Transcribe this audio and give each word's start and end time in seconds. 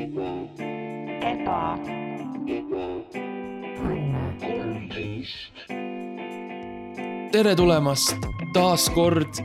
eba, 0.00 1.78
tere 7.32 7.54
tulemast 7.58 8.28
taas 8.54 8.88
kord 8.94 9.42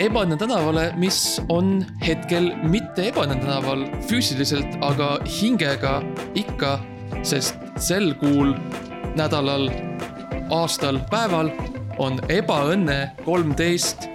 Ebaõnne 0.00 0.36
tänavale, 0.36 0.90
mis 1.00 1.38
on 1.52 1.78
hetkel 2.04 2.50
mitte 2.68 3.06
Ebaõnne 3.08 3.38
tänaval 3.40 3.86
füüsiliselt, 4.10 4.76
aga 4.84 5.14
hingega 5.24 5.94
ikka, 6.36 6.74
sest 7.24 7.56
sel 7.80 8.12
kuul, 8.20 8.52
nädalal, 9.16 9.70
aastal, 10.52 11.00
päeval 11.12 11.48
on 11.96 12.20
ebaõnne 12.28 13.00
kolmteist. 13.24 14.10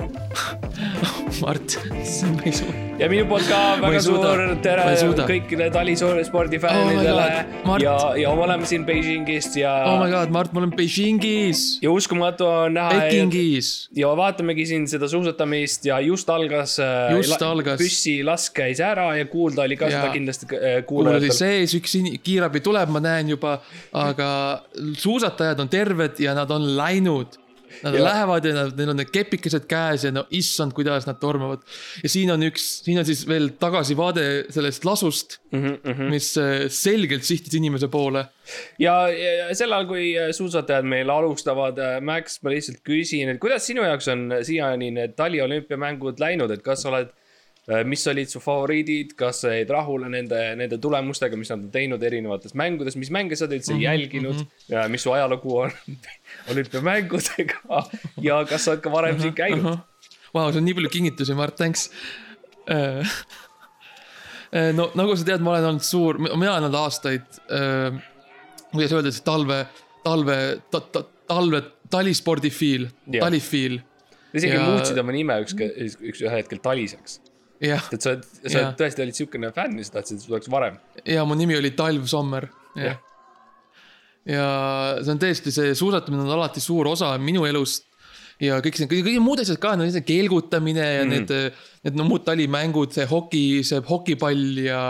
Mart, 1.42 1.82
ma 1.82 2.46
ei 2.46 2.54
suuda. 2.62 2.81
Ja 3.02 3.08
minu 3.10 3.26
poolt 3.30 3.48
ka 3.50 3.60
väga 3.82 4.00
suur 4.06 4.20
tere 4.62 4.84
kõikidele 5.26 5.72
talispordi 5.74 6.60
Oh 6.62 6.62
my 6.62 6.94
fännidele 6.94 7.24
God, 7.34 7.66
Mart. 7.66 7.84
ja, 7.86 7.96
ja 8.22 8.34
me 8.38 8.44
oleme 8.46 8.70
siin 8.70 8.86
Beijingist 8.86 9.58
ja 9.58 9.72
oh 9.90 9.98
my 10.04 10.10
god, 10.12 10.34
Mart, 10.34 10.54
ma 10.54 10.62
olen 10.62 10.74
Beijingis, 10.78 11.64
ja 11.82 11.92
uskumatu 11.94 12.46
on 12.46 12.78
näha, 12.78 13.00
Pekingis. 13.08 13.72
ja 13.98 14.12
vaatamegi 14.18 14.68
siin 14.70 14.86
seda 14.92 15.10
suusatamist 15.10 15.86
ja 15.90 15.98
just 16.06 16.30
algas. 16.30 16.78
Just 17.16 17.42
algas. 17.46 17.82
püssilask 17.82 18.54
käis 18.62 18.82
ära 18.86 19.10
ja 19.18 19.26
kuulda 19.32 19.66
oli 19.66 19.80
ka 19.80 19.90
Ja. 19.90 20.04
seda 20.04 20.14
kindlasti 20.14 20.46
äh, 20.56 20.86
kuul 20.86 21.08
oli 21.08 21.18
kuulajatel. 21.18 21.38
sees, 21.38 21.74
üks 21.76 21.98
kiirabi 22.24 22.62
tuleb, 22.62 22.90
ma 22.94 23.02
näen 23.04 23.34
juba, 23.34 23.58
aga 23.98 24.30
suusatajad 24.94 25.60
on 25.60 25.70
terved 25.74 26.22
ja 26.22 26.36
nad 26.38 26.52
on 26.54 26.76
läinud. 26.78 27.41
Nad 27.84 27.96
ja. 27.96 28.04
Lähevad 28.04 28.46
ja 28.46 28.54
nad, 28.56 28.76
neil 28.78 28.92
on 28.94 29.00
need 29.00 29.12
kepikesed 29.14 29.68
käes 29.70 30.06
ja 30.08 30.12
no 30.14 30.26
issand, 30.38 30.76
kuidas 30.78 31.08
nad 31.10 31.20
tormavad. 31.22 31.64
ja 32.04 32.12
siin 32.12 32.32
on 32.34 32.44
üks, 32.48 32.68
siin 32.86 33.00
on 33.02 33.08
siis 33.08 33.24
veel 33.28 33.52
tagasivaade 33.62 34.26
sellest 34.54 34.86
lasust 34.86 35.40
mm, 35.52 35.78
-hmm. 35.84 36.12
mis 36.12 36.34
äh, 36.42 36.66
selgelt 36.68 37.24
sihtis 37.28 37.56
inimese 37.60 37.88
poole. 37.88 38.26
ja, 38.80 38.96
ja 39.08 39.56
sel 39.56 39.72
ajal, 39.72 39.88
kui 39.88 40.12
äh, 40.18 40.32
suusatajad 40.36 40.86
meil 40.86 41.10
alustavad, 41.10 41.80
Max, 42.02 42.42
ma 42.44 42.54
lihtsalt 42.54 42.84
küsin, 42.88 43.32
et 43.32 43.40
kuidas 43.40 43.66
sinu 43.68 43.84
jaoks 43.88 44.08
on 44.12 44.30
siiani 44.44 44.92
need 44.92 45.18
taliolümpiamängud 45.20 46.20
läinud, 46.20 46.52
et 46.52 46.64
kas 46.66 46.84
sa 46.84 46.92
oled, 46.92 47.12
mis 47.86 48.04
olid 48.10 48.30
su 48.30 48.42
favoriidid, 48.42 49.14
kas 49.18 49.44
sa 49.44 49.52
jäid 49.54 49.70
rahule 49.70 50.10
nende, 50.10 50.40
nende 50.58 50.80
tulemustega, 50.82 51.38
mis 51.38 51.52
nad 51.54 51.62
on 51.62 51.70
teinud 51.74 52.04
erinevates 52.04 52.56
mängudes, 52.58 52.98
mis 53.00 53.12
mänge 53.14 53.38
sa 53.38 53.46
oled 53.46 53.60
üldse 53.60 53.78
jälginud 53.78 54.42
ja 54.72 54.88
mis 54.92 55.06
su 55.06 55.14
ajalugu 55.14 55.58
on 55.68 55.76
olümpiamängudega 56.52 57.82
ja 58.26 58.42
kas 58.50 58.66
sa 58.66 58.74
oled 58.76 58.84
ka 58.84 58.92
varem 58.94 59.20
siin 59.22 59.34
käinud? 59.38 59.80
Vau, 60.32 60.48
see 60.52 60.62
on 60.62 60.68
nii 60.70 60.76
palju 60.78 60.92
kingitusi, 60.94 61.34
Mart, 61.36 61.58
thanks. 61.60 61.90
no 64.78 64.90
nagu 65.00 65.16
sa 65.18 65.26
tead, 65.28 65.44
ma 65.44 65.56
olen 65.56 65.70
olnud 65.74 65.86
suur, 65.86 66.20
mina 66.22 66.54
olen 66.54 66.68
olnud 66.68 66.78
aastaid, 66.82 67.26
kuidas 68.72 68.94
öelda 68.96 69.12
siis 69.12 69.24
talve, 69.28 69.62
talve 70.06 70.38
ta,, 70.72 70.80
ta, 70.94 71.04
talve, 71.32 71.62
talispordifiil 71.92 72.88
Jah. 73.12 73.26
talifiil. 73.26 73.80
isegi 74.34 74.56
Ja- 74.56 74.64
muutsid 74.70 74.98
oma 75.02 75.12
nime 75.16 75.36
üks, 75.44 75.56
üks, 75.60 75.98
üks 76.00 76.24
ühel 76.24 76.38
hetkel 76.40 76.62
Taliseks. 76.64 77.20
jah, 77.62 77.84
et 77.94 78.02
sa 78.02 78.16
oled, 78.16 78.24
sa 78.48 78.58
oled 78.64 78.78
tõesti 78.80 79.04
olid 79.06 79.18
siukene 79.20 79.52
fänn 79.56 79.78
ja 79.80 79.84
sa 79.88 79.98
tahtsid, 80.00 80.18
et 80.20 80.24
sul 80.26 80.36
oleks 80.38 80.50
varem. 80.52 80.80
ja 81.06 81.26
mu 81.28 81.36
nimi 81.36 81.58
oli 81.60 81.72
Talv 81.76 82.08
Sommer, 82.12 82.48
jah. 82.76 82.96
ja 82.96 83.00
see 84.26 85.14
on 85.14 85.22
tõesti, 85.22 85.54
see 85.54 85.72
suusatamine 85.78 86.26
on 86.26 86.36
alati 86.36 86.62
suur 86.64 86.92
osa 86.92 87.16
minu 87.22 87.48
elust 87.50 87.88
ja 88.42 88.60
kõik 88.64 88.78
see, 88.78 88.90
kõige 88.90 89.22
muud 89.24 89.42
asjad 89.42 89.60
ka, 89.62 89.76
no 89.78 89.88
see 89.90 90.06
keelgutamine 90.06 90.86
ja 90.86 91.04
mm. 91.06 91.12
need, 91.12 91.60
need 91.86 92.00
no 92.00 92.08
muud 92.08 92.26
talimängud, 92.28 92.94
see 92.96 93.08
hoki, 93.10 93.44
see 93.68 93.82
hokipall 93.88 94.62
ja 94.66 94.84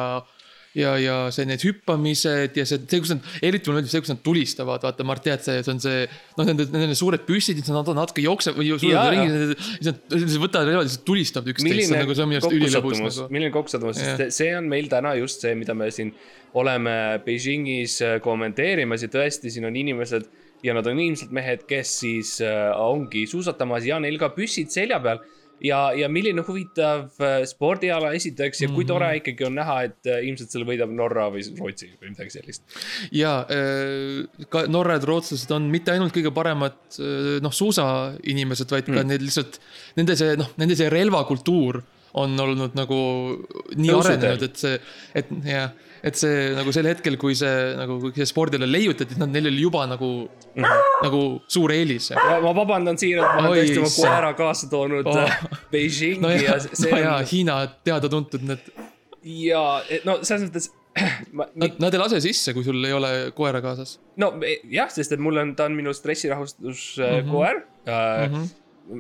ja, 0.78 0.94
ja 1.02 1.16
see, 1.34 1.46
need 1.50 1.64
hüppamised 1.66 2.58
ja 2.58 2.66
see, 2.68 2.80
see, 2.86 3.02
kus 3.04 3.14
nad, 3.14 3.30
eriti 3.44 3.70
mulle 3.70 3.82
meeldib 3.82 3.94
see, 3.94 4.04
kus 4.06 4.14
nad 4.14 4.22
tulistavad, 4.26 4.86
vaata, 4.86 5.06
Mart, 5.08 5.24
tead 5.26 5.44
see, 5.46 5.62
see 5.66 5.74
on 5.74 5.82
see, 5.84 6.04
noh, 6.40 6.52
nende, 6.52 6.68
nende 6.74 6.98
suured 6.98 7.26
püssid, 7.28 7.60
siis 7.62 7.72
nad 7.74 7.90
natuke 7.98 8.24
jooksevad 8.26 8.62
või 8.62 8.70
suudavad 8.76 9.16
ringi, 9.16 9.56
siis 9.82 9.90
nad, 9.90 10.04
nad 10.16 10.38
võtavad 10.46 10.74
ja 10.74 10.84
siis 10.88 11.02
tulistavad 11.08 11.52
üksteist, 11.56 11.96
nagu, 11.96 12.16
see 12.16 12.26
on 12.26 12.32
minu 12.32 12.42
arust 12.42 12.60
ülilõbus 12.60 13.02
nagu,. 13.02 13.28
milline 13.34 13.56
kokkusattumus, 13.56 14.00
sest 14.02 14.38
see 14.38 14.54
on 14.58 14.70
meil 14.72 14.92
täna 14.92 15.16
just 15.20 15.44
see, 15.44 15.56
mida 15.60 15.76
me 15.78 15.92
siin 15.94 16.14
oleme 16.58 16.94
Beijingis 17.26 18.00
äh, 18.04 18.16
kommenteerimas 18.24 19.06
ja 19.06 19.12
tõesti, 19.12 19.52
siin 19.54 19.68
on 19.68 19.78
inimesed 19.80 20.28
ja 20.64 20.76
nad 20.78 20.88
on 20.88 21.00
ilmselt 21.02 21.32
mehed, 21.36 21.66
kes 21.70 21.94
siis 22.04 22.38
äh, 22.46 22.72
ongi 22.78 23.26
suusatamas 23.30 23.88
ja 23.88 24.00
neil 24.04 24.20
ka 24.22 24.32
püssid 24.36 24.74
selja 24.74 25.02
peal. 25.04 25.22
ja, 25.62 25.92
ja 25.94 26.08
milline 26.10 26.42
huvitav 26.48 27.12
äh, 27.22 27.44
spordiala 27.50 28.12
esiteks 28.18 28.62
ja 28.64 28.70
kui 28.74 28.86
tore 28.90 29.08
Mhm. 29.12 29.20
ikkagi 29.22 29.46
on 29.46 29.56
näha, 29.60 29.76
et 29.90 30.10
äh, 30.10 30.24
ilmselt 30.28 30.50
selle 30.52 30.66
võidab 30.66 30.90
Norra 30.98 31.28
või 31.34 31.44
Rootsi 31.60 31.90
või 32.02 32.12
midagi 32.16 32.34
sellist. 32.34 32.64
ja 33.12 33.46
äh, 33.50 34.46
ka 34.50 34.66
norrad, 34.68 35.04
rootslased 35.08 35.52
on 35.56 35.70
mitte 35.72 35.92
ainult 35.94 36.14
kõige 36.16 36.34
paremad 36.34 36.78
noh, 37.42 37.52
suusainimesed, 37.54 38.70
vaid 38.72 38.86
ka 38.90 39.02
Mm. 39.02 39.08
need 39.08 39.22
lihtsalt 39.22 39.60
nende 39.98 40.16
see 40.18 40.36
noh, 40.40 40.50
nende 40.58 40.76
see 40.76 40.90
relvakultuur 40.90 41.82
on 42.14 42.34
olnud 42.40 42.74
nagu 42.76 42.98
nii 43.78 43.88
Tõusuteel. 43.88 44.18
arenenud, 44.18 44.42
et 44.44 44.58
see, 44.60 44.80
et 45.16 45.30
jah, 45.48 45.72
et 46.04 46.18
see 46.18 46.50
nagu 46.58 46.74
sel 46.74 46.88
hetkel, 46.90 47.18
kui 47.22 47.36
see 47.38 47.56
nagu, 47.78 48.00
kui 48.02 48.14
see 48.18 48.30
spordile 48.30 48.66
leiutati, 48.70 49.18
nad, 49.22 49.30
neil 49.34 49.52
oli 49.52 49.62
juba 49.62 49.86
nagu 49.90 50.10
mm, 50.26 50.64
-hmm. 50.64 50.92
nagu 51.06 51.22
suur 51.48 51.72
eelis. 51.72 52.12
ma 52.16 52.54
vabandan 52.56 52.98
siiralt, 52.98 53.36
ma 53.38 53.50
olen 53.50 53.66
tõesti 53.66 53.80
oma 53.84 53.94
koera 53.98 54.34
kaasa 54.34 54.70
toonud 54.70 55.12
Oh. 55.12 55.18
oh. 55.18 55.58
Beijingi 55.72 56.22
no 56.22 56.30
ja 56.30 56.42
ja, 56.42 56.60
see 56.60 56.92
no 56.92 57.16
on 57.16 57.26
Hiina 57.32 57.58
teada-tuntud 57.86 58.46
need, 58.48 58.72
ja 59.24 59.64
et 59.90 60.06
no 60.08 60.20
selles 60.22 60.48
mõttes 60.50 60.70
ma, 61.38 61.48
nad, 61.56 61.78
nad 61.80 61.94
ei 61.96 62.02
lase 62.02 62.20
sisse, 62.24 62.54
kui 62.56 62.66
sul 62.68 62.84
ei 62.84 62.94
ole 62.96 63.12
koera 63.36 63.62
kaasas. 63.64 64.00
no 64.22 64.34
e- 64.46 64.60
jah, 64.72 64.90
sest 64.92 65.16
et 65.16 65.22
mul 65.24 65.40
on, 65.42 65.54
ta 65.56 65.70
on 65.70 65.78
minu 65.78 65.94
stressirahustuskoer 65.94 67.62
mm. 67.62 67.70
-hmm. 67.86 68.28
Mm 68.28 68.36
-hmm. 68.36 68.50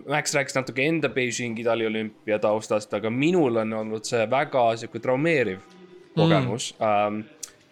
Max 0.07 0.35
rääkis 0.35 0.55
natuke 0.55 0.85
enda 0.87 1.09
Beijingi 1.09 1.63
taliolümpia 1.63 2.39
taustast, 2.39 2.93
aga 2.93 3.09
minul 3.09 3.55
on 3.55 3.73
olnud 3.73 4.05
see 4.07 4.29
väga 4.29 4.77
sihuke 4.77 4.99
traumeeriv 4.99 5.59
kogemus 6.15 6.73
mm.. 6.79 6.87
Um, 6.87 7.23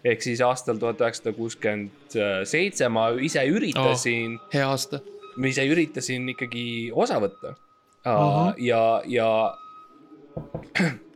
ehk 0.04 0.22
siis 0.24 0.40
aastal 0.44 0.78
tuhat 0.80 1.00
üheksasada 1.02 1.34
kuuskümmend 1.36 2.14
seitse 2.48 2.88
ma 2.88 3.10
ise 3.20 3.42
üritasin 3.48 4.38
oh., 4.38 4.46
hea 4.54 4.68
aasta. 4.68 5.02
ma 5.36 5.50
ise 5.50 5.66
üritasin 5.68 6.28
ikkagi 6.34 6.64
osa 6.94 7.20
võtta 7.22 7.54
uh,. 7.54 7.60
Ahah. 8.10 8.54
ja, 8.56 9.02
ja 9.04 9.28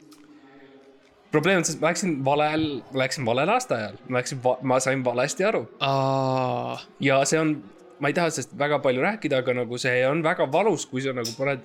probleem 1.35 1.59
on 1.63 1.65
selles, 1.67 1.79
et 1.79 1.83
ma 1.83 1.91
läksin 1.91 2.17
valel, 2.27 2.67
ma 2.93 3.03
läksin 3.05 3.27
valel 3.27 3.55
aastaajal, 3.57 3.97
ma 4.09 4.21
läksin, 4.21 4.43
ma 4.63 4.81
sain 4.83 5.05
valesti 5.07 5.47
aru 5.49 5.65
ja 7.03 7.23
see 7.29 7.41
on, 7.41 7.57
ma 8.03 8.11
ei 8.11 8.17
taha 8.17 8.35
sellest 8.35 8.55
väga 8.59 8.81
palju 8.85 9.05
rääkida, 9.05 9.41
aga 9.43 9.57
nagu 9.63 9.81
see 9.81 10.05
on 10.09 10.23
väga 10.27 10.47
valus, 10.53 10.87
kui 10.91 11.03
sa 11.05 11.15
nagu 11.17 11.33
paned, 11.39 11.65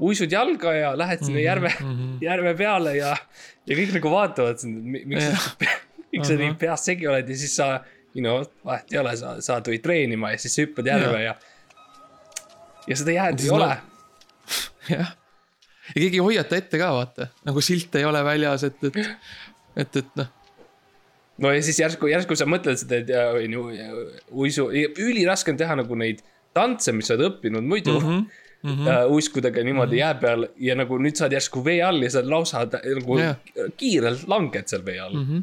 uisud 0.00 0.32
jalga 0.32 0.72
ja 0.74 0.92
lähed 0.98 1.22
sinna 1.22 1.38
Mhm, 1.38 1.44
järve 1.44 1.72
mm, 1.80 1.96
-hmm. 1.96 2.18
järve 2.24 2.54
peale 2.54 2.96
ja, 2.96 3.16
ja 3.66 3.76
kõik 3.76 3.94
nagu 3.94 4.10
vaatavad 4.10 4.58
sind, 4.58 4.84
miks 4.84 5.24
sa, 5.24 5.66
miks 6.12 6.28
sa 6.28 6.38
nii 6.38 6.54
peast 6.58 6.90
segi 6.90 7.08
oled 7.08 7.28
ja 7.28 7.36
siis 7.36 7.56
sa, 7.56 7.68
you 8.14 8.22
know, 8.22 8.44
vahet 8.64 8.92
ei 8.92 8.98
ole, 8.98 9.16
sa, 9.16 9.40
sa 9.40 9.60
tulid 9.60 9.82
treenima 9.82 10.32
ja 10.34 10.38
siis 10.38 10.54
sa 10.54 10.64
hüppad 10.64 10.90
järve 10.90 11.22
ja. 11.24 11.34
ja 12.86 12.96
seda 12.96 13.18
jääd 13.18 13.44
ei 13.44 13.50
ole 13.54 13.70
jah, 14.94 15.14
ja 15.94 15.98
keegi 15.98 16.20
ei 16.20 16.24
hoiata 16.28 16.56
ette 16.56 16.80
ka 16.80 16.92
vaata, 16.92 17.28
nagu 17.44 17.60
silte 17.60 18.02
ei 18.02 18.08
ole 18.08 18.24
väljas, 18.24 18.64
et, 18.64 18.84
et, 18.84 18.98
et, 19.76 19.96
et 20.02 20.16
noh, 20.20 20.30
no 21.38 21.52
ja 21.54 21.62
siis 21.62 21.80
järsku, 21.80 22.10
järsku 22.10 22.36
sa 22.38 22.46
mõtled 22.50 22.78
seda, 22.80 23.00
et 23.02 23.10
ja, 23.14 23.26
onju, 23.38 23.66
uisu, 24.44 24.68
üliraske 24.74 25.54
on 25.54 25.60
teha 25.60 25.78
nagu 25.80 25.98
neid 25.98 26.22
tantse, 26.54 26.94
mis 26.94 27.08
sa 27.10 27.16
oled 27.16 27.32
õppinud 27.32 27.66
muidu 27.66 27.98
mm. 27.98 28.06
-hmm. 28.06 28.42
Mm 28.64 28.76
-hmm. 28.76 29.10
uiskudega 29.12 29.62
niimoodi 29.64 29.98
jää 29.98 30.14
peal 30.14 30.46
ja 30.56 30.74
nagu 30.74 30.96
nüüd 30.98 31.18
sa 31.18 31.26
oled 31.26 31.36
järsku 31.36 31.64
vee 31.64 31.82
all 31.84 32.02
ja 32.02 32.10
sa 32.10 32.22
lausa 32.24 32.62
nagu 32.64 33.18
yeah. 33.18 33.36
kiirelt 33.76 34.28
langed 34.28 34.70
seal 34.70 34.84
vee 34.86 35.00
all 35.00 35.14
mm. 35.14 35.26
-hmm. 35.28 35.42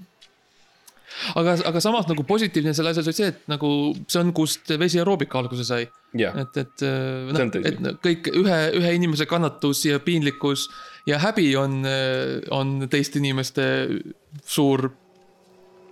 aga, 1.35 1.57
aga 1.69 1.79
samas 1.79 2.07
nagu 2.09 2.23
positiivne 2.23 2.73
selle 2.73 2.89
asjas 2.89 3.07
oli 3.07 3.19
see, 3.19 3.27
et 3.27 3.43
nagu 3.47 3.69
see 4.07 4.21
on, 4.23 4.33
kust 4.33 4.73
vesi 4.79 4.99
aeroobika 4.99 5.39
alguse 5.39 5.63
sai. 5.63 5.85
jah, 6.17 6.39
et, 6.41 6.57
et 6.57 6.85
äh, 6.87 7.29
noh, 7.29 7.61
et 7.61 8.01
kõik 8.07 8.31
ühe, 8.33 8.57
ühe 8.81 8.95
inimese 8.97 9.25
kannatus 9.25 9.85
ja 9.85 9.99
piinlikkus 9.99 10.69
ja 11.05 11.19
häbi 11.19 11.55
on, 11.55 11.85
on 12.49 12.87
teiste 12.89 13.19
inimeste 13.19 13.63
suur 14.45 14.89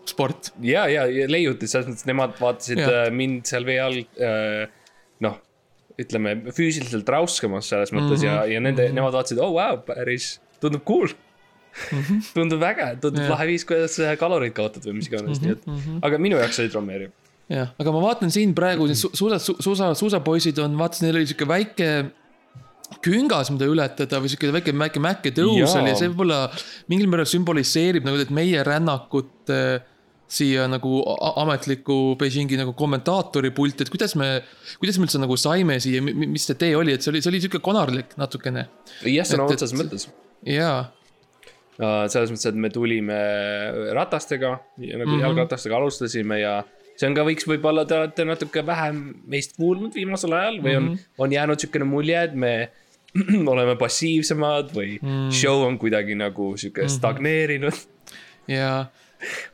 sport. 0.10 0.52
ja, 0.62 0.88
ja, 0.90 1.06
ja 1.06 1.28
leiutis 1.30 1.74
selles 1.74 1.90
mõttes, 1.90 2.08
nemad 2.10 2.36
vaatasid 2.40 2.82
äh, 2.84 3.06
mind 3.14 3.50
seal 3.50 3.66
vee 3.68 3.80
all 3.84 4.02
äh, 4.02 4.66
noh, 5.26 5.40
ütleme 6.00 6.36
füüsiliselt 6.56 7.10
rauskemas 7.10 7.70
selles 7.72 7.94
mõttes 7.96 8.22
mm 8.22 8.28
-hmm. 8.28 8.30
ja, 8.30 8.54
ja 8.56 8.60
nende 8.60 8.84
mm, 8.84 8.92
-hmm. 8.92 9.00
nemad 9.00 9.18
vaatasid, 9.18 9.42
oh 9.44 9.56
wow, 9.58 9.80
päris 9.86 10.38
tundub 10.62 10.84
cool 10.88 11.08
mm. 11.08 12.02
-hmm. 12.02 12.22
tundub 12.34 12.64
äge, 12.64 12.92
tundub 13.02 13.24
Jah. 13.24 13.34
lahe 13.36 13.48
viis, 13.48 13.66
kuidas 13.66 14.00
äh, 14.00 14.16
kaloreid 14.20 14.54
kaotad 14.54 14.86
või 14.86 15.00
mis 15.00 15.10
iganes 15.12 15.42
mm, 15.42 15.50
-hmm. 15.50 15.74
nii 15.74 15.98
et, 15.98 16.06
aga 16.08 16.22
minu 16.22 16.40
jaoks 16.42 16.60
oli 16.64 16.72
traumeeriv 16.76 17.12
jah, 17.50 17.74
aga 17.80 17.92
ma 17.96 18.06
vaatan 18.08 18.32
siin 18.32 18.56
praegu 18.56 18.88
need 18.90 19.00
su- 19.00 19.12
suusa 19.14 19.40
su,, 19.40 19.56
suusa, 19.60 19.94
suusapoisid 19.94 20.58
on, 20.64 20.78
vaatasin, 20.78 21.08
neil 21.08 21.22
oli 21.22 21.30
sihuke 21.30 21.48
väike 21.50 21.90
küngas, 23.06 23.52
mida 23.54 23.68
ületada 23.70 24.20
või 24.22 24.32
sihuke 24.32 24.52
väike, 24.54 24.74
väike 24.74 25.02
mäkketõus 25.04 25.62
Jaa. 25.62 25.82
oli 25.82 25.94
ja 25.94 26.00
see 26.00 26.10
võib-olla 26.10 26.42
mingil 26.92 27.10
määral 27.12 27.30
sümboliseerib 27.30 28.08
nagu 28.08 28.22
et 28.22 28.34
meie 28.34 28.64
rännakut 28.66 29.54
äh, 29.54 29.80
siia 30.30 30.68
nagu 30.70 31.02
ametliku 31.42 32.16
Beijingi 32.20 32.60
nagu 32.60 32.76
kommentaatori 32.78 33.50
pulti, 33.56 33.86
et 33.86 33.92
kuidas 33.94 34.14
me, 34.20 34.30
kuidas 34.82 35.00
me 35.00 35.08
üldse 35.08 35.22
nagu 35.22 35.38
saime 35.40 35.80
siia, 35.82 36.04
mis 36.06 36.46
see 36.46 36.60
tee 36.60 36.76
oli, 36.78 36.94
et 36.94 37.06
see 37.06 37.14
oli, 37.14 37.24
see 37.26 37.32
oli 37.34 37.42
sihuke 37.44 37.62
konarlik 37.66 38.14
natukene. 38.20 38.68
jah, 39.10 39.28
sõna 39.28 39.48
otseses 39.50 39.74
mõttes. 39.78 40.10
jaa, 40.46 40.84
selles 41.80 42.34
mõttes, 42.34 42.50
et 42.52 42.60
me 42.60 42.70
tulime 42.74 43.20
ratastega, 43.98 44.58
nagu 44.78 44.94
mm. 44.94 45.16
-hmm. 45.16 45.24
jalgratastega 45.26 45.80
alustasime 45.80 46.40
ja 46.44 46.60
see 47.00 47.08
on 47.10 47.16
ka, 47.18 47.26
võiks 47.28 47.48
võib-olla 47.48 47.86
te 47.88 47.98
olete 47.98 48.26
natuke 48.28 48.64
vähem 48.68 49.02
meist 49.32 49.56
kuulnud 49.58 49.96
viimasel 49.96 50.36
ajal 50.36 50.60
või 50.62 50.76
on 50.76 50.84
mm. 50.84 50.94
-hmm. 50.94 51.24
on 51.26 51.34
jäänud 51.34 51.58
niisugune 51.58 51.88
mulje, 51.90 52.24
et 52.24 52.36
me 52.36 52.54
oleme 53.54 53.76
passiivsemad 53.80 54.74
või 54.76 55.00
mm 55.02 55.32
show 55.34 55.64
on 55.66 55.80
kuidagi 55.82 56.16
nagu 56.16 56.54
sihuke 56.58 56.82
mm 56.82 56.88
-hmm. 56.88 56.98
stagneerinud 56.98 57.74
jaa, 58.50 58.90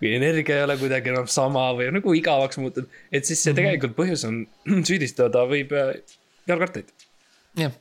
või 0.02 0.12
energia 0.18 0.60
ei 0.60 0.66
ole 0.68 0.78
kuidagi 0.82 1.10
enam 1.14 1.28
sama 1.32 1.68
või 1.78 1.90
nagu 1.96 2.14
igavaks 2.18 2.58
muutunud. 2.62 2.90
et 3.12 3.26
siis 3.26 3.42
see 3.44 3.54
Mhm. 3.54 3.58
tegelikult 3.62 3.96
põhjus 3.98 4.26
on 4.28 4.46
süüdistada 4.90 5.46
võib 5.50 5.72
äh, 5.74 5.96
jalgrattaid. 6.48 6.92
jah. 7.58 7.72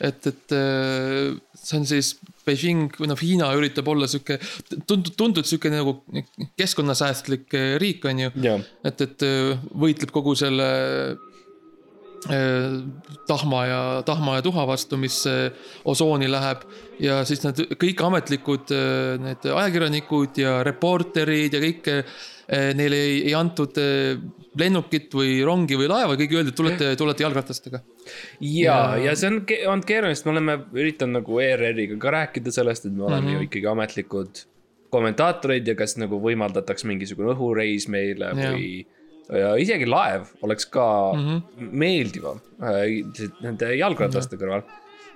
et, 0.00 0.26
et 0.26 0.52
äh, 0.58 1.34
see 1.54 1.78
on 1.78 1.86
siis 1.86 2.14
Beijing 2.44 2.90
või 3.00 3.08
noh, 3.08 3.16
Hiina 3.16 3.46
üritab 3.56 3.86
olla 3.88 4.04
sihuke, 4.10 4.36
tundub, 4.86 5.14
tundub 5.16 5.46
sihuke 5.48 5.70
nagu 5.72 5.94
keskkonnasäästlik 6.60 7.54
äh, 7.56 7.76
riik, 7.80 8.04
on 8.04 8.18
ju. 8.26 8.30
et, 8.84 9.00
et 9.00 9.24
võitleb 9.72 10.10
kogu 10.12 10.34
selle 10.36 10.66
tahma 13.28 13.64
ja, 13.68 13.80
tahma 14.06 14.38
ja 14.38 14.44
tuha 14.44 14.66
vastu, 14.68 14.96
mis 15.00 15.20
äh, 15.28 15.50
osooni 15.84 16.30
läheb. 16.30 16.62
ja 17.02 17.24
siis 17.26 17.42
need 17.44 17.74
kõik 17.80 18.00
ametlikud 18.06 18.70
äh, 18.72 19.18
need 19.20 19.44
ajakirjanikud 19.50 20.38
ja 20.38 20.62
reporterid 20.64 21.52
ja 21.52 21.60
kõik 21.60 21.90
äh, 21.90 22.22
neile 22.78 22.96
ei, 22.96 23.18
ei 23.28 23.34
antud 23.36 23.76
äh, 23.82 24.16
lennukit 24.58 25.12
või 25.14 25.36
rongi 25.44 25.76
või 25.76 25.88
laeva, 25.90 26.16
kõik 26.16 26.36
öeldi, 26.38 26.54
et 26.54 26.58
tulete, 26.58 26.90
tulete 26.96 27.26
jalgratastega. 27.26 27.82
ja, 28.40 28.78
ja 29.02 29.14
see 29.18 29.30
on 29.32 29.40
olnud 29.42 29.88
keeruline, 29.88 30.14
sest 30.14 30.28
me 30.28 30.36
oleme 30.36 30.58
üritanud 30.76 31.20
nagu 31.20 31.40
ERR-iga 31.42 31.98
ka 32.00 32.16
rääkida 32.18 32.54
sellest, 32.54 32.86
et 32.86 32.92
me 32.94 33.08
oleme 33.08 33.20
mm 33.20 33.28
-hmm. 33.28 33.40
ju 33.40 33.48
ikkagi 33.50 33.72
ametlikud 33.72 34.44
kommentaatorid 34.94 35.68
ja 35.68 35.74
kas 35.78 35.96
nagu 36.00 36.20
võimaldataks 36.22 36.86
mingisugune 36.88 37.34
õhureis 37.34 37.88
meile 37.90 38.30
Jah. 38.32 38.54
või. 38.54 38.84
Ja 39.32 39.54
isegi 39.60 39.86
laev 39.88 40.28
oleks 40.42 40.66
ka 40.66 40.86
mm 41.14 41.26
-hmm. 41.26 41.68
meeldivam 41.70 42.40
äh, 42.62 43.30
nende 43.40 43.74
jalgrataste 43.76 44.36
kõrval. 44.36 44.64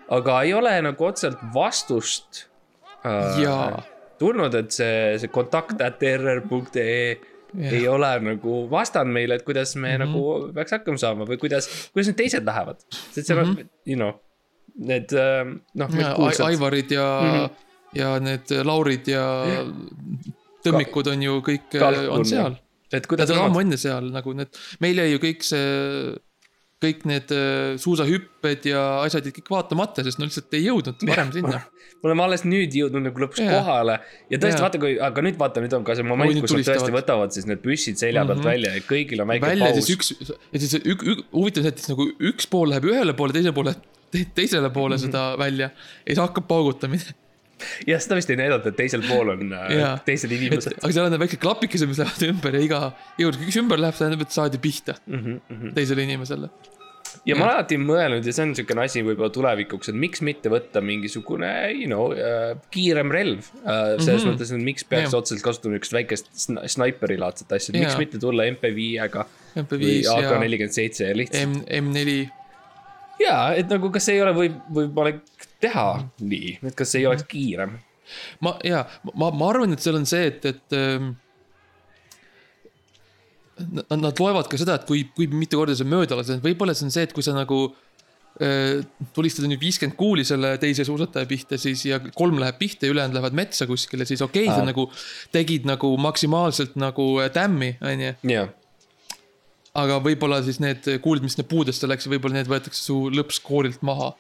aga 0.09 0.43
ei 0.43 0.55
ole 0.55 0.81
nagu 0.83 1.05
otseselt 1.05 1.39
vastust 1.55 2.47
äh, 3.05 3.83
tulnud, 4.19 4.55
et 4.55 4.71
see, 4.75 5.19
see 5.19 5.29
kontakt 5.29 5.81
at 5.83 6.03
err.ee 6.03 7.19
Jah. 7.49 7.73
ei 7.73 7.87
ole 7.89 8.09
nagu 8.21 8.67
vastanud 8.71 9.13
meile, 9.13 9.39
et 9.39 9.45
kuidas 9.45 9.77
me 9.77 9.97
mm. 9.97 10.03
-hmm. 10.03 10.07
nagu 10.07 10.53
peaks 10.55 10.73
hakkama 10.77 10.99
saama 11.01 11.25
või 11.25 11.39
kuidas, 11.41 11.69
kuidas 11.93 12.11
need 12.11 12.17
teised 12.17 12.45
lähevad. 12.45 12.77
sest 12.91 13.27
seal 13.27 13.39
on 13.39 13.47
mm, 13.47 13.55
-hmm. 13.55 13.69
you 13.87 13.97
know, 13.97 14.13
need 14.77 15.13
äh, 15.13 15.47
noh, 15.75 15.89
Ja. 15.99 16.15
Aivarid 16.45 16.91
ja 16.91 17.07
mm. 17.23 17.33
-hmm. 17.33 17.51
ja 17.95 18.21
need 18.21 18.53
Laurid 18.65 19.09
ja 19.09 19.25
tõmmikud 20.65 21.09
on 21.13 21.23
ju 21.23 21.41
kõik 21.41 21.75
äh, 21.75 22.09
on 22.11 22.19
ja- 22.19 22.25
seal. 22.25 22.59
Et 22.93 23.11
kuidas 23.11 23.33
on 23.35 23.49
ammu 23.49 23.65
enne 23.65 23.79
seal 23.81 24.09
nagu 24.15 24.33
need, 24.37 24.63
meil 24.85 25.03
jäi 25.03 25.11
ju 25.13 25.21
kõik 25.23 25.45
see, 25.47 25.67
kõik 26.83 27.03
need 27.11 27.33
äh, 27.35 27.75
suusahüpped 27.83 28.69
ja 28.71 28.85
asjad 29.03 29.27
jäid 29.27 29.41
kõik 29.41 29.51
vaatamata, 29.57 30.05
sest 30.07 30.21
no 30.21 30.29
lihtsalt 30.29 30.55
ei 30.55 30.69
jõudnud 30.69 31.03
varem 31.11 31.33
sinna. 31.35 31.61
me 31.99 32.11
oleme 32.11 32.25
alles 32.29 32.45
nüüd 32.47 32.75
jõudnud 32.79 33.09
nagu 33.09 33.25
lõpuks 33.25 33.43
yeah. 33.43 33.59
kohale 33.59 33.99
ja 34.31 34.39
tõesti 34.39 34.55
Jaa. 34.61 34.65
vaata, 34.69 34.81
kui, 34.85 34.95
aga 35.03 35.25
nüüd 35.27 35.39
vaata, 35.41 35.63
nüüd 35.65 35.75
on 35.81 35.87
ka 35.87 35.97
see 35.99 36.07
moment, 36.07 36.31
nüüd 36.31 36.47
kus 36.47 36.55
nad 36.55 36.69
tõesti 36.71 36.95
võtavad 36.95 37.35
siis 37.35 37.49
need 37.51 37.63
püssid 37.65 37.99
selja 37.99 38.23
pealt 38.23 38.39
mm. 38.39 38.45
-hmm. 38.45 38.53
välja 38.53 38.75
ja 38.77 38.85
kõigil 38.87 39.25
on 39.25 39.33
väike 39.33 39.49
välja 39.49 39.73
paus 39.75 39.91
üks, 39.97 40.13
ja 40.55 40.63
siis 40.63 40.77
ük, 40.79 41.03
ük, 41.03 41.25
huvitav 41.35 41.67
see, 41.67 41.75
et 41.75 41.83
siis 41.83 41.91
nagu 41.91 42.07
üks 42.31 42.47
pool 42.53 42.71
läheb 42.71 42.87
ühele 42.93 43.17
poole, 43.19 43.35
teise 43.35 43.55
poole, 43.57 43.75
teisele 44.39 44.71
poole 44.71 44.95
Mhm. 44.95 45.05
seda 45.09 45.25
välja 45.41 45.73
ja 45.73 46.13
siis 46.13 46.23
hakkab 46.23 46.47
paugutamine. 46.49 47.17
jah, 47.89 48.01
seda 48.03 48.19
vist 48.19 48.31
ei 48.33 48.39
näidata, 48.41 48.73
et 48.73 48.79
teisel 48.79 49.05
pool 49.09 49.35
on 49.35 49.53
äh, 49.53 49.69
Jaa. 49.79 49.93
teised 50.07 50.33
inimesed. 50.35 50.79
aga 50.81 50.93
seal 50.95 51.07
on 51.09 51.15
need 51.15 51.25
väiksed 51.25 51.43
klapikesed, 51.43 51.91
mis 51.91 52.01
lähevad 52.03 52.27
ümber 52.33 52.59
ja 52.59 52.65
iga, 52.65 52.81
iga 53.19 53.29
kord, 53.29 53.39
kui 53.41 53.51
üks 53.51 53.61
ümber 53.63 53.81
läheb, 53.83 53.99
tähendab, 53.99 54.27
et 54.27 54.35
saadi 54.35 54.59
pihta 54.63 54.99
Mm 55.09 55.41
-hmm. 55.51 55.73
teisele 55.75 56.03
inimesele. 56.03 56.49
ja 57.27 57.37
ma 57.37 57.45
olen 57.45 57.55
alati 57.57 57.77
mõelnud 57.81 58.27
ja 58.27 58.33
see 58.33 58.43
on 58.45 58.51
niisugune 58.53 58.83
asi 58.85 59.03
võib-olla 59.03 59.31
tulevikuks, 59.33 59.89
et 59.89 59.95
miks 59.95 60.21
mitte 60.23 60.49
võtta 60.53 60.81
mingisugune, 60.85 61.51
you 61.73 61.87
know 61.87 62.13
äh,, 62.13 62.57
kiirem 62.71 63.11
relv 63.11 63.39
äh,. 63.39 63.99
selles 63.99 64.07
mm. 64.07 64.29
-hmm. 64.29 64.33
mõttes, 64.33 64.53
et 64.55 64.63
miks 64.71 64.85
peaks 64.85 65.13
Jah. 65.13 65.19
otseselt 65.19 65.45
kasutama 65.45 65.75
niisugust 65.75 65.93
väikest 65.93 66.27
sna- 66.47 66.67
snaiprilaadset 66.69 67.53
asja, 67.53 67.73
miks 67.79 67.97
mitte 67.99 68.19
tulla 68.19 68.45
MP5-ga 68.45 69.27
või 69.55 69.65
MP5 69.65 70.05
ja 70.05 70.19
AK-47 70.19 71.09
ja 71.09 71.17
lihtsalt 71.17 71.49
M, 71.49 71.63
M4 71.93 72.38
jaa, 73.23 73.53
et 73.59 73.71
nagu 73.71 73.91
kas 73.95 74.09
ei 74.13 74.23
ole 74.25 74.35
või, 74.37 74.51
võimalik 74.75 75.23
teha 75.63 75.89
nii, 76.21 76.59
et 76.63 76.77
kas 76.79 76.95
ei 76.99 77.07
oleks 77.09 77.27
kiirem? 77.29 77.79
Ma 78.45 78.55
ja 78.65 78.85
ma, 79.13 79.31
ma 79.31 79.51
arvan, 79.51 79.75
et 79.75 79.85
seal 79.85 79.99
on 79.99 80.07
see, 80.09 80.31
et, 80.31 80.47
et 80.49 80.77
ähm, 80.79 81.13
nad, 83.59 83.99
nad 83.99 84.23
loevad 84.23 84.49
ka 84.51 84.61
seda, 84.61 84.79
et 84.79 84.87
kui, 84.89 85.05
kui 85.17 85.29
mitu 85.33 85.61
korda 85.61 85.77
see 85.77 85.89
mööda 85.89 86.19
lased, 86.19 86.41
võib-olla 86.45 86.77
see 86.77 86.89
on 86.89 86.95
see, 86.95 87.05
et 87.09 87.15
kui 87.17 87.27
sa 87.27 87.35
nagu 87.37 87.61
äh, 88.45 88.85
tulistad 89.17 89.49
nüüd 89.51 89.61
viiskümmend 89.63 89.99
kuuli 89.99 90.25
selle 90.29 90.55
teise 90.63 90.87
suusataja 90.89 91.29
pihta, 91.31 91.59
siis 91.61 91.85
ja 91.89 92.01
kolm 92.09 92.41
läheb 92.43 92.59
pihta 92.61 92.89
ja 92.89 92.95
ülejäänud 92.95 93.19
lähevad 93.19 93.37
metsa 93.39 93.69
kuskile, 93.71 94.09
siis 94.09 94.23
okei 94.25 94.47
okay,, 94.47 94.57
sa 94.57 94.67
nagu 94.67 94.89
tegid 95.35 95.69
nagu 95.69 95.93
maksimaalselt 96.01 96.79
nagu 96.81 97.11
äh, 97.25 97.33
tämmi, 97.35 97.75
onju. 97.83 98.15
jah, 98.33 98.55
aga 99.83 100.01
võib-olla 100.05 100.41
siis 100.47 100.61
need 100.63 100.87
kuulid, 101.05 101.25
mis 101.27 101.39
puudesse 101.49 101.89
läks, 101.91 102.09
võib-olla 102.11 102.41
need 102.41 102.51
võetakse 102.51 102.83
su 102.89 103.01
lõppskoorilt 103.15 103.83
maha. 103.87 104.13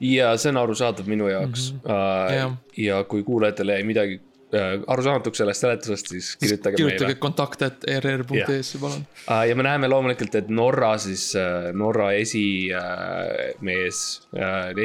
ja 0.00 0.32
see 0.40 0.52
on 0.54 0.62
arusaadav 0.62 1.08
minu 1.10 1.28
jaoks 1.28 1.72
mm. 1.74 1.82
-hmm. 1.84 2.32
Jah. 2.36 2.56
ja 2.80 3.04
kui 3.04 3.22
kuulajatele 3.22 3.76
jäi 3.76 3.84
midagi 3.84 4.18
äh, 4.54 4.80
arusaamatuks 4.86 5.38
sellest 5.42 5.60
seletusest, 5.66 6.08
siis 6.14 6.30
kirjutage, 6.40 6.76
kirjutage 6.80 7.12
meile. 7.12 7.20
kontakt, 7.20 7.62
et 7.62 7.84
rr.ee-sse, 7.98 8.80
palun. 8.80 9.06
ja 9.48 9.56
me 9.56 9.62
näeme 9.68 9.88
loomulikult, 9.88 10.34
et 10.34 10.48
Norra 10.48 10.96
siis, 10.98 11.32
Norra 11.72 12.12
esimees, 12.16 14.02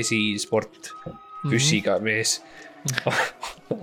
esisport, 0.04 0.94
püssiga 1.50 2.00
mees 2.04 2.42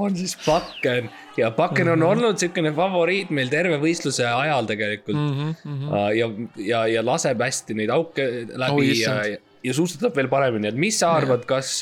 on 0.04 0.16
siis 0.16 0.36
Bakken 0.44 1.10
ja 1.38 1.50
Bakken 1.54 1.88
on 1.94 2.02
olnud 2.02 2.36
niisugune 2.36 2.72
favoriit 2.76 3.30
meil 3.34 3.50
terve 3.52 3.78
võistluse 3.82 4.26
ajal 4.26 4.66
tegelikult 4.66 5.16
Mm 5.18 5.54
-hmm. 5.64 6.14
Ja, 6.14 6.30
ja, 6.56 6.86
ja 6.86 7.04
laseb 7.04 7.40
hästi 7.42 7.74
neid 7.74 7.90
auke 7.90 8.24
läbi 8.48 8.90
oh, 8.90 8.98
ja 8.98 9.38
ja 9.64 9.74
suusatab 9.74 10.16
veel 10.16 10.28
paremini, 10.30 10.68
et 10.70 10.78
mis 10.78 10.98
sa 11.00 11.12
arvad, 11.18 11.44
kas, 11.48 11.80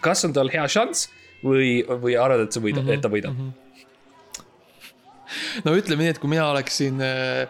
kas 0.00 0.24
on 0.28 0.32
tal 0.36 0.50
hea 0.52 0.66
šanss 0.70 1.08
või, 1.44 1.84
või 1.86 2.16
arvad, 2.20 2.46
et 2.46 2.52
sa 2.52 2.60
võidad 2.62 2.82
mm, 2.82 2.88
-hmm. 2.88 2.94
et 2.94 3.02
ta 3.02 3.08
võidab 3.12 3.34
mm? 3.34 3.38
-hmm. 3.38 3.52
no 5.66 5.76
ütleme 5.76 6.02
nii, 6.02 6.14
et 6.14 6.20
kui 6.22 6.30
mina 6.32 6.50
oleksin 6.50 7.02
äh, 7.02 7.48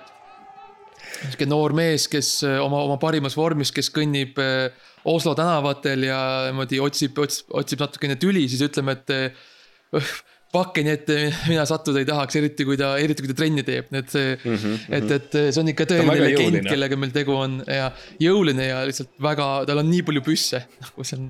sihuke 1.23 1.49
noor 1.49 1.75
mees, 1.77 2.07
kes 2.13 2.31
äh, 2.47 2.59
oma, 2.63 2.83
oma 2.87 2.99
parimas 3.03 3.37
vormis, 3.39 3.73
kes 3.75 3.91
kõnnib 3.95 4.39
äh, 4.43 4.69
Oslo 5.07 5.37
tänavatel 5.39 6.09
ja 6.09 6.21
niimoodi 6.49 6.81
otsib, 6.83 7.19
otsib, 7.23 7.53
otsib 7.55 7.83
natukene 7.85 8.17
tüli, 8.21 8.47
siis 8.51 8.65
ütleme, 8.67 8.97
et 8.97 9.97
pakkeni 10.57 10.93
ette 10.95 11.17
mina 11.51 11.65
sattuda 11.69 12.01
ei 12.03 12.09
tahaks, 12.09 12.39
eriti 12.41 12.67
kui 12.69 12.79
ta, 12.81 12.95
eriti 13.03 13.25
kui 13.25 13.31
ta 13.31 13.37
trenni 13.39 13.65
teeb, 13.67 13.91
et 14.01 14.13
see 14.13 14.35
mm, 14.35 14.57
-hmm. 14.57 14.95
et, 14.99 15.11
et 15.19 15.37
see 15.39 15.63
on 15.63 15.73
ikka 15.73 15.87
tõeline 15.93 16.17
legend, 16.23 16.69
kellega 16.69 16.99
meil 17.01 17.13
tegu 17.15 17.37
on 17.37 17.59
ja 17.67 17.91
jõuline 18.23 18.69
ja 18.71 18.81
lihtsalt 18.89 19.13
väga, 19.23 19.49
tal 19.69 19.83
on 19.83 19.91
nii 19.91 20.05
palju 20.07 20.25
püsse, 20.27 20.63
nagu 20.85 21.07
see 21.07 21.21
on, 21.21 21.29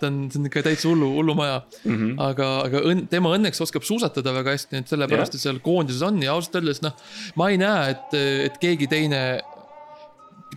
ta 0.00 0.10
on, 0.10 0.20
see 0.32 0.42
on 0.42 0.50
ikka 0.50 0.64
täitsa 0.66 0.90
hullu, 0.90 1.12
hullumaja 1.18 1.60
mm. 1.60 1.96
-hmm. 1.96 2.14
aga, 2.30 2.50
aga 2.66 2.84
õnn, 2.92 3.06
tema 3.12 3.34
õnneks 3.38 3.62
oskab 3.66 3.86
suusatada 3.86 4.34
väga 4.40 4.56
hästi, 4.56 4.74
nii 4.74 4.84
et 4.84 4.94
sellepärast 4.94 5.36
ta 5.36 5.42
seal 5.42 5.62
koondises 5.64 6.02
on 6.06 6.22
ja 6.22 6.34
ausalt 6.36 6.60
öeldes 6.60 6.82
noh, 6.86 6.96
ma 7.40 7.50
ei 7.50 7.60
näe, 7.60 7.94
et, 7.94 8.18
et 8.50 8.60
keegi 8.62 8.90
teine 8.90 9.22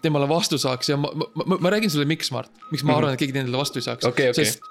temale 0.03 0.27
vastu 0.29 0.57
saaks 0.61 0.89
ja 0.91 0.97
ma, 0.99 1.09
ma, 1.15 1.25
ma, 1.43 1.57
ma 1.63 1.73
räägin 1.73 1.89
sulle, 1.93 2.05
miks, 2.09 2.29
Mart, 2.35 2.51
miks 2.71 2.83
ma 2.87 2.97
arvan, 2.99 3.15
et 3.15 3.21
keegi 3.23 3.33
teine 3.35 3.47
talle 3.47 3.61
vastu 3.63 3.79
ei 3.81 3.87
saaks 3.87 4.03
Mhm. 4.03 4.11
okei, 4.13 4.29
okei 4.29 4.45
sest 4.45 4.61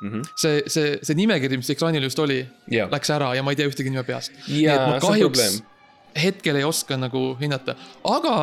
see, 0.45 0.63
see, 0.67 0.97
see 1.03 1.17
nimekiri, 1.19 1.57
mis 1.61 1.71
ekraanil 1.75 2.05
just 2.09 2.19
oli, 2.23 2.43
Jaa. 2.71 2.89
läks 2.93 3.11
ära 3.15 3.35
ja 3.37 3.43
ma 3.43 3.55
ei 3.55 3.61
tea 3.61 3.69
ühtegi 3.71 3.91
nime 3.93 4.05
peast. 4.05 4.33
Jaa, 4.49 4.77
ma 4.87 4.99
see 5.01 5.07
on 5.07 5.07
kahjuks 5.09 5.63
hetkel 6.23 6.57
ei 6.61 6.65
oska 6.69 6.97
nagu 7.01 7.23
hinnata, 7.41 7.75
aga 8.05 8.35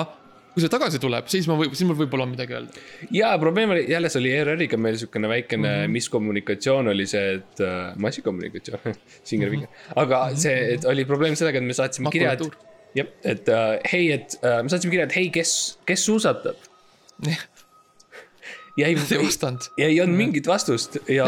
kui 0.53 0.63
see 0.63 0.71
tagasi 0.73 0.97
tuleb, 0.99 1.27
siis 1.29 1.45
ma 1.47 1.53
võib, 1.59 1.75
siis 1.77 1.85
mul 1.87 1.95
võib-olla 1.99 2.25
on 2.25 2.31
midagi 2.31 2.55
öelda. 2.57 2.81
ja 3.13 3.29
probleem 3.39 3.69
oli, 3.75 3.83
jälle 3.91 4.09
see 4.09 4.19
oli 4.23 4.31
ERR-iga 4.33 4.79
meil 4.81 4.95
niisugune 4.97 5.29
väikene 5.29 5.67
mm 5.67 5.83
-hmm. 5.83 5.93
miskommunikatsioon 5.93 6.87
oli 6.95 7.05
see, 7.05 7.35
et 7.35 7.61
äh, 7.61 7.93
massikommunikatsioon, 8.01 8.95
Singer 9.29 9.51
Vinger, 9.51 9.69
aga 9.95 10.23
see, 10.35 10.55
et 10.73 10.85
oli 10.89 11.05
probleem 11.05 11.35
sellega, 11.35 11.61
et 11.61 11.69
me 11.69 11.73
saatsime 11.77 12.09
kirja, 12.11 12.33
et 12.33 12.39
Makulatuur. 12.39 12.65
jah, 12.95 13.07
et 13.23 13.49
äh, 13.49 13.79
hei, 13.93 14.11
et 14.17 14.39
äh, 14.43 14.63
me 14.63 14.69
saatsime 14.73 14.91
kirja, 14.91 15.05
et 15.05 15.15
hei, 15.15 15.29
kes, 15.29 15.53
kes 15.85 16.05
suusatab 16.05 16.55
ja 18.77 18.87
ei, 18.87 18.95
ei 18.95 19.25
vastanud. 19.25 19.69
ja 19.77 19.87
ei 19.87 20.01
olnud 20.01 20.17
mingit 20.17 20.47
vastust 20.47 20.97
ja 21.09 21.27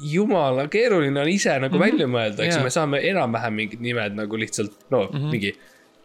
jumala 0.00 0.66
keeruline 0.68 1.20
on 1.20 1.28
ise 1.28 1.58
nagu 1.58 1.76
mm 1.76 1.82
-hmm. 1.82 1.86
välja 1.86 2.06
mõelda, 2.06 2.42
eks 2.46 2.56
ju 2.56 2.62
me 2.62 2.74
saame 2.74 3.00
enam-vähem 3.10 3.54
mingid 3.62 3.80
nimed 3.80 4.18
nagu 4.18 4.38
lihtsalt 4.38 4.74
no 4.90 5.04
mm 5.04 5.18
-hmm. 5.18 5.30
mingi 5.30 5.56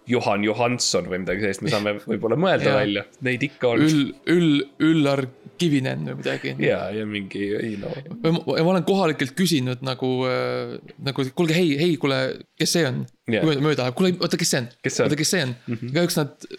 Johan 0.10 0.44
Johanson 0.44 1.06
või 1.10 1.22
midagi 1.22 1.44
sellist, 1.46 1.62
me 1.66 1.72
saame 1.72 1.94
võib-olla 2.10 2.38
mõelda 2.40 2.74
välja, 2.76 3.04
neid 3.26 3.44
ikka 3.46 3.76
on. 3.76 3.84
Üll, 3.86 4.10
Üll, 4.34 4.64
Üllar 4.82 5.26
Kivinen 5.62 6.08
või 6.08 6.18
midagi. 6.18 6.56
ja, 6.64 6.80
ja 6.96 7.06
mingi, 7.06 7.44
ei 7.60 7.76
no, 7.80 7.92
või 8.24 8.34
ma, 8.40 8.72
olen 8.74 8.86
kohalikelt 8.88 9.36
küsinud 9.38 9.84
nagu 9.86 10.10
äh,, 10.26 10.76
nagu 11.06 11.26
kuulge, 11.38 11.56
hei, 11.58 11.76
hei, 11.78 11.96
kuule, 12.02 12.20
kes 12.60 12.76
see 12.78 12.86
on 12.90 13.04
yeah.? 13.30 13.46
mööda 13.46 13.86
läheb, 13.86 13.98
kuule, 13.98 14.16
oota, 14.18 14.40
kes 14.42 14.54
see 14.56 14.64
on? 14.64 14.70
Oota, 14.90 15.20
kes 15.20 15.34
see 15.36 15.46
on 15.46 15.56
-hmm.? 15.68 15.94
kahjuks 15.98 16.18
nad, 16.18 16.52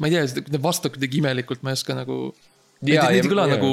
ma 0.00 0.08
ei 0.08 0.16
tea, 0.16 0.44
nad 0.56 0.62
vastavad 0.64 0.96
kuidagi 0.96 1.20
imelikult, 1.20 1.64
ma 1.66 1.74
ei 1.74 1.80
oska 1.80 1.96
nagu. 1.98 2.20
Ja- 2.86 3.08
ei 3.12 3.24
kõla 3.24 3.46
nagu 3.48 3.72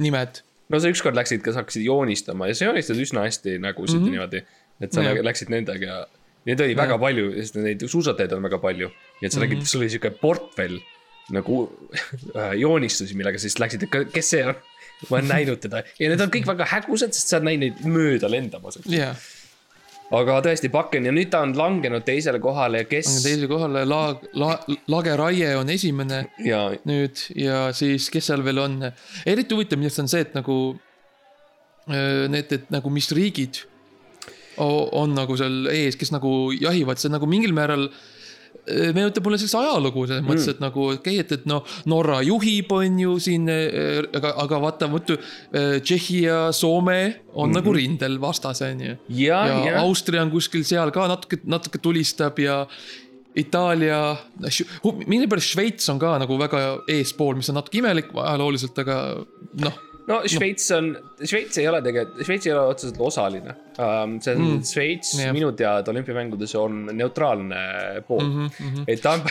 nimed. 0.00 0.42
no 0.68 0.80
sa 0.80 0.92
ükskord 0.92 1.16
läksid, 1.16 1.44
kas 1.44 1.56
hakkasid 1.60 1.84
joonistama 1.84 2.48
ja 2.48 2.56
sa 2.56 2.68
joonistad 2.68 3.00
üsna 3.00 3.28
hästi 3.28 3.58
nägusid 3.60 4.00
mm 4.00 4.06
-hmm. 4.06 4.16
niimoodi. 4.16 4.42
et 4.80 4.92
sa 4.92 5.02
Jaa. 5.02 5.12
yeah. 5.12 5.24
läksid 5.24 5.50
nendega 5.50 5.86
ja 5.86 6.06
neid 6.48 6.62
oli 6.64 6.76
väga 6.78 6.98
palju, 7.00 7.30
sest 7.42 7.58
neid 7.60 7.84
suusatajaid 7.84 8.36
on 8.36 8.46
väga 8.48 8.60
palju. 8.62 8.90
nii 9.20 9.28
et 9.28 9.34
sa 9.34 9.42
nägid, 9.42 9.64
sul 9.68 9.84
oli 9.84 9.92
siuke 9.92 10.12
portfell 10.20 10.78
nagu 11.34 11.62
äh, 12.34 12.54
joonistusi, 12.56 13.16
millega 13.18 13.40
siis 13.40 13.58
läksid, 13.60 13.84
et 13.84 14.12
kes 14.14 14.34
see 14.34 14.44
on. 14.48 14.56
ma 15.08 15.20
olen 15.20 15.28
näinud 15.30 15.60
teda 15.62 15.84
ja 16.00 16.08
need 16.10 16.22
on 16.24 16.30
kõik 16.34 16.46
väga 16.48 16.66
hägusad, 16.72 17.12
sest 17.14 17.30
sa 17.30 17.38
oled 17.38 17.52
näinud 17.52 17.66
neid 17.66 17.92
mööda 17.92 18.30
lendamas. 18.32 18.80
jaa, 18.90 19.12
aga 20.18 20.38
tõesti 20.48 20.70
Bakken 20.72 21.06
ja 21.06 21.12
nüüd 21.14 21.30
ta 21.30 21.44
on 21.44 21.52
langenud 21.58 22.06
teisele 22.06 22.40
kohale 22.42 22.82
ja 22.82 22.88
kes 22.90 23.12
on 23.12 23.22
teisele 23.22 23.50
kohale, 23.50 23.84
Laag-, 23.86 24.26
La-, 24.40 24.58
Lage 24.90 25.16
Raie 25.20 25.52
on 25.60 25.70
esimene 25.70 26.24
ja 26.44 26.64
nüüd 26.88 27.28
ja 27.36 27.68
siis, 27.76 28.08
kes 28.10 28.32
seal 28.32 28.44
veel 28.46 28.64
on, 28.64 28.80
eriti 29.28 29.54
huvitav 29.54 29.80
minu 29.80 29.92
arust 29.92 30.02
on 30.02 30.10
see, 30.10 30.24
et 30.24 30.34
nagu 30.38 30.58
öö, 31.92 32.28
need, 32.32 32.56
et 32.56 32.72
nagu 32.74 32.90
mis 32.92 33.12
riigid 33.14 33.62
on 34.58 35.16
nagu 35.16 35.36
seal 35.38 35.68
ees, 35.72 35.98
kes 35.98 36.12
nagu 36.14 36.50
jahivad, 36.56 37.00
see 37.00 37.12
nagu 37.12 37.28
mingil 37.30 37.54
määral 37.56 37.88
öö, 37.88 38.92
meenutab 38.96 39.26
mulle 39.26 39.38
sellist 39.40 39.58
ajalugu 39.58 40.06
selles 40.08 40.26
mõttes, 40.26 40.48
et 40.52 40.62
nagu 40.62 40.88
okei 40.92 41.18
okay,, 41.18 41.24
et, 41.24 41.34
et 41.38 41.48
noh, 41.50 41.64
Norra 41.90 42.20
juhib, 42.26 42.72
on 42.74 43.00
ju 43.02 43.16
siin, 43.22 43.48
aga, 43.48 44.34
aga 44.44 44.62
vaata 44.66 44.90
muidu 44.90 45.18
öö, 45.18 45.80
Tšehhi 45.80 46.22
ja 46.26 46.38
Soome 46.52 47.00
on 47.02 47.08
mm 47.08 47.52
-hmm. 47.52 47.58
nagu 47.60 47.76
rindel 47.76 48.20
vastas, 48.20 48.62
on 48.62 48.80
ju. 48.80 48.96
ja, 49.08 49.42
ja, 49.46 49.58
ja, 49.70 49.80
Austria 49.82 50.22
on 50.22 50.30
kuskil 50.30 50.64
seal 50.64 50.90
ka 50.90 51.08
natuke, 51.08 51.40
natuke 51.44 51.78
tulistab 51.78 52.38
ja 52.38 52.66
Itaalia, 53.38 54.16
millegipärast 55.06 55.52
Šveits 55.52 55.88
on 55.92 55.98
ka 55.98 56.16
nagu 56.18 56.38
väga 56.40 56.82
eespool, 56.90 57.36
mis 57.38 57.48
on 57.52 57.58
natuke 57.60 57.78
imelik 57.78 58.10
ajalooliselt, 58.14 58.78
aga 58.82 58.96
noh, 59.62 59.76
no 60.08 60.20
Šveits 60.28 60.70
on, 60.76 60.90
Šveits 61.20 61.60
ei 61.62 61.68
ole 61.70 61.82
tegelikult, 61.84 62.24
Šveits 62.26 62.48
ei 62.48 62.54
ole 62.54 62.74
otseselt 62.74 63.00
osaline 63.10 63.54
um,. 63.76 64.18
see 64.24 64.34
on 64.34 64.44
mm. 64.44 64.66
Šveits 64.72 65.14
jah. 65.22 65.32
minu 65.36 65.52
teada 65.58 65.94
olümpiamängudes 65.94 66.54
on 66.60 66.84
neutraalne 66.92 67.62
pool 68.08 68.24
mm. 68.24 68.36
Mhm, 68.44 68.74
-hmm. 68.74 68.84
et 68.88 69.02
ta 69.04 69.16
on, 69.18 69.24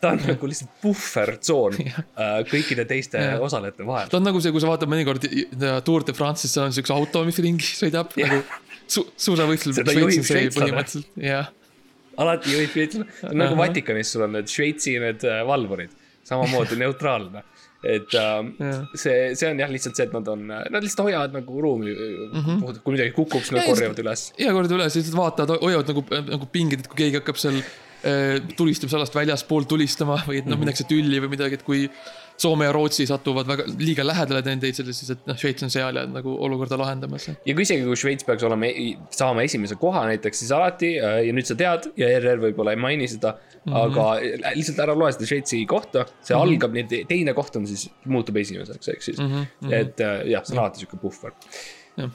ta 0.00 0.14
on 0.14 0.24
nagu 0.24 0.50
lihtsalt 0.50 0.72
puhvertsoon 0.82 1.78
uh, 1.84 2.40
kõikide 2.50 2.86
teiste 2.88 3.22
Jah. 3.22 3.38
osalejate 3.44 3.86
vahel. 3.86 4.10
ta 4.10 4.18
on 4.20 4.28
nagu 4.28 4.40
see, 4.42 4.52
kui 4.54 4.62
sa 4.62 4.72
vaatad 4.72 4.90
mõnikord 4.90 5.28
ja 5.30 5.78
Tour 5.84 6.06
de 6.06 6.16
France'is 6.16 6.56
on 6.62 6.74
siukse 6.74 6.96
auto, 6.96 7.24
mis 7.28 7.38
ringi 7.44 7.72
sõidab 7.78 8.16
Jah. 8.16 8.34
nagu 8.34 8.68
su, 8.90 9.06
suusavõistlusel. 9.16 9.84
Seda 9.84 9.96
juhib 9.96 10.26
šveitslane. 10.26 11.40
alati 12.20 12.54
juhib 12.54 12.74
Šveitslane, 12.74 13.08
nagu. 13.38 13.58
Vatikanis 13.60 14.12
sul 14.14 14.26
on 14.26 14.36
need 14.38 14.50
Šveitsi 14.50 14.96
need 15.02 15.24
äh, 15.28 15.42
valvurid, 15.46 15.94
samamoodi 16.28 16.78
neutraalne. 16.84 17.44
Et 17.82 18.14
um, 18.20 18.50
Jah. 18.60 18.80
see, 18.94 19.34
see 19.34 19.48
on 19.48 19.60
jah 19.62 19.70
lihtsalt 19.72 19.96
see, 19.96 20.04
et 20.04 20.12
nad 20.12 20.26
on, 20.28 20.42
nad 20.50 20.82
lihtsalt 20.84 21.06
hoiavad 21.06 21.32
nagu 21.32 21.60
ruumi 21.64 21.94
mm. 21.94 22.42
-hmm. 22.44 22.80
kui 22.84 22.92
midagi 22.96 23.14
kukub, 23.16 23.40
siis 23.40 23.52
nad 23.56 23.62
Ja, 23.64 23.68
korjavad 23.72 24.02
üles. 24.04 24.24
iga 24.38 24.52
kord 24.52 24.74
üles, 24.76 24.96
lihtsalt 24.98 25.16
vaatavad, 25.16 25.62
hoiavad 25.64 25.88
nagu, 25.94 26.04
nagu 26.34 26.50
pinged, 26.52 26.80
et 26.84 26.88
kui 26.92 27.04
keegi 27.04 27.20
hakkab 27.22 27.40
seal 27.40 27.62
äh, 28.06 28.40
tulistamisalast 28.56 29.14
väljaspool 29.14 29.68
tulistama 29.68 30.18
või 30.26 30.40
et 30.42 30.50
noh, 30.50 30.58
minnakse 30.60 30.86
tülli 30.88 31.20
või 31.22 31.34
midagi, 31.36 31.60
et 31.60 31.66
kui 31.66 31.86
Soome 32.40 32.64
ja 32.64 32.72
Rootsi 32.72 33.04
satuvad 33.04 33.44
väga 33.44 33.66
liiga 33.76 34.04
lähedale 34.06 34.40
teineteisele, 34.40 34.94
siis 34.96 35.12
et 35.12 35.26
noh, 35.28 35.36
Šveits 35.36 35.66
on 35.66 35.72
seal 35.72 35.98
ja 36.00 36.06
nagu 36.08 36.32
olukorda 36.46 36.78
lahendamas. 36.80 37.26
ja 37.28 37.54
kui 37.56 37.66
isegi, 37.66 37.84
kui 37.84 37.98
Šveits 38.00 38.24
peaks 38.24 38.46
olema, 38.48 38.70
saama 39.12 39.44
esimese 39.44 39.76
koha 39.80 40.06
näiteks, 40.08 40.40
siis 40.40 40.54
alati 40.56 40.94
äh, 40.96 41.18
ja 41.26 41.34
nüüd 41.36 41.48
sa 41.50 41.58
tead 41.60 41.90
ja 42.00 42.08
ERR 42.16 42.40
võib-olla 42.46 42.72
ei 42.76 42.80
maini 42.80 43.10
seda 43.12 43.34
mm, 43.36 43.74
-hmm. 43.74 43.82
aga 43.82 44.54
lihtsalt 44.56 44.80
ära 44.86 44.96
loe 44.96 45.12
seda 45.12 45.28
Šveitsi 45.28 45.60
kohta, 45.68 46.06
see 46.22 46.32
mm 46.34 46.40
-hmm. 46.40 46.54
algab, 46.54 46.78
nii 46.78 46.86
et 46.86 47.12
teine 47.12 47.36
koht 47.36 47.60
on 47.60 47.68
siis, 47.68 47.90
muutub 48.04 48.40
esimeseks, 48.40 48.88
ehk 48.94 49.02
siis 49.02 49.20
mm. 49.20 49.36
-hmm. 49.36 49.76
et 49.82 50.00
äh, 50.00 50.24
jah, 50.32 50.44
see 50.44 50.56
on 50.56 50.64
alati 50.64 50.84
sihuke 50.84 50.96
puhver 51.02 51.36
Jah. 51.96 52.10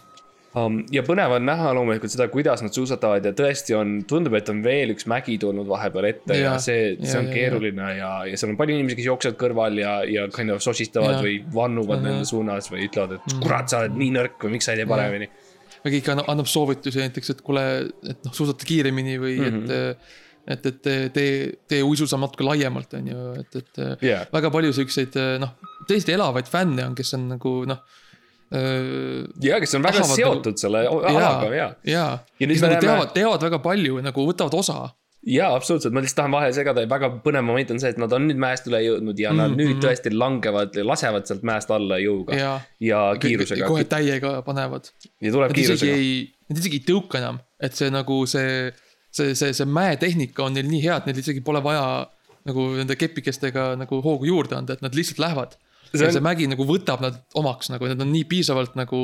um,. 0.56 0.78
ja 0.92 1.02
põnev 1.06 1.34
on 1.38 1.46
näha 1.46 1.74
loomulikult 1.76 2.12
seda, 2.14 2.28
kuidas 2.32 2.62
nad 2.64 2.74
suusatavad 2.76 3.26
ja 3.28 3.32
tõesti 3.36 3.76
on, 3.78 3.96
tundub, 4.10 4.34
et 4.40 4.50
on 4.50 4.62
veel 4.64 4.94
üks 4.96 5.06
mägi 5.12 5.38
tulnud 5.42 5.68
vahepeal 5.68 6.08
ette 6.10 6.38
ja, 6.40 6.54
ja 6.54 6.58
see, 6.64 6.96
see 7.04 7.20
on 7.20 7.28
ja, 7.30 7.34
keeruline 7.34 7.90
ja, 7.98 8.12
ja, 8.30 8.38
seal 8.40 8.54
on 8.54 8.58
palju 8.60 8.76
inimesi, 8.78 8.96
kes 9.02 9.10
jooksevad 9.12 9.40
kõrval 9.42 9.80
ja, 9.82 9.96
ja 10.10 10.28
kind 10.36 10.50
of 10.56 10.62
sosistavad 10.66 11.18
Ja. 11.18 11.22
või 11.26 11.40
vannuvad 11.54 12.00
Mhm. 12.02 12.06
nende 12.10 12.26
suunas 12.30 12.70
või 12.72 12.88
ütlevad, 12.90 13.18
et 13.20 13.40
kurat, 13.44 13.70
sa 13.70 13.84
oled 13.84 13.98
nii 14.00 14.12
nõrk 14.16 14.38
või 14.46 14.56
miks 14.58 14.66
sa 14.66 14.72
ei 14.76 14.84
tee 14.84 14.86
paremini. 14.90 15.30
või 15.86 15.92
keegi 15.94 16.12
annab, 16.16 16.30
annab 16.34 16.48
soovitusi 16.50 16.98
näiteks, 17.04 17.30
et 17.36 17.42
kuule, 17.46 17.66
et 18.10 18.24
noh, 18.26 18.34
suusata 18.34 18.66
kiiremini 18.66 19.20
või 19.22 19.36
mm 19.40 19.46
Mhm. 19.46 19.66
-hmm. 19.68 19.96
et, 20.48 20.66
et, 20.66 20.88
et 20.88 21.14
tee, 21.14 21.52
tee, 21.68 21.82
uisusamm 21.84 22.22
natuke 22.22 22.44
laiemalt, 22.46 22.94
on 22.94 23.08
ju, 23.08 23.28
et, 23.40 23.56
et 23.56 24.02
Jaa. 24.02 24.26
väga 24.34 24.50
palju 24.54 24.74
siukseid 24.74 25.16
noh, 25.42 25.52
tõesti 25.90 26.14
elavaid 26.14 26.46
fänne 26.50 26.86
on, 26.86 26.96
kes 26.96 27.14
on 27.18 27.28
nagu 27.36 27.66
noh. 27.66 27.80
Ja 28.52 29.58
kes 29.62 29.74
on 29.76 29.84
väga 29.86 30.02
Tahavad 30.02 30.16
seotud 30.20 30.52
nagu- 30.54 30.60
selle 30.62 30.84
alaga 30.88 31.50
ja, 31.56 31.70
ja, 31.84 32.06
Ja 32.40 32.48
kes 32.48 32.62
nagu 32.62 32.74
näeme- 32.76 32.82
teavad, 32.86 33.14
teavad 33.16 33.42
väga 33.50 33.60
palju 33.64 34.02
nagu 34.06 34.26
võtavad 34.30 34.54
osa. 34.60 34.90
ja 35.26 35.48
absoluutselt, 35.56 35.94
ma 35.94 36.02
lihtsalt 36.04 36.20
tahan 36.22 36.32
vahele 36.36 36.54
segada 36.54 36.82
ja 36.84 36.88
väga 36.88 37.10
põnev 37.26 37.42
moment 37.48 37.72
on 37.74 37.80
see, 37.82 37.90
et 37.90 37.98
nad 37.98 38.12
on 38.14 38.28
nüüd 38.30 38.38
mäest 38.38 38.68
üle 38.70 38.78
jõudnud 38.86 39.18
ja 39.20 39.32
nad 39.34 39.50
Mhm, 39.52 39.58
nüüd 39.60 39.76
mhm. 39.76 39.82
tõesti 39.88 40.14
langevad, 40.14 40.76
lasevad 40.86 41.26
sealt 41.26 41.42
mäest 41.44 41.72
alla 41.74 41.98
jõuga 41.98 42.38
ja, 42.38 42.52
ja 42.80 43.00
ja 43.14 43.20
kiirusega 43.20 43.66
kohe 43.68 43.84
täiega 43.90 44.42
panevad. 44.46 44.92
ja 45.22 45.32
tuleb 45.32 45.50
Nad 45.50 45.56
kiirusega. 45.58 45.96
nad 46.50 46.58
isegi 46.62 46.78
ei 46.84 46.86
tõuka 46.94 47.18
enam, 47.18 47.40
et 47.60 47.74
see 47.74 47.90
nagu 47.90 48.26
see, 48.30 48.72
see, 49.12 49.34
see, 49.36 49.54
see 49.54 49.66
mäetehnika 49.66 50.44
on 50.46 50.54
neil 50.54 50.68
nii 50.70 50.84
hea, 50.84 50.98
et 51.02 51.06
neil 51.08 51.18
isegi 51.18 51.42
pole 51.42 51.62
vaja 51.64 52.06
nagu 52.46 52.68
nende 52.78 52.94
kepikestega 52.96 53.72
nagu 53.76 54.02
hoogu 54.06 54.26
juurde 54.30 54.54
anda, 54.56 54.74
et 54.78 54.82
nad 54.86 54.94
lihtsalt 54.94 55.18
lähevad. 55.18 55.56
See 55.98 56.06
ja 56.06 56.12
on- 56.12 56.18
see 56.20 56.26
mägi 56.26 56.48
nagu 56.52 56.66
võtab 56.70 57.02
nad 57.06 57.18
omaks 57.36 57.70
nagu, 57.74 57.88
nad 57.92 58.02
on 58.02 58.12
nii 58.12 58.24
piisavalt 58.32 58.76
nagu, 58.76 59.02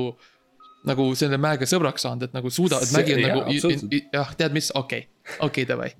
nagu 0.89 1.09
selle 1.15 1.37
mäega 1.41 1.67
sõbraks 1.69 2.07
saanud, 2.07 2.23
et 2.29 2.33
nagu 2.37 2.49
suudavad, 2.49 2.87
mägi 2.95 3.13
on 3.17 3.19
jaa, 3.19 3.35
nagu 3.35 4.05
jah, 4.13 4.31
tead 4.37 4.53
mis, 4.53 4.71
okei 4.75 5.05
okay., 5.05 5.35
okei 5.39 5.63
okay, 5.63 5.65
davai. 5.69 5.91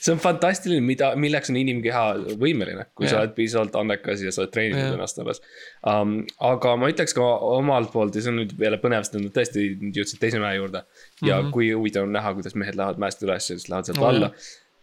see 0.00 0.12
on 0.14 0.18
fantastiline, 0.20 0.80
mida, 0.80 1.10
milleks 1.20 1.50
on 1.52 1.56
inimkeha 1.60 2.02
võimeline, 2.40 2.86
kui 2.96 3.04
sa 3.08 3.16
Jah. 3.18 3.22
oled 3.26 3.34
piisavalt 3.36 3.74
andekas 3.76 4.22
ja 4.24 4.30
sa 4.32 4.40
oled 4.44 4.52
treeninud 4.54 4.80
Jah. 4.80 4.94
ennast 4.96 5.18
alles 5.20 5.42
um,. 5.84 6.14
aga 6.40 6.76
ma 6.80 6.88
ütleks 6.88 7.12
ka 7.16 7.26
omalt 7.58 7.92
poolt 7.92 8.16
ja 8.16 8.22
see 8.24 8.32
on 8.32 8.38
nüüd 8.40 8.54
jälle 8.56 8.78
põnev, 8.80 9.04
sest 9.04 9.18
nad 9.18 9.34
tõesti 9.36 9.66
jõudsid 9.98 10.20
teise 10.22 10.40
mäe 10.40 10.54
juurde. 10.56 10.80
ja 11.22 11.36
mm 11.36 11.42
-hmm. 11.42 11.50
kui 11.52 11.72
huvitav 11.72 12.08
on 12.08 12.12
näha, 12.16 12.32
kuidas 12.38 12.54
mehed 12.54 12.74
lähevad 12.80 12.96
mäest 13.04 13.20
üles 13.22 13.50
ja 13.50 13.58
siis 13.58 13.68
lähevad 13.68 13.84
sealt 13.90 13.98
Oh, 13.98 14.04
oh, 14.04 14.14
alla. 14.14 14.30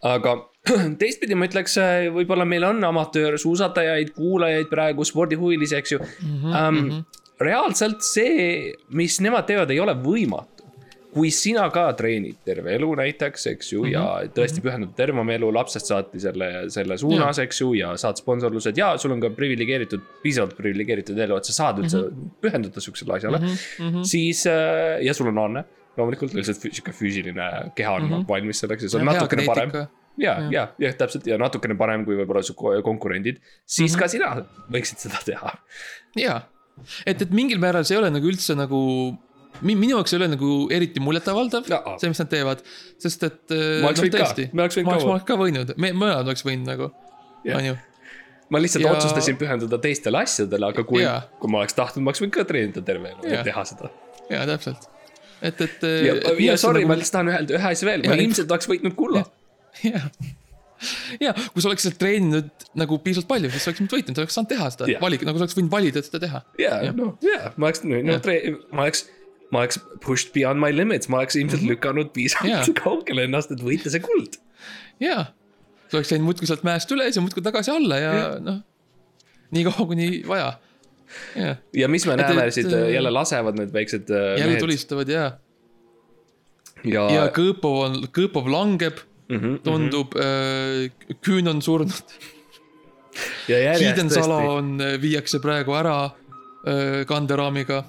Aga 0.04 0.38
teistpidi 1.02 1.36
ma 1.36 1.50
ütleks, 1.50 1.78
võib-olla 2.16 2.46
meil 2.48 2.64
on 2.68 2.84
amatöörsuusatajaid, 2.88 4.14
kuulajaid 4.16 4.72
praegu, 4.72 5.06
spordihuvilisi, 5.08 5.76
eks 5.80 5.96
ju 5.96 6.00
mm. 6.00 6.40
-hmm, 6.44 6.56
um, 6.62 7.28
reaalselt 7.44 8.06
see, 8.06 8.72
mis 8.96 9.20
nemad 9.24 9.48
teevad, 9.50 9.72
ei 9.72 9.80
ole 9.84 9.96
võimatu 10.00 10.54
kui 11.14 11.30
sina 11.34 11.66
ka 11.74 11.86
treenid 11.98 12.40
terve 12.46 12.74
elu 12.74 12.90
näiteks, 12.98 13.46
eks 13.52 13.72
ju 13.74 13.84
mm, 13.84 13.90
-hmm. 13.90 13.94
ja 13.94 14.32
tõesti 14.38 14.64
pühendud 14.66 14.96
terve 14.98 15.22
oma 15.22 15.36
elu 15.36 15.52
lapsest 15.54 15.92
saati 15.92 16.22
selle, 16.24 16.50
selle 16.74 16.98
suunas, 16.98 17.40
eks 17.44 17.62
ju, 17.62 17.74
ja 17.78 17.94
saad 18.02 18.18
sponsorlused 18.22 18.78
ja 18.78 18.96
sul 18.98 19.14
on 19.14 19.22
ka 19.22 19.30
priviligeeritud, 19.38 20.02
piisavalt 20.24 20.58
priviligeeritud 20.58 21.20
elu, 21.28 21.38
et 21.38 21.50
sa 21.50 21.54
saad 21.60 21.84
üldse 21.84 22.02
mm 22.02 22.10
-hmm. 22.10 22.34
pühenduda 22.42 22.82
sihukesele 22.82 23.14
asjale 23.18 23.40
mm. 23.40 23.48
-hmm. 23.48 24.04
siis 24.04 24.46
äh, 24.48 25.06
ja 25.06 25.14
sul 25.14 25.28
on 25.28 25.38
anne, 25.38 25.66
loomulikult 25.98 26.34
lihtsalt 26.38 26.64
sihuke 26.70 26.94
füüsiline 26.96 27.50
keha 27.76 27.92
on 27.98 28.08
mm 28.08 28.14
-hmm. 28.14 28.28
valmis 28.30 28.64
selleks 28.64 28.84
ja 28.88 28.90
see 28.90 29.02
on 29.02 29.06
natukene 29.12 29.46
parem 29.46 29.76
ja, 30.18 30.38
ja, 30.52 30.68
ja 30.80 30.94
täpselt 30.94 31.28
ja 31.28 31.38
natukene 31.42 31.76
parem 31.76 32.06
kui 32.06 32.18
võib-olla 32.20 32.44
su 32.46 32.54
ko- 32.58 32.82
konkurendid, 32.86 33.42
siis 33.66 33.92
mm 33.92 33.96
-hmm. 33.96 34.00
ka 34.00 34.08
sina 34.08 34.72
võiksid 34.74 35.06
seda 35.06 35.22
teha. 35.26 35.54
jaa, 36.16 36.42
et, 37.06 37.22
et 37.22 37.32
mingil 37.32 37.60
määral 37.60 37.86
see 37.86 37.98
ei 37.98 38.02
ole 38.04 38.12
nagu 38.14 38.28
üldse 38.30 38.56
nagu 38.58 38.82
mi- 39.62 39.76
minu 39.76 39.98
jaoks 39.98 40.14
ei 40.14 40.20
ole 40.22 40.28
nagu 40.34 40.52
eriti 40.74 41.02
muljetavaldav 41.04 41.70
Jaa. 41.70 41.96
see, 42.02 42.12
mis 42.12 42.22
nad 42.22 42.30
teevad, 42.32 42.62
sest 43.02 43.26
et. 43.30 43.42
Ma 43.82 43.90
oleks 43.92 44.04
võinud 44.06 44.20
ka. 44.20 44.48
Me 44.54 44.66
oleks 44.66 44.78
võinud 44.80 44.92
ma 44.92 45.00
ka 45.00 45.06
ma 45.06 45.16
oleks 45.18 45.28
ka 45.30 45.40
võinud, 45.40 45.74
me 45.78 45.92
mõlemad 45.94 46.30
oleks 46.30 46.46
võinud 46.48 46.70
nagu, 46.70 46.90
Jah. 47.44 47.60
on 47.60 47.70
ju. 47.72 47.76
ma 48.54 48.62
lihtsalt 48.62 48.86
ja... 48.86 48.90
Ja- 48.92 48.98
otsustasin 48.98 49.38
pühenduda 49.42 49.80
teistele 49.82 50.24
asjadele, 50.24 50.72
aga 50.74 50.86
kui 50.88 51.06
kui 51.40 51.52
ma 51.54 51.64
oleks 51.64 51.78
tahtnud, 51.78 52.06
ma 52.06 52.14
oleks 52.14 52.24
võinud 52.24 52.38
ka 52.38 52.48
treenida 52.50 52.86
terve 52.86 53.14
elu 53.14 53.30
ja 53.30 53.40
Jah. 53.40 53.48
teha 53.52 53.66
seda. 53.74 53.94
jaa, 54.30 54.46
täpselt. 54.50 54.90
et, 55.44 55.66
et. 55.66 55.84
ja, 56.08 56.16
ja 56.48 56.56
sorry, 56.60 56.86
ma 56.90 56.98
lihtsalt 57.00 57.20
tahan 57.20 57.34
öelda 57.34 57.58
ühe 57.60 57.74
asja 57.74 57.90
veel, 57.90 58.06
ma 58.08 58.18
ilmselt 58.20 58.52
oleks 58.54 58.70
võitnud 58.72 58.96
kulla. 58.98 59.26
jah, 59.84 60.08
ja 61.22 61.34
kui 61.36 61.64
sa 61.64 61.70
oleks 61.72 61.86
sealt 61.88 62.00
treeninud 62.02 62.68
nagu 62.80 62.98
piisavalt 63.04 63.30
palju, 63.30 63.52
siis 63.54 63.68
oleks 63.70 63.84
nüüd 63.84 63.96
võitnud, 63.98 64.18
sa 64.18 64.24
oleks 64.26 64.38
saanud 64.38 64.52
teha 64.54 64.70
seda 64.76 64.90
yeah. 64.92 65.04
valik, 65.04 65.26
nagu 65.28 65.40
sa 65.40 65.48
oleks 65.48 65.58
võinud 65.60 65.74
valida 65.74 66.04
seda 66.06 66.22
teha. 66.24 66.44
ja, 66.62 66.80
noh, 66.96 67.14
ja 67.26 67.54
ma 67.56 67.70
oleks, 67.70 67.84
no 67.86 68.18
tre-, 68.24 68.56
ma 68.74 68.88
oleks, 68.88 69.06
ma 69.54 69.64
oleks 69.64 69.80
pushed 70.04 70.34
beyond 70.36 70.62
my 70.64 70.74
limits, 70.76 71.10
ma 71.12 71.22
oleks 71.24 71.38
ilmselt 71.40 71.66
lükanud 71.68 72.12
piisavalt 72.16 72.70
Jaa. 72.70 72.76
kaugele 72.82 73.28
ennast, 73.30 73.54
et 73.56 73.64
võita 73.64 73.94
see 73.94 74.04
kuld. 74.04 74.40
jaa, 75.04 75.30
sa 75.88 76.00
oleks 76.00 76.14
läinud 76.14 76.30
muudkui 76.32 76.50
sealt 76.50 76.68
mäest 76.68 76.92
üles 76.96 77.18
ja 77.18 77.26
muudkui 77.26 77.46
tagasi 77.46 77.74
alla 77.74 78.02
ja 78.02 78.14
noh, 78.44 78.62
nii 79.54 79.68
kaua 79.70 79.90
kuni 79.90 80.12
vaja. 80.28 80.54
jah, 81.36 81.58
ja 81.74 81.88
mis 81.88 82.06
me 82.06 82.14
Et- 82.14 82.20
näeme 82.22 82.46
et- 82.48 82.54
siit, 82.54 82.72
jälle 82.94 83.12
lasevad 83.12 83.58
need 83.60 83.74
väiksed 83.74 84.10
äh, 84.10 84.28
jälle 84.38 84.46
mehed. 84.54 84.60
tulistavad 84.60 85.10
ja, 85.10 85.32
ja, 86.84 87.08
ja 87.12 87.28
Kõõpov 87.34 87.82
on, 87.88 88.00
Kõõpov 88.12 88.50
langeb, 88.52 89.02
Mhm, 89.30 89.56
tundub 89.64 90.14
äh,, 90.20 90.92
Küün 91.24 91.48
on 91.50 91.62
surnud, 91.64 91.94
Hiidensalo 93.48 94.40
on, 94.58 94.78
viiakse 95.02 95.40
praegu 95.44 95.74
ära 95.80 95.98
äh, 96.68 97.06
kanderaamiga. 97.08 97.84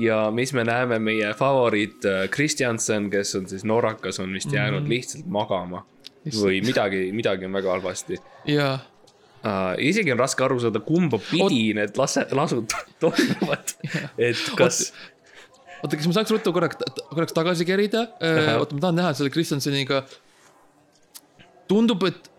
ja 0.00 0.30
mis 0.30 0.52
me 0.54 0.62
näeme, 0.64 0.98
meie 1.02 1.32
favoriit 1.34 2.04
äh, 2.06 2.28
Kristjanson, 2.30 3.08
kes 3.10 3.34
on 3.34 3.48
siis 3.50 3.64
norrakas, 3.66 4.20
on 4.22 4.32
vist 4.32 4.52
jäänud 4.52 4.80
mm 4.80 4.86
-hmm. 4.86 4.90
lihtsalt 4.90 5.26
magama. 5.26 5.84
Või 6.36 6.60
midagi, 6.64 7.12
midagi 7.12 7.44
on 7.44 7.52
väga 7.52 7.70
halvasti. 7.70 8.16
Ja, 8.46 8.78
uh,. 9.42 9.74
isegi 9.78 10.12
on 10.14 10.20
raske 10.20 10.44
aru 10.44 10.58
saada, 10.62 10.82
kumba 10.84 11.20
pidi 11.22 11.70
need 11.76 11.98
lase, 12.00 12.26
lasud 12.36 12.74
toimuvad, 13.02 13.74
et 14.18 14.42
kas, 14.58 14.90
oota, 15.80 15.96
kas 15.96 16.08
ma 16.10 16.16
saaks 16.18 16.34
ruttu 16.36 16.54
korraks, 16.56 16.80
korraks 17.12 17.36
tagasi 17.36 17.68
kerida 17.68 18.06
uh,? 18.18 18.56
oota, 18.60 18.76
ma 18.76 18.86
tahan 18.86 19.00
näha 19.02 19.14
selle 19.18 19.32
Kristjanseniga. 19.34 20.04
tundub, 21.70 22.02
et, 22.08 22.30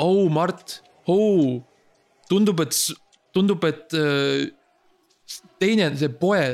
oh 0.00 0.24
Mart, 0.32 0.80
oh, 1.10 1.60
tundub, 2.30 2.62
et, 2.64 2.76
tundub, 3.36 3.64
et 3.68 3.98
uh, 3.98 4.46
teine, 5.62 5.92
see 6.00 6.12
poe, 6.20 6.44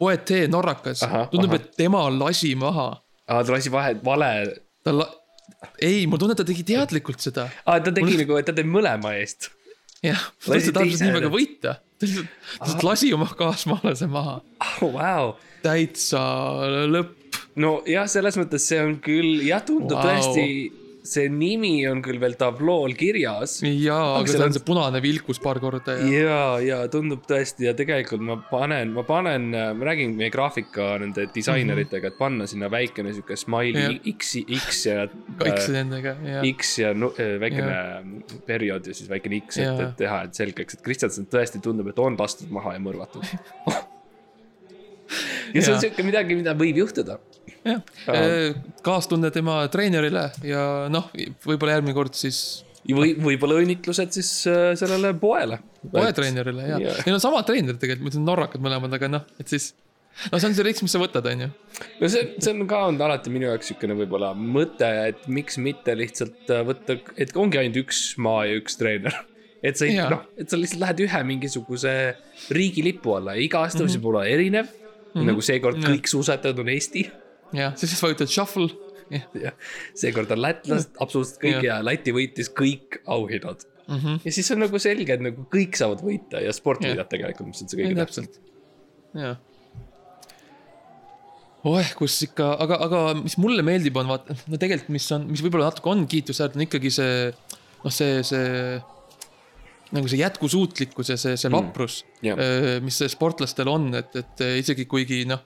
poetee 0.00 0.48
norrakas 0.48 1.04
tundub, 1.32 1.56
et 1.58 1.70
tema 1.76 2.06
lasi 2.12 2.54
maha. 2.58 2.92
ah, 3.28 3.40
ta 3.40 3.56
lasi 3.56 3.72
vahe, 3.72 3.96
vale 4.04 4.34
ta 4.84 4.94
la-, 4.96 5.10
ei, 5.80 6.04
mul 6.10 6.20
tunne, 6.20 6.36
et 6.36 6.40
ta 6.42 6.46
tegi 6.46 6.64
teadlikult 6.66 7.22
seda. 7.24 7.48
ah,, 7.64 7.78
ta 7.82 7.92
tegi 7.94 8.18
nagu, 8.20 8.36
et 8.40 8.48
ta 8.48 8.56
teeb 8.56 8.68
mõlema 8.70 9.14
eest. 9.20 9.50
jah, 10.04 10.26
ta 10.44 10.56
lihtsalt 10.56 10.78
tahab 10.78 10.90
teise 10.90 11.06
nii 11.06 11.16
väga 11.18 11.32
võita. 11.32 11.76
ta 11.80 12.08
lihtsalt, 12.08 12.34
ta 12.56 12.68
lihtsalt 12.68 12.86
lasi 12.88 13.12
oma 13.16 13.30
kaasmaalase 13.42 14.10
maha. 14.10 14.40
oh,. 14.80 14.84
Wow. 14.96 15.34
täitsa 15.64 16.22
lõpp. 16.90 17.40
nojah, 17.60 18.08
selles 18.10 18.38
mõttes 18.40 18.68
see 18.70 18.80
on 18.82 18.96
küll, 19.04 19.42
jah, 19.46 19.64
tundub 19.66 19.98
wow. 19.98 20.08
tõesti, 20.08 20.46
see 21.10 21.28
nimi 21.32 21.72
on 21.90 22.00
küll 22.04 22.20
veel 22.22 22.36
tablool 22.40 22.94
kirjas. 22.98 23.58
jaa, 23.66 24.18
aga 24.20 24.30
seal 24.30 24.44
on- 24.46 24.54
see 24.56 24.64
punane 24.66 25.00
vilkus 25.04 25.40
paar 25.42 25.60
korda 25.62 25.96
ja. 26.00 26.10
ja, 26.10 26.40
ja 26.64 26.78
tundub 26.92 27.24
tõesti 27.28 27.66
ja 27.68 27.74
tegelikult 27.78 28.22
ma 28.24 28.36
panen, 28.50 28.92
ma 28.96 29.04
panen, 29.08 29.50
ma 29.50 29.88
räägin 29.90 30.14
meie 30.18 30.30
graafika 30.32 30.92
nende 31.02 31.26
disaineritega, 31.34 32.12
et 32.12 32.18
panna 32.20 32.46
sinna 32.50 32.70
väikene 32.72 33.14
sihuke 33.16 33.36
smiley. 33.38 33.98
X, 34.14 34.36
X 34.46 34.84
ja 34.86 35.06
see 35.10 35.50
äh, 35.50 35.68
nendega 35.74 36.16
ja. 36.24 36.42
X 36.52 36.76
ja 36.82 36.92
nu, 36.96 37.12
äh, 37.18 37.36
väikene 37.42 37.76
periood 38.46 38.86
ja 38.90 38.96
siis 38.96 39.10
väikene 39.10 39.40
X, 39.44 39.58
et, 39.60 39.66
Jaa. 39.66 39.88
et 39.88 39.96
teha, 40.00 40.22
et 40.28 40.38
selgeks, 40.38 40.78
et 40.78 40.84
Kristjanson 40.86 41.28
tõesti 41.30 41.62
tundub, 41.64 41.90
et 41.92 41.98
on 42.02 42.16
lastud 42.20 42.50
maha 42.54 42.76
ja 42.76 42.82
mõrvatud. 42.82 43.26
ja 45.54 45.62
see 45.62 45.72
on 45.72 45.76
Jaa. 45.76 45.82
sihuke 45.84 46.06
midagi, 46.06 46.38
mida 46.38 46.54
võib 46.58 46.80
juhtuda. 46.84 47.18
jah, 47.64 48.56
kaastunne 48.86 49.30
tema 49.34 49.62
treenerile 49.72 50.30
ja 50.46 50.64
noh, 50.92 51.12
võib-olla 51.46 51.78
järgmine 51.78 51.96
kord 51.96 52.18
siis 52.18 52.64
või 52.88 53.12
võib-olla 53.20 53.60
õnnitlused 53.60 54.16
siis 54.16 54.30
äh, 54.48 54.72
sellele 54.78 55.12
poele. 55.20 55.60
poetreenerile 55.92 56.66
ja 56.66 56.80
Jaa. 56.80 56.96
neil 57.04 57.18
on 57.18 57.22
samad 57.22 57.46
treenerid 57.48 57.80
tegelikult, 57.80 58.06
ma 58.06 58.12
ütlen 58.12 58.26
norrakad 58.28 58.64
mõlemad, 58.64 58.96
aga 58.96 59.10
noh, 59.10 59.26
et 59.40 59.52
siis. 59.52 59.72
no 60.32 60.40
see 60.40 60.50
on 60.50 60.56
see 60.56 60.66
risk, 60.66 60.84
mis 60.86 60.94
sa 60.96 61.02
võtad, 61.02 61.28
on 61.30 61.44
ju. 61.46 61.50
no 62.00 62.10
see, 62.12 62.26
see 62.38 62.54
on 62.54 62.66
ka 62.70 62.82
olnud 62.88 63.04
alati 63.06 63.32
minu 63.32 63.50
jaoks 63.50 63.70
niisugune 63.70 63.98
võib-olla 64.00 64.32
mõte, 64.34 64.90
et 65.12 65.28
miks 65.28 65.60
mitte 65.60 65.96
lihtsalt 65.98 66.52
äh, 66.52 66.64
võtta, 66.66 66.98
et 67.20 67.36
ongi 67.36 67.60
ainult 67.60 67.82
üks 67.84 68.04
maa 68.22 68.46
ja 68.48 68.58
üks 68.60 68.80
treener. 68.80 69.16
et 69.60 69.76
sa 69.76 69.88
ei 69.88 70.00
noh, 70.00 70.24
et 70.40 70.48
sa 70.48 70.58
lihtsalt 70.60 70.80
lähed 70.86 71.04
ühe 71.04 71.24
mingisuguse 71.34 71.96
riigilipu 72.56 73.18
alla 73.18 73.36
ja 73.36 73.44
iga 73.44 73.66
aasta 73.66 73.84
mm 73.84 73.90
-hmm. 73.90 74.00
võib 74.00 74.12
olla 74.14 74.26
erinev 74.26 74.70
mm. 74.70 75.10
-hmm. 75.12 75.26
nagu 75.32 75.44
seekord 75.44 75.84
kõik 75.84 76.08
suusatajad 76.08 76.64
on 76.64 76.72
Eesti 76.72 77.10
jah, 77.56 77.74
siis 77.80 77.98
vajutad 78.02 78.30
shuffle. 78.30 78.70
seekord 79.98 80.30
on 80.30 80.38
lätlased 80.38 80.94
absoluutselt 81.02 81.40
kõik 81.42 81.64
ja. 81.64 81.80
ja 81.80 81.82
Läti 81.82 82.12
võitis 82.14 82.46
kõik 82.54 83.00
auhinnad 83.10 83.64
mm. 83.90 83.96
-hmm. 83.96 84.20
ja 84.24 84.32
siis 84.32 84.50
on 84.54 84.62
nagu 84.62 84.78
selge, 84.78 85.16
et 85.16 85.24
nagu 85.24 85.46
kõik 85.50 85.78
saavad 85.78 86.04
võita 86.06 86.42
ja 86.44 86.54
sport 86.54 86.84
võidab 86.86 87.10
tegelikult, 87.10 87.50
mis 87.50 87.64
on 87.64 87.72
see 87.72 87.80
kõige 87.80 87.98
täpselt, 87.98 88.38
jah. 89.18 89.40
oeh, 91.66 91.90
kus 91.98 92.20
ikka, 92.28 92.52
aga, 92.66 92.78
aga 92.86 93.02
mis 93.18 93.34
mulle 93.42 93.66
meeldib, 93.66 93.98
on 93.98 94.14
vaata, 94.14 94.38
no 94.46 94.60
tegelikult, 94.62 94.94
mis 94.94 95.10
on, 95.16 95.26
mis 95.32 95.42
võib-olla 95.42 95.72
natuke 95.72 95.90
on 95.90 96.06
kiitusväärt, 96.10 96.54
on 96.54 96.66
ikkagi 96.68 96.94
see, 96.94 97.28
noh, 97.82 97.94
see, 97.94 98.22
see 98.30 98.46
nagu 99.90 100.06
see 100.06 100.20
jätkusuutlikkus 100.20 101.10
ja 101.10 101.18
see, 101.18 101.34
see 101.40 101.50
vaprus 101.50 102.04
Jah. 102.22 102.38
mm., 102.38 102.84
mis 102.86 103.02
sportlastel 103.10 103.70
on, 103.70 103.90
et, 103.98 104.14
et 104.22 104.44
isegi 104.62 104.86
kuigi 104.90 105.24
noh, 105.26 105.42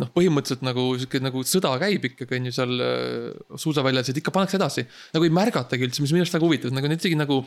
noh, 0.00 0.08
põhimõtteliselt 0.14 0.64
nagu 0.66 0.86
sihuke 0.96 1.20
nagu 1.22 1.42
sõda 1.48 1.74
käib 1.82 2.06
ikkagi 2.08 2.38
on 2.38 2.48
ju 2.48 2.54
seal 2.56 2.84
äh, 2.84 3.58
suusaväljas, 3.64 4.12
et 4.12 4.22
ikka 4.22 4.34
pannakse 4.34 4.58
edasi. 4.60 4.86
nagu 5.14 5.28
ei 5.28 5.34
märgatagi 5.34 5.88
üldse, 5.88 6.04
mis 6.04 6.14
minu 6.14 6.24
arust 6.24 6.38
väga 6.38 6.48
huvitav, 6.48 6.74
nagu 6.76 6.90
isegi 6.92 7.18
nagu, 7.18 7.42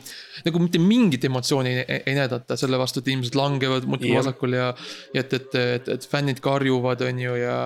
nagu 0.46 0.62
mitte 0.62 0.82
mingit 0.82 1.26
emotsiooni 1.28 1.74
ei, 1.82 2.00
ei 2.02 2.16
näidata 2.18 2.58
selle 2.60 2.80
vastu, 2.80 3.02
et 3.02 3.10
inimesed 3.12 3.38
langevad 3.38 3.88
muudkui 3.88 4.12
Jah. 4.12 4.22
vasakul 4.22 4.56
ja, 4.58 4.70
ja 5.14 5.24
et, 5.26 5.36
et, 5.40 5.60
et, 5.78 5.92
et 5.96 6.08
fännid 6.10 6.42
karjuvad, 6.44 7.04
on 7.06 7.22
ju, 7.26 7.36
ja 7.40 7.58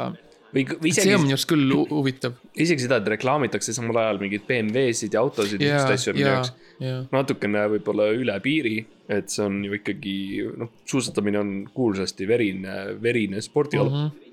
või, 0.55 0.65
või 0.67 0.93
see 0.93 1.05
isegi 1.05 1.17
on, 1.17 1.25
minu 1.25 1.37
arust 1.37 1.49
küll 1.51 1.75
hu- 1.75 1.87
huvitav. 1.91 2.39
isegi 2.55 2.87
seda, 2.87 3.01
et 3.01 3.11
reklaamitakse 3.15 3.75
samal 3.77 4.01
ajal 4.03 4.21
mingeid 4.23 4.47
BMW-sid 4.49 5.15
ja 5.17 5.23
autosid 5.23 5.63
ja 5.63 5.75
ja 5.75 5.77
niisuguseid, 5.77 6.01
asju, 6.01 6.17
minu 6.17 6.27
ja 6.27 6.33
jaoks, 6.37 6.55
ja, 6.83 6.97
natukene 7.13 7.67
võib-olla 7.77 8.09
üle 8.17 8.39
piiri, 8.45 8.79
et 9.11 9.31
see 9.33 9.45
on 9.47 9.61
ju 9.67 9.79
ikkagi, 9.79 10.17
noh, 10.61 10.73
suusatamine 10.91 11.41
on 11.41 11.55
kuulsasti 11.75 12.29
verine, 12.31 12.81
verine 13.03 13.43
spordiala 13.45 13.91
mm. 13.91 14.03
-hmm. 14.09 14.30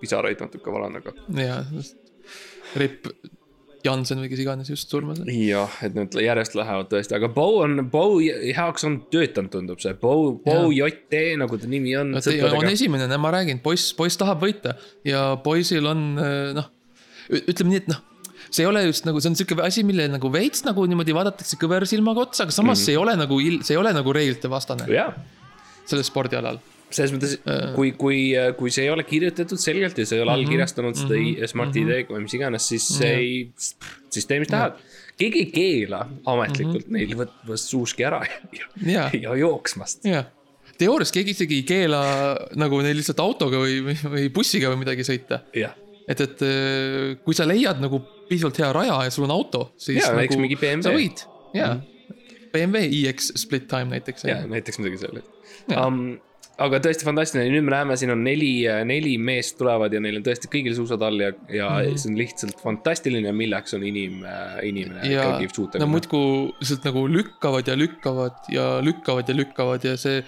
Pisaraid 0.00 0.42
natuke 0.42 0.74
valan, 0.74 0.98
aga 1.02 1.14
ja, 1.38 1.62
Ripp 2.80 3.08
Jansen 3.82 4.20
või 4.22 4.28
kes 4.30 4.42
iganes 4.44 4.68
just 4.70 4.92
surma 4.92 5.16
sai. 5.18 5.34
jah, 5.48 5.72
et 5.82 5.96
need 5.96 6.14
järjest 6.22 6.54
lähevad 6.58 6.86
tõesti, 6.92 7.16
aga 7.18 7.30
Bow 7.34 7.58
on, 7.64 7.82
Bow 7.90 8.20
heaks 8.22 8.86
on 8.86 9.00
töötanud, 9.10 9.50
tundub 9.54 9.82
see, 9.82 9.94
Bow, 9.98 10.36
Bow 10.44 10.70
JT 10.74 11.24
nagu 11.40 11.58
ta 11.58 11.70
nimi 11.70 11.96
on. 11.98 12.14
on 12.14 12.70
esimene, 12.70 13.10
ma 13.18 13.34
räägin, 13.34 13.58
poiss, 13.64 13.90
poiss 13.98 14.20
tahab 14.20 14.44
võita 14.44 14.76
ja 15.08 15.32
poisil 15.42 15.90
on 15.90 16.06
noh, 16.58 16.70
ütleme 17.42 17.74
nii, 17.74 17.82
et 17.82 17.92
noh 17.92 18.08
see 18.52 18.66
ei 18.66 18.68
ole 18.68 18.82
just 18.84 19.06
nagu, 19.08 19.20
see 19.22 19.32
on 19.32 19.38
sihuke 19.38 19.56
asi, 19.64 19.84
mille 19.86 20.06
nagu 20.12 20.28
veits 20.32 20.64
nagu 20.66 20.84
niimoodi 20.88 21.14
vaadatakse 21.16 21.56
kõversilmaga 21.60 22.26
otsa, 22.26 22.44
aga 22.44 22.54
samas 22.54 22.76
mm 22.76 22.82
-hmm. 22.82 22.84
see 22.84 22.92
ei 22.92 23.00
ole 23.00 23.14
nagu, 23.16 23.38
see 23.64 23.74
ei 23.74 23.80
ole 23.80 23.92
nagu 23.96 24.12
reeglite 24.12 24.50
vastane 24.52 24.88
jah, 24.92 25.14
sellel 25.88 26.04
spordialal. 26.04 26.60
Selles 26.96 27.12
mõttes, 27.14 27.36
kui, 27.76 27.92
kui, 27.98 28.18
kui 28.58 28.72
see 28.74 28.86
ei 28.86 28.92
ole 28.92 29.04
kirjutatud 29.08 29.60
selgelt 29.60 29.98
ja 29.98 30.06
sa 30.08 30.16
ei 30.16 30.24
ole 30.24 30.34
allkirjastanud 30.36 30.98
seda 30.98 31.16
mm 31.16 31.28
-hmm. 31.28 31.52
Smart 31.52 31.76
ID-ga 31.76 32.14
või 32.14 32.24
mis 32.26 32.36
iganes, 32.38 32.68
siis 32.68 32.88
see 32.98 33.12
ei, 33.16 33.36
süsteemis 34.12 34.52
läheb. 34.52 34.80
keegi 35.18 35.44
ei 35.44 35.50
keela 35.52 36.06
ametlikult 36.26 36.88
mm 36.88 36.96
-hmm. 36.96 36.98
neil 36.98 37.16
võtmast 37.16 37.72
suuski 37.74 38.04
ära 38.04 38.22
ja, 38.58 38.66
Jaa. 38.86 39.10
ja 39.12 39.36
jooksmast. 39.36 40.08
teoorias 40.78 41.12
keegi 41.12 41.36
isegi 41.36 41.60
ei 41.62 41.68
keela 41.68 42.02
nagu 42.56 42.80
neil 42.82 42.96
lihtsalt 42.96 43.20
autoga 43.20 43.60
või, 43.62 43.80
või, 43.84 44.28
bussiga 44.30 44.72
või 44.72 44.82
midagi 44.84 45.06
sõita. 45.06 45.42
et, 46.08 46.20
et 46.20 46.42
äh, 46.42 47.16
kui 47.24 47.34
sa 47.34 47.46
leiad 47.48 47.80
nagu 47.80 48.02
piisavalt 48.28 48.58
hea 48.58 48.72
raja 48.72 49.04
ja 49.04 49.10
sul 49.10 49.24
on 49.24 49.30
auto, 49.30 49.72
siis 49.76 50.02
Jaa, 50.02 50.10
nagu 50.10 50.20
näiteks 50.20 50.40
mingi 50.40 50.56
BMW. 50.56 50.82
sa 50.82 50.92
võid, 50.96 51.24
jaa. 51.54 51.80
BMW 52.52 52.88
iX 53.00 53.32
split 53.36 53.68
time 53.68 53.84
näiteks. 53.94 54.24
ja 54.24 54.42
näiteks 54.46 54.78
midagi 54.78 54.98
sellist 55.06 55.28
Jaa. 55.68 55.86
um,. 55.86 56.20
Aga 56.62 56.78
tõesti 56.84 57.06
fantastiline, 57.06 57.50
nüüd 57.52 57.66
me 57.66 57.74
näeme, 57.74 57.96
siin 58.00 58.12
on 58.14 58.22
neli, 58.24 58.52
neli 58.88 59.16
meest 59.18 59.58
tulevad 59.58 59.92
ja 59.94 60.02
neil 60.02 60.20
on 60.20 60.26
tõesti 60.26 60.50
kõigil 60.52 60.76
suusad 60.76 61.02
all 61.06 61.20
ja, 61.20 61.32
ja 61.48 61.68
mm 61.70 61.88
-hmm. 61.88 61.98
see 62.02 62.12
on 62.12 62.20
lihtsalt 62.20 62.62
fantastiline, 62.62 63.34
milleks 63.36 63.74
on 63.78 63.84
inim, 63.88 64.22
inimene 64.62 65.02
ja 65.10 65.26
ikkagi 65.26 65.50
nad 65.50 65.58
suuteline. 65.58 65.90
muudkui 65.96 66.54
lihtsalt 66.60 66.88
nagu 66.88 67.04
lükkavad 67.18 67.68
ja 67.68 67.76
lükkavad 67.78 68.48
ja 68.52 68.66
lükkavad 68.84 69.28
ja 69.28 69.36
lükkavad 69.36 69.84
ja 69.90 69.96
see 69.96 70.22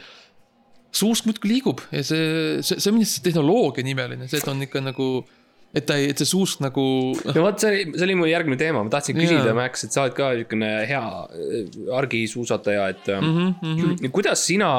suusk 0.95 1.27
muudkui 1.29 1.51
liigub 1.51 1.81
ja 1.93 2.03
see, 2.07 2.61
see, 2.63 2.79
see 2.79 2.93
on 2.93 3.01
see 3.05 3.25
tehnoloogia 3.25 3.87
nii 3.87 3.97
imeline, 3.97 4.29
see, 4.31 4.43
on 4.51 4.63
ikka 4.67 4.83
nagu, 4.85 5.09
et 5.75 5.87
ta 5.89 5.97
ei, 5.99 6.11
et 6.13 6.21
see 6.23 6.31
suusk 6.31 6.63
nagu 6.65 6.85
noh, 7.19 7.35
no 7.35 7.47
vot, 7.49 7.59
see 7.59 7.73
oli, 7.73 7.97
see 7.97 8.07
oli 8.07 8.19
mu 8.21 8.29
järgmine 8.31 8.61
teema, 8.61 8.85
ma 8.87 8.93
tahtsin 8.93 9.19
küsida 9.19 9.51
Jaa., 9.51 9.57
Max, 9.59 9.87
et 9.87 9.95
sa 9.95 10.05
oled 10.05 10.15
ka 10.19 10.31
niisugune 10.37 10.71
hea 10.91 11.03
äh, 11.25 11.81
argisuusataja, 12.03 12.87
et 12.95 13.11
mm 13.17 13.35
mhm, 13.35 13.75
-hmm. 13.99 14.15
kuidas 14.15 14.47
sina 14.47 14.71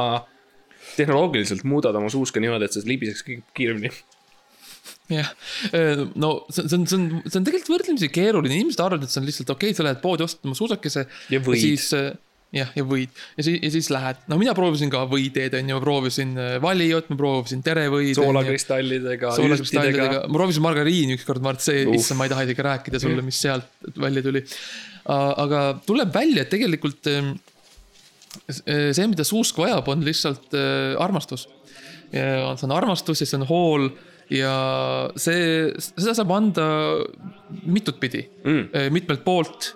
tehnoloogiliselt 0.97 1.63
muudad 1.67 1.95
oma 1.95 2.11
suuska 2.11 2.43
niimoodi, 2.43 2.67
et 2.67 2.75
see 2.75 2.89
libiseks 2.89 3.25
kiiremini? 3.55 3.93
jah, 5.11 5.29
no 6.17 6.35
see 6.49 6.65
on, 6.65 6.69
see 6.69 6.77
on, 6.77 6.85
see 6.89 6.97
on, 6.97 7.07
see 7.25 7.39
on 7.39 7.47
tegelikult 7.47 7.73
võrdlemisi 7.75 8.11
keeruline, 8.13 8.55
inimesed 8.57 8.81
arvavad, 8.81 9.05
et 9.05 9.13
see 9.13 9.21
on 9.21 9.27
lihtsalt 9.29 9.51
okei 9.53 9.71
okay,, 9.71 9.77
sa 9.77 9.85
lähed 9.85 10.01
poodi 10.01 10.25
ostma 10.25 10.55
suusakese. 10.57 11.05
Ja 11.33 11.41
võid. 11.45 11.61
siis 11.61 11.91
jah, 12.55 12.71
ja 12.77 12.85
võid 12.87 13.11
ja 13.35 13.45
siis, 13.45 13.59
ja 13.59 13.71
siis 13.73 13.89
lähed, 13.93 14.21
no 14.31 14.37
mina 14.41 14.55
proovisin 14.57 14.91
ka 14.93 15.03
võiteed, 15.11 15.57
on 15.59 15.71
ju, 15.71 15.77
ma 15.77 15.83
proovisin 15.83 16.33
valiot, 16.63 17.09
ma 17.11 17.19
proovisin 17.19 17.63
terevõid. 17.65 18.13
soolakristallidega, 18.17 19.33
soolakristallidega 19.37 20.21
ma 20.25 20.39
proovisin 20.39 20.65
margariini 20.65 21.17
ükskord, 21.19 21.43
ma 21.43 21.53
arvan, 21.53 21.61
et 21.61 21.67
see, 21.67 21.85
issand, 21.99 22.19
ma 22.21 22.27
ei 22.27 22.33
taha 22.33 22.47
isegi 22.47 22.67
rääkida 22.69 23.01
sulle, 23.03 23.25
mis 23.25 23.41
sealt 23.45 23.91
välja 24.01 24.25
tuli. 24.25 24.45
aga 25.05 25.65
tuleb 25.85 26.13
välja, 26.15 26.45
et 26.45 26.53
tegelikult 26.53 27.13
see, 28.49 29.07
mida 29.09 29.25
suusk 29.27 29.57
vajab, 29.59 29.87
on 29.91 30.03
lihtsalt 30.05 30.55
äh, 30.57 30.95
armastus. 31.01 31.47
see 32.11 32.67
on 32.67 32.71
armastus 32.75 33.21
ja 33.21 33.27
see 33.27 33.39
on 33.39 33.47
hool 33.49 33.87
ja 34.31 34.53
see, 35.19 35.71
seda 35.81 36.13
saab 36.17 36.31
anda 36.35 36.67
mitut 37.65 37.99
pidi 38.01 38.25
Mm. 38.45 38.69
mm., 38.69 38.93
mitmelt 38.93 39.23
poolt, 39.25 39.71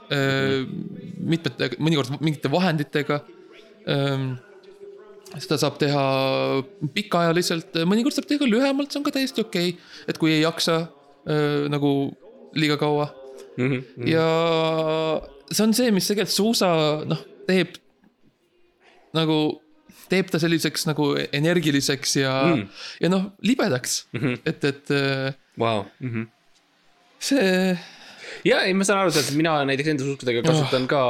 mitmete, 1.20 1.72
mõnikord 1.82 2.14
mingite 2.22 2.52
vahenditega 2.54 3.20
seda 5.40 5.58
saab 5.62 5.80
teha 5.82 6.04
pikaajaliselt, 6.94 7.82
mõnikord 7.90 8.16
saab 8.16 8.30
teha 8.30 8.48
lühemalt, 8.50 8.92
see 8.92 9.02
on 9.02 9.06
ka 9.06 9.14
täiesti 9.18 9.42
okei 9.42 9.74
okay., 9.74 9.90
et 10.10 10.22
kui 10.22 10.34
ei 10.38 10.44
jaksa 10.44 10.84
nagu 11.70 11.92
liiga 12.58 12.78
kaua 12.82 13.10
mm. 13.58 13.68
-hmm. 13.68 14.08
ja 14.10 14.26
see 15.52 15.66
on 15.66 15.74
see, 15.74 15.92
mis 15.92 16.08
tegelikult 16.10 16.36
suusa 16.36 16.70
noh, 17.10 17.22
teeb 17.48 17.78
nagu, 19.18 19.62
teeb 20.10 20.30
ta 20.34 20.40
selliseks 20.42 20.88
nagu 20.90 21.12
energiliseks 21.34 22.16
ja 22.22 22.34
mm., 22.56 22.66
ja 23.04 23.10
noh, 23.14 23.30
libedaks 23.46 24.06
mm, 24.14 24.20
-hmm. 24.20 24.40
et, 24.46 24.64
et 24.64 24.92
äh, 24.92 25.34
Wow. 25.60 25.86
Mm 26.00 26.10
-hmm. 26.14 26.28
see, 27.20 27.78
ja 28.48 28.62
ei, 28.64 28.74
ma 28.74 28.84
saan 28.88 29.00
aru 29.04 29.12
sellest, 29.12 29.36
mina 29.36 29.58
näiteks 29.68 29.90
enda 29.92 30.04
suhkudega 30.08 30.42
kasutan 30.46 30.88
ka 30.88 31.02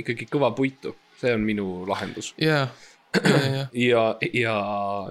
ikkagi 0.00 0.26
kõva 0.32 0.50
puitu, 0.56 0.96
see 1.20 1.34
on 1.34 1.40
minu 1.46 1.84
lahendus. 1.88 2.34
ja, 2.38 2.66
ja, 3.14 3.62
ja, 3.72 4.16
ja, 4.32 4.56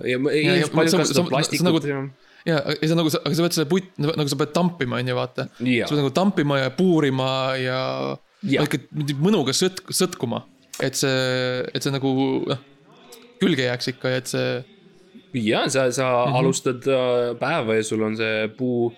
ja 0.04 0.18
inimesed 0.18 0.74
paljud 0.76 0.92
sa- 0.92 0.98
sa- 0.98 1.04
kasutavad 1.04 1.26
sa 1.26 1.30
plastikut 1.30 1.66
nagu- 1.66 1.88
ja 1.88 2.02
ja, 2.46 2.92
on 2.92 2.98
nagu, 2.98 3.10
aga 3.26 3.36
sa 3.36 3.42
pead 3.46 3.54
selle 3.54 3.70
puit, 3.70 3.90
nagu 3.98 4.28
sa 4.28 4.36
pead 4.36 4.54
tampima, 4.54 4.98
on 4.98 5.08
ju, 5.08 5.16
vaata. 5.16 5.48
Sa 5.86 5.94
pead 5.94 6.02
nagu 6.02 6.10
tampima 6.10 6.58
ja 6.60 6.70
puurima 6.74 7.56
ja, 7.62 8.18
ja. 8.44 8.64
ikka 8.66 8.80
mõnuga 9.22 9.54
sõt-, 9.54 9.84
sõtkuma, 9.94 10.42
et 10.80 10.96
see, 10.96 11.64
et 11.74 11.84
see 11.84 11.92
nagu 11.92 12.12
noh, 12.48 12.62
külge 13.42 13.66
jääks 13.68 13.92
ikka 13.96 14.14
ja 14.14 14.22
et 14.22 14.32
see 14.32 14.52
ja 15.34 15.70
sa, 15.70 15.92
sa 15.92 16.04
mm. 16.08 16.32
-hmm. 16.32 16.38
alustad 16.40 16.88
äh, 16.88 17.38
päeva 17.40 17.76
ja 17.76 17.84
sul 17.84 18.02
on 18.02 18.18
see 18.18 18.48
puu, 18.58 18.94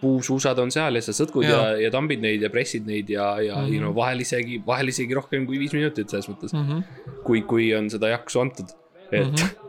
puusuusad 0.00 0.58
on 0.58 0.70
seal 0.70 0.94
ja 0.94 1.02
sa 1.02 1.12
sõtkud 1.12 1.44
ja, 1.44 1.50
ja, 1.50 1.78
ja 1.86 1.90
tambid 1.90 2.20
neid 2.20 2.42
ja 2.42 2.50
pressid 2.50 2.86
neid 2.86 3.10
ja, 3.10 3.40
ja 3.40 3.56
mm. 3.56 3.66
-hmm. 3.66 3.78
know, 3.78 3.94
vahel 3.94 4.20
isegi, 4.20 4.62
vahel 4.66 4.88
isegi 4.88 5.14
rohkem 5.14 5.46
kui 5.46 5.58
viis 5.58 5.72
minutit 5.72 6.10
selles 6.10 6.28
mõttes 6.28 6.52
mm. 6.52 6.68
-hmm. 6.68 7.22
kui, 7.24 7.42
kui 7.42 7.74
on 7.74 7.90
seda 7.90 8.08
jaksu 8.08 8.40
antud, 8.40 8.68
et 9.12 9.26
mm. 9.26 9.34
-hmm. 9.34 9.64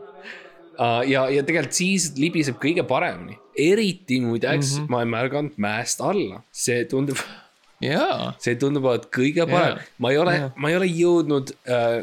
Ja, 1.06 1.28
ja 1.28 1.42
tegelikult 1.44 1.76
siis 1.76 2.14
libiseb 2.16 2.56
kõige 2.56 2.82
paremini, 2.88 3.34
eriti 3.52 4.20
muideks 4.20 4.78
mm. 4.78 4.84
-hmm. 4.84 4.88
ma 4.88 4.96
olen 4.96 5.08
märganud 5.08 5.52
mäest 5.56 6.00
alla, 6.00 6.42
see 6.50 6.84
tundub, 6.84 7.16
jaa, 7.80 8.32
see 8.38 8.54
tundub 8.60 8.84
olevat 8.84 9.06
kõige 9.14 9.46
parem 9.50 9.76
Jaa. 9.76 9.84
ma 9.98 10.10
ei 10.10 10.18
ole 10.18 10.34
Jaa., 10.38 10.52
ma 10.56 10.70
ei 10.72 10.76
ole 10.76 10.86
jõudnud 10.86 11.52
äh, 11.68 12.00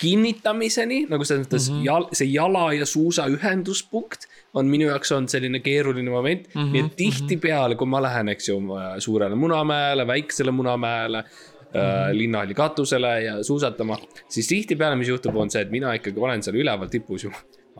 kinnitamiseni 0.00 1.02
nagu 1.10 1.24
selles 1.28 1.46
mõttes 1.46 1.66
mm 1.68 1.74
Mhm. 1.74 1.80
-hmm. 1.80 1.86
jal, 1.86 2.06
see 2.12 2.28
jala 2.32 2.72
ja 2.72 2.86
suusa 2.86 3.26
ühenduspunkt 3.28 4.26
on 4.54 4.66
minu 4.66 4.86
jaoks 4.88 5.12
olnud 5.12 5.28
selline 5.28 5.60
keeruline 5.60 6.10
moment 6.10 6.46
mm. 6.48 6.60
Mhm, 6.60 6.66
-hmm. 6.68 6.72
nii 6.72 6.84
et 6.86 6.96
tihtipeale, 6.96 7.76
kui 7.76 7.86
ma 7.86 8.00
lähen, 8.02 8.28
eks 8.28 8.48
ju, 8.48 8.60
suurele 8.98 9.34
Munamäele, 9.34 10.06
väiksele 10.06 10.50
Munamäele 10.50 11.24
Mhm. 11.70 11.78
äh, 11.78 12.10
linnahalli 12.12 12.54
katusele 12.54 13.22
ja 13.22 13.42
suusatama, 13.44 13.98
siis 14.28 14.48
tihtipeale, 14.48 14.96
mis 14.96 15.08
juhtub, 15.08 15.36
on 15.36 15.50
see, 15.50 15.62
et 15.62 15.70
mina 15.70 15.92
ikkagi 15.94 16.18
olen 16.20 16.42
seal 16.42 16.56
üleval 16.56 16.88
tipus 16.88 17.24
ju. 17.24 17.30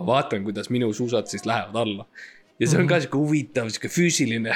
ma 0.01 0.07
vaatan, 0.07 0.45
kuidas 0.45 0.71
minu 0.71 0.93
suusad 0.93 1.27
siis 1.27 1.47
lähevad 1.47 1.75
alla. 1.75 2.05
Ja 2.61 2.66
see 2.68 2.77
on 2.79 2.85
Mhm. 2.85 2.90
ka 2.92 3.01
sihuke 3.01 3.18
huvitav, 3.18 3.70
sihuke 3.73 3.88
füüsiline. 3.90 4.55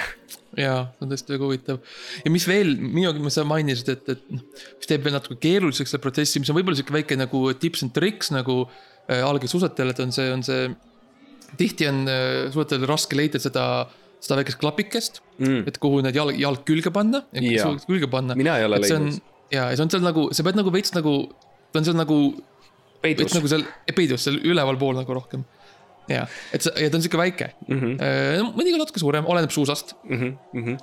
jaa, 0.57 0.81
see 0.95 1.03
on 1.07 1.11
tõesti 1.11 1.33
väga 1.35 1.45
huvitav. 1.49 1.81
ja 2.25 2.31
mis 2.31 2.47
veel, 2.47 2.75
minu, 2.79 3.31
sa 3.31 3.45
mainisid, 3.49 3.89
et, 3.97 4.09
et 4.15 4.31
noh, 4.31 4.43
mis 4.79 4.87
teeb 4.91 5.03
veel 5.07 5.17
natuke 5.17 5.37
keeruliseks 5.41 5.91
selle 5.95 6.03
protsessi, 6.05 6.39
mis 6.43 6.51
on 6.53 6.57
võib-olla 6.61 6.77
sihuke 6.79 6.95
väike 6.95 7.17
nagu 7.19 7.47
tips 7.59 7.83
and 7.83 7.93
tricks 7.97 8.31
nagu 8.31 8.69
äh, 9.09 9.21
algsuusatajal, 9.25 9.91
et 9.91 10.01
on 10.05 10.13
see, 10.13 10.31
on 10.33 10.43
see. 10.47 10.69
tihti 11.59 11.87
on 11.89 12.05
äh, 12.09 12.51
suusatajal 12.53 12.87
raske 12.91 13.17
leida 13.19 13.39
seda, 13.43 13.89
seda 14.21 14.41
väikest 14.43 14.59
klapikest 14.63 15.21
Mm. 15.35 15.65
et 15.67 15.79
kuhu 15.83 15.99
need 16.01 16.15
jalg, 16.15 16.37
jalg 16.39 16.61
külge 16.65 16.93
panna, 16.95 17.25
külge 17.35 18.07
panna. 18.07 18.37
mina 18.39 18.53
ei 18.61 18.65
ole 18.69 18.79
leidnud. 18.79 19.17
ja, 19.51 19.65
ja 19.71 19.75
see 19.77 19.83
on 19.83 19.91
seal 19.91 20.05
nagu, 20.07 20.29
sa 20.33 20.45
pead 20.47 20.55
nagu 20.55 20.71
veits 20.71 20.93
nagu, 20.95 21.15
ta 21.73 21.81
on 21.81 21.85
seal 21.89 21.97
nagu, 21.99 22.19
peidus 23.03 23.25
veits 23.27 23.35
nagu 23.35 23.49
seal 23.51 23.65
peidus, 23.97 24.23
seal 24.23 24.39
ülevalpool 24.47 24.95
nagu 24.95 25.13
rohkem. 25.19 25.43
ja, 26.09 26.25
et 26.53 26.65
see, 26.65 26.75
ja 26.85 26.91
ta 26.91 26.99
on 26.99 27.05
sihuke 27.05 27.21
väike 27.21 27.51
mm. 27.69 27.79
-hmm. 27.79 27.95
mm. 27.99 28.51
mõnikord 28.59 28.85
natuke 28.85 29.03
suurem, 29.03 29.27
oleneb 29.27 29.55
suusast. 29.55 29.95
mm. 30.05 30.17
-hmm, 30.21 30.35
mm 30.53 30.65
-hmm. 30.65 30.79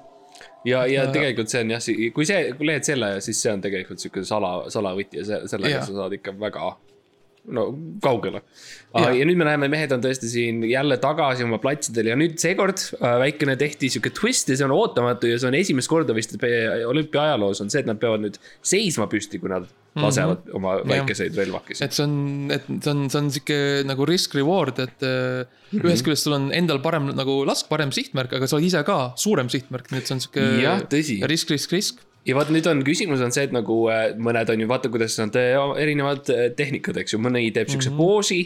ja, 0.65 0.85
ja 0.85 1.07
tegelikult 1.11 1.49
see 1.49 1.61
on 1.65 1.75
jah, 1.75 1.89
kui 2.13 2.25
see, 2.25 2.53
kui 2.57 2.69
leiad 2.69 2.87
selle, 2.87 3.11
siis 3.21 3.41
see 3.41 3.53
on 3.53 3.61
tegelikult 3.61 3.99
sihuke 3.99 4.23
sala, 4.23 4.53
salavõti 4.69 5.21
ja 5.21 5.25
see, 5.25 5.41
sellega 5.47 5.77
Jaa. 5.77 5.85
sa 5.85 5.99
saad 6.01 6.17
ikka 6.19 6.35
väga, 6.39 6.75
no 7.49 7.67
kaugele. 8.03 8.43
Jaa. 8.91 9.11
ja 9.15 9.25
nüüd 9.25 9.39
me 9.39 9.47
näeme, 9.47 9.69
mehed 9.71 9.93
on 9.95 10.03
tõesti 10.03 10.29
siin 10.29 10.61
jälle 10.67 10.97
tagasi 11.01 11.45
oma 11.47 11.57
platsidel 11.63 12.11
ja 12.11 12.17
nüüd 12.19 12.35
seekord 12.41 12.83
äh, 12.99 13.15
väikene 13.23 13.55
tehti 13.59 13.89
sihuke 13.89 14.11
twist 14.13 14.51
ja 14.51 14.57
see 14.59 14.67
on 14.67 14.75
ootamatu 14.75 15.31
ja 15.31 15.39
see 15.41 15.49
on 15.49 15.57
esimest 15.57 15.91
korda 15.91 16.15
vist 16.17 16.35
olümpia 16.37 17.29
ajaloos 17.29 17.63
on 17.63 17.71
see, 17.73 17.81
et 17.81 17.89
nad 17.89 18.01
peavad 18.01 18.25
nüüd 18.25 18.37
seisma 18.61 19.07
püsti, 19.11 19.39
kui 19.41 19.51
nad 19.51 19.69
lasevad 19.95 20.45
mm 20.45 20.51
-hmm. 20.51 20.55
oma 20.55 20.75
väikeseid 20.87 21.35
relvakesi. 21.35 21.83
et 21.83 21.93
see 21.93 22.05
on, 22.05 22.51
et 22.51 22.67
see 22.67 22.91
on, 22.93 23.09
see 23.09 23.19
on 23.19 23.31
sihuke 23.31 23.59
nagu 23.87 24.05
risk 24.05 24.35
reward, 24.35 24.79
et 24.79 25.01
mm 25.01 25.61
Mhm. 25.71 25.79
-hmm. 25.79 25.87
ühest 25.87 26.03
küljest 26.03 26.27
sul 26.27 26.35
on 26.35 26.51
endal 26.53 26.81
parem 26.83 27.11
nagu 27.15 27.45
lask, 27.47 27.69
parem 27.69 27.91
sihtmärk, 27.95 28.33
aga 28.33 28.47
sa 28.47 28.57
oled 28.57 28.67
ise 28.67 28.83
ka 28.83 29.13
suurem 29.15 29.47
sihtmärk, 29.49 29.91
nii 29.91 30.01
et 30.01 30.07
see 30.07 30.15
on 30.17 30.23
sihuke. 30.23 30.47
Jah, 30.61 30.81
tõsi. 30.91 31.21
risk, 31.31 31.49
risk, 31.49 31.71
risk. 31.71 32.01
Ja 32.27 32.37
vaat 32.37 32.51
nüüd 32.53 32.67
on 32.69 32.81
küsimus 32.85 33.21
on 33.23 33.33
see, 33.33 33.47
et 33.47 33.53
nagu 33.55 33.77
äh, 33.91 34.11
mõned 34.21 34.49
on 34.53 34.63
ju, 34.63 34.69
vaata, 34.69 34.91
kuidas 34.93 35.17
nad 35.21 35.37
äh, 35.39 35.57
erinevad 35.81 36.29
äh, 36.33 36.47
tehnikad, 36.57 36.99
eks 37.01 37.15
ju, 37.15 37.21
mõni 37.21 37.49
teeb 37.55 37.71
siukse 37.71 37.91
mm 37.91 37.97
-hmm. 37.97 38.13
poosi 38.13 38.41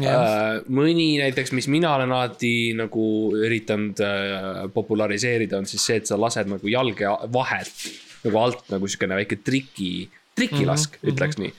äh,. 0.00 0.60
mõni 0.70 1.08
näiteks, 1.20 1.52
mis 1.56 1.68
mina 1.70 1.94
olen 1.96 2.12
alati 2.14 2.72
nagu 2.78 3.06
üritanud 3.38 4.02
populariseerida, 4.74 5.58
on 5.58 5.66
siis 5.66 5.86
see, 5.86 5.98
et 6.02 6.06
sa 6.06 6.18
lased 6.20 6.50
nagu 6.50 6.68
jalge 6.68 7.10
vahelt 7.32 7.90
nagu 8.24 8.38
alt 8.38 8.70
nagu 8.70 8.86
siukene 8.86 9.18
väike 9.22 9.40
triki, 9.44 10.08
trikilask 10.36 10.94
mm, 10.94 11.02
-hmm. 11.02 11.12
ütleks 11.14 11.38
nii 11.38 11.52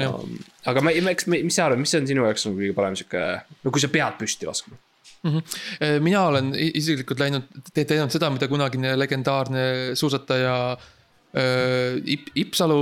Jah. 0.00 0.14
um,. 0.14 0.38
aga 0.64 0.80
ma, 0.80 0.90
eks, 0.90 1.26
mis 1.28 1.54
sa 1.54 1.66
arvad, 1.66 1.78
mis 1.78 1.94
on 1.94 2.06
sinu 2.08 2.24
jaoks 2.24 2.46
nagu 2.46 2.56
kõige 2.56 2.74
parem 2.74 2.96
sihuke, 2.96 3.22
no 3.64 3.70
kui 3.70 3.80
sa 3.80 3.88
pead 3.92 4.20
püsti 4.20 4.48
laskma 4.48 4.80
Äh, 5.24 6.00
mina 6.04 6.26
olen 6.28 6.52
isiklikult 6.54 7.20
läinud, 7.22 7.48
teinud 7.72 8.12
seda, 8.12 8.28
mida 8.32 8.48
kunagine 8.50 8.92
legendaarne 8.98 9.62
suusataja 9.96 10.56
äh, 10.74 10.90
Ip, 11.34 12.30
Ipsalu, 12.38 12.80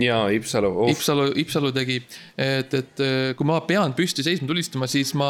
ja 0.00 0.26
Ipsalu 0.32 0.70
oh., 0.72 0.88
Ipsalu, 0.92 1.30
Ipsalu 1.40 1.72
tegi. 1.76 2.00
et, 2.36 2.74
et 2.74 3.04
äh, 3.04 3.30
kui 3.36 3.48
ma 3.48 3.60
pean 3.66 3.94
püsti 3.96 4.24
seisma 4.26 4.48
tulistama, 4.50 4.88
siis 4.90 5.14
ma 5.16 5.28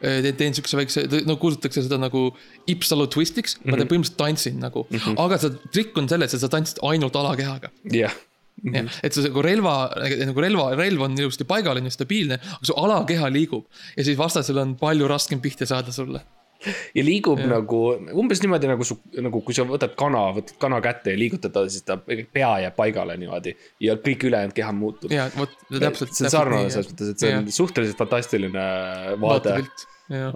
äh, 0.00 0.22
teen, 0.24 0.36
teen 0.40 0.56
siukse 0.56 0.78
väikse, 0.78 1.04
no 1.28 1.36
kutsutakse 1.40 1.84
seda 1.84 1.98
nagu 2.00 2.28
Ipsalu 2.72 3.08
twistiks 3.12 3.58
mm, 3.58 3.60
-hmm. 3.62 3.70
ma 3.70 3.80
teen 3.80 3.90
põhimõtteliselt 3.92 4.22
tantsin 4.22 4.62
nagu 4.62 4.86
mm, 4.88 5.02
-hmm. 5.02 5.20
aga 5.26 5.40
see 5.42 5.58
trikk 5.74 6.00
on 6.00 6.08
selles, 6.08 6.34
et 6.34 6.44
sa 6.44 6.52
tantsid 6.52 6.80
ainult 6.88 7.16
alakehaga 7.16 7.72
jah. 7.92 8.14
jah, 8.64 8.88
et 9.02 9.12
see 9.12 9.28
nagu 9.28 9.44
relva, 9.44 9.76
nagu 10.30 10.46
relva, 10.46 10.70
relv 10.78 11.04
on 11.08 11.18
ilusti 11.18 11.44
paigal, 11.44 11.76
on 11.76 11.90
ju 11.90 11.92
stabiilne, 11.92 12.40
aga 12.40 12.64
su 12.64 12.78
alakeha 12.80 13.28
liigub 13.28 13.68
ja 13.96 14.08
siis 14.08 14.18
vastasel 14.18 14.64
on 14.64 14.74
palju 14.80 15.08
raskem 15.08 15.40
pihta 15.44 15.68
saada 15.68 15.92
sulle. 15.92 16.24
Ja 16.96 17.04
liigub 17.04 17.40
ja. 17.42 17.48
nagu 17.56 17.80
umbes 18.18 18.40
niimoodi 18.42 18.70
nagu 18.70 18.86
su, 18.86 18.98
nagu 19.22 19.40
kui 19.46 19.56
sa 19.56 19.66
võtad 19.68 19.96
kana, 19.98 20.22
võtad 20.36 20.58
kana 20.62 20.80
kätte 20.84 21.14
ja 21.14 21.20
liigutad 21.20 21.54
ta, 21.54 21.64
siis 21.70 21.86
ta 21.86 21.98
pea 22.00 22.52
jääb 22.64 22.76
paigale 22.78 23.18
niimoodi. 23.20 23.56
ja 23.84 23.96
kõik 24.02 24.28
ülejäänud 24.30 24.56
keha 24.56 24.72
muutub. 24.76 25.12
ja 25.12 25.28
vot 25.36 25.52
täpselt. 25.70 26.14
see 26.16 26.28
on 26.28 26.34
sarnane 26.34 26.70
selles 26.72 26.92
mõttes, 26.92 27.12
et 27.12 27.24
see 27.24 27.34
on 27.40 27.50
suhteliselt 27.60 28.00
fantastiline 28.00 28.70
vaade. 29.22 29.58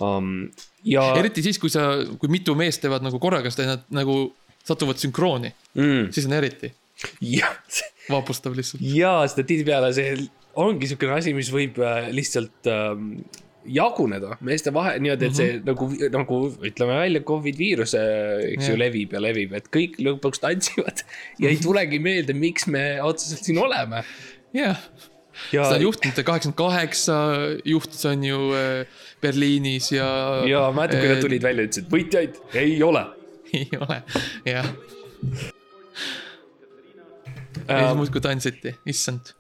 Um, 0.03 0.51
ja 0.83 1.05
eriti 1.21 1.45
siis, 1.47 1.61
kui 1.63 1.71
sa, 1.71 1.93
kui 2.19 2.31
mitu 2.33 2.57
meest 2.59 2.83
teevad 2.83 3.05
nagu 3.07 3.21
korraga 3.23 3.53
seda 3.55 3.67
ja 3.67 3.77
nad 3.77 3.85
nagu 4.01 4.17
satuvad 4.67 4.99
sünkrooni, 5.01 5.53
mm, 5.79 6.11
siis 6.15 6.27
on 6.27 6.35
eriti 6.37 6.73
jah, 7.25 7.55
vapustav 8.11 8.57
lihtsalt. 8.59 8.83
ja 9.01 9.21
seda 9.31 9.47
tihtipeale 9.47 9.93
see 9.97 10.17
ongi 10.61 10.87
niisugune 10.87 11.15
asi, 11.17 11.35
mis 11.37 11.51
võib 11.55 11.79
äh, 11.85 12.11
lihtsalt 12.15 12.71
ähm, 12.71 13.21
jaguneda 13.69 14.37
meeste 14.47 14.73
vahe 14.75 14.97
niimoodi, 14.99 15.29
et 15.29 15.37
see 15.37 15.53
mm 15.53 15.61
-hmm. 15.61 15.67
nagu, 15.67 15.89
nagu 16.17 16.41
ütleme 16.71 16.97
välja, 17.03 17.23
Covid 17.27 17.59
viirus, 17.59 17.95
eks 17.95 18.69
ju 18.69 18.75
Jah., 18.75 18.79
levib 18.79 19.13
ja 19.13 19.21
levib, 19.21 19.53
et 19.57 19.69
kõik 19.69 19.99
lõpuks 20.01 20.41
tantsivad 20.41 21.05
ja 21.39 21.49
ei 21.51 21.61
tulegi 21.61 21.99
meelde, 21.99 22.33
miks 22.33 22.67
me 22.67 23.03
otseselt 23.03 23.45
siin 23.45 23.59
oleme. 23.59 24.05
jah, 24.57 24.81
ja 25.53 25.65
seda 25.65 25.77
on 25.77 25.83
juhtunud 25.83 26.23
kaheksakümmend 26.25 26.59
kaheksa 26.59 27.17
juhtus, 27.65 28.05
on 28.05 28.25
ju, 28.25 28.41
Berliinis 29.21 29.93
ja. 29.93 30.09
ja 30.49 30.71
mäletad, 30.73 31.01
kui 31.01 31.09
nad 31.15 31.25
tulid 31.25 31.43
välja, 31.43 31.69
ütlesid 31.69 31.91
võitjaid 31.93 32.41
ei 32.55 32.83
ole. 32.83 33.05
ei 33.61 33.69
ole, 33.81 34.03
jah. 34.47 34.67
ja 37.69 37.83
siis 37.85 37.97
muudkui 37.99 38.25
tantsiti, 38.25 38.75
issand. 38.87 39.35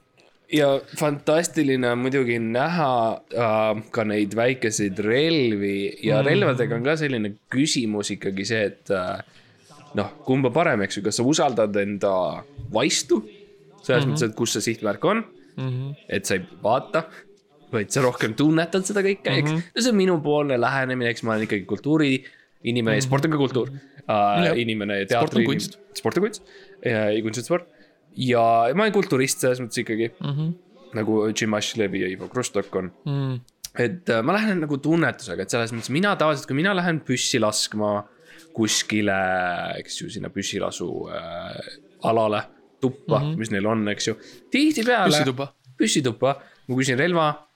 Ja 0.52 0.68
fantastiline 0.98 1.90
on 1.92 2.00
muidugi 2.04 2.38
näha 2.42 2.92
äh, 3.14 3.82
ka 3.94 4.04
neid 4.08 4.34
väikeseid 4.36 4.98
relvi 5.04 5.76
ja 6.02 6.20
mm. 6.20 6.26
relvadega 6.26 6.78
on 6.78 6.86
ka 6.86 6.96
selline 7.00 7.34
küsimus 7.52 8.12
ikkagi 8.16 8.46
see, 8.48 8.64
et 8.72 8.92
äh, 8.94 9.20
noh, 9.98 10.12
kumba 10.26 10.52
parem, 10.54 10.84
eks 10.86 10.98
ju, 10.98 11.04
kas 11.06 11.20
sa 11.20 11.26
usaldad 11.26 11.76
enda 11.82 12.12
vaistu 12.72 13.22
selles 13.80 14.04
mm 14.04 14.10
-hmm. 14.10 14.12
mõttes, 14.12 14.28
et 14.28 14.36
kus 14.36 14.56
see 14.56 14.66
sihtmärk 14.70 15.04
on 15.04 15.24
mm, 15.56 15.68
-hmm. 15.68 15.94
et 16.08 16.26
sa 16.26 16.34
ei 16.36 16.44
vaata, 16.62 17.04
vaid 17.72 17.90
sa 17.90 18.02
rohkem 18.02 18.34
tunnetad 18.34 18.84
seda 18.86 19.02
kõike, 19.06 19.30
eks 19.30 19.50
mm. 19.50 19.56
-hmm. 19.56 19.74
no 19.74 19.82
see 19.82 19.90
on 19.90 19.96
minupoolne 19.96 20.60
lähenemine, 20.60 21.10
eks 21.10 21.22
ma 21.22 21.34
olen 21.34 21.46
ikkagi 21.48 21.64
kultuuriinimene 21.64 22.96
mm, 22.96 22.98
-hmm. 22.98 23.06
sport 23.06 23.24
on 23.24 23.30
ka 23.30 23.38
kultuur 23.38 23.70
uh, 23.70 24.44
Jah., 24.44 24.58
inimene 24.58 24.98
ja 25.00 25.06
Sport 25.06 25.22
on 25.22 25.28
teatri 25.28 25.44
kunst.. 25.46 25.78
sport 25.94 26.18
on 26.18 26.22
kunst 26.26 26.42
ja, 26.84 27.10
ja 27.10 27.22
kunst 27.22 27.38
on 27.38 27.44
sport 27.44 27.79
ja 28.16 28.42
ma 28.74 28.86
olen 28.86 28.94
kulturist 28.94 29.42
selles 29.42 29.60
mõttes 29.62 29.82
ikkagi 29.82 30.10
mm. 30.12 30.36
-hmm. 30.36 30.52
nagu 30.98 31.22
Jim 31.30 31.54
Ashlevi 31.54 32.04
ja 32.04 32.08
Ivo 32.10 32.28
Krustok 32.28 32.74
on 32.76 32.92
Mm. 33.04 33.40
et 33.78 34.08
äh, 34.08 34.22
ma 34.22 34.32
lähen 34.32 34.60
nagu 34.60 34.78
tunnetusega, 34.78 35.42
et 35.42 35.50
selles 35.50 35.72
mõttes 35.72 35.90
mina 35.90 36.16
tavaliselt, 36.16 36.46
kui 36.46 36.56
mina 36.56 36.74
lähen 36.74 37.00
püssi 37.00 37.40
laskma 37.40 38.04
kuskile, 38.52 39.18
eks 39.78 40.00
ju, 40.02 40.10
sinna 40.10 40.30
püssilasu 40.30 40.88
äh, 41.08 41.60
alale, 42.02 42.42
tuppa 42.80 43.18
mm, 43.20 43.26
-hmm. 43.26 43.38
mis 43.38 43.50
neil 43.50 43.66
on, 43.66 43.88
eks 43.88 44.08
ju. 44.08 44.14
tihtipeale. 44.50 45.12
Püssituppa. 45.12 45.52
püssituppa, 45.78 46.34
ma 46.68 46.76
küsin 46.76 46.98
relva 46.98 47.46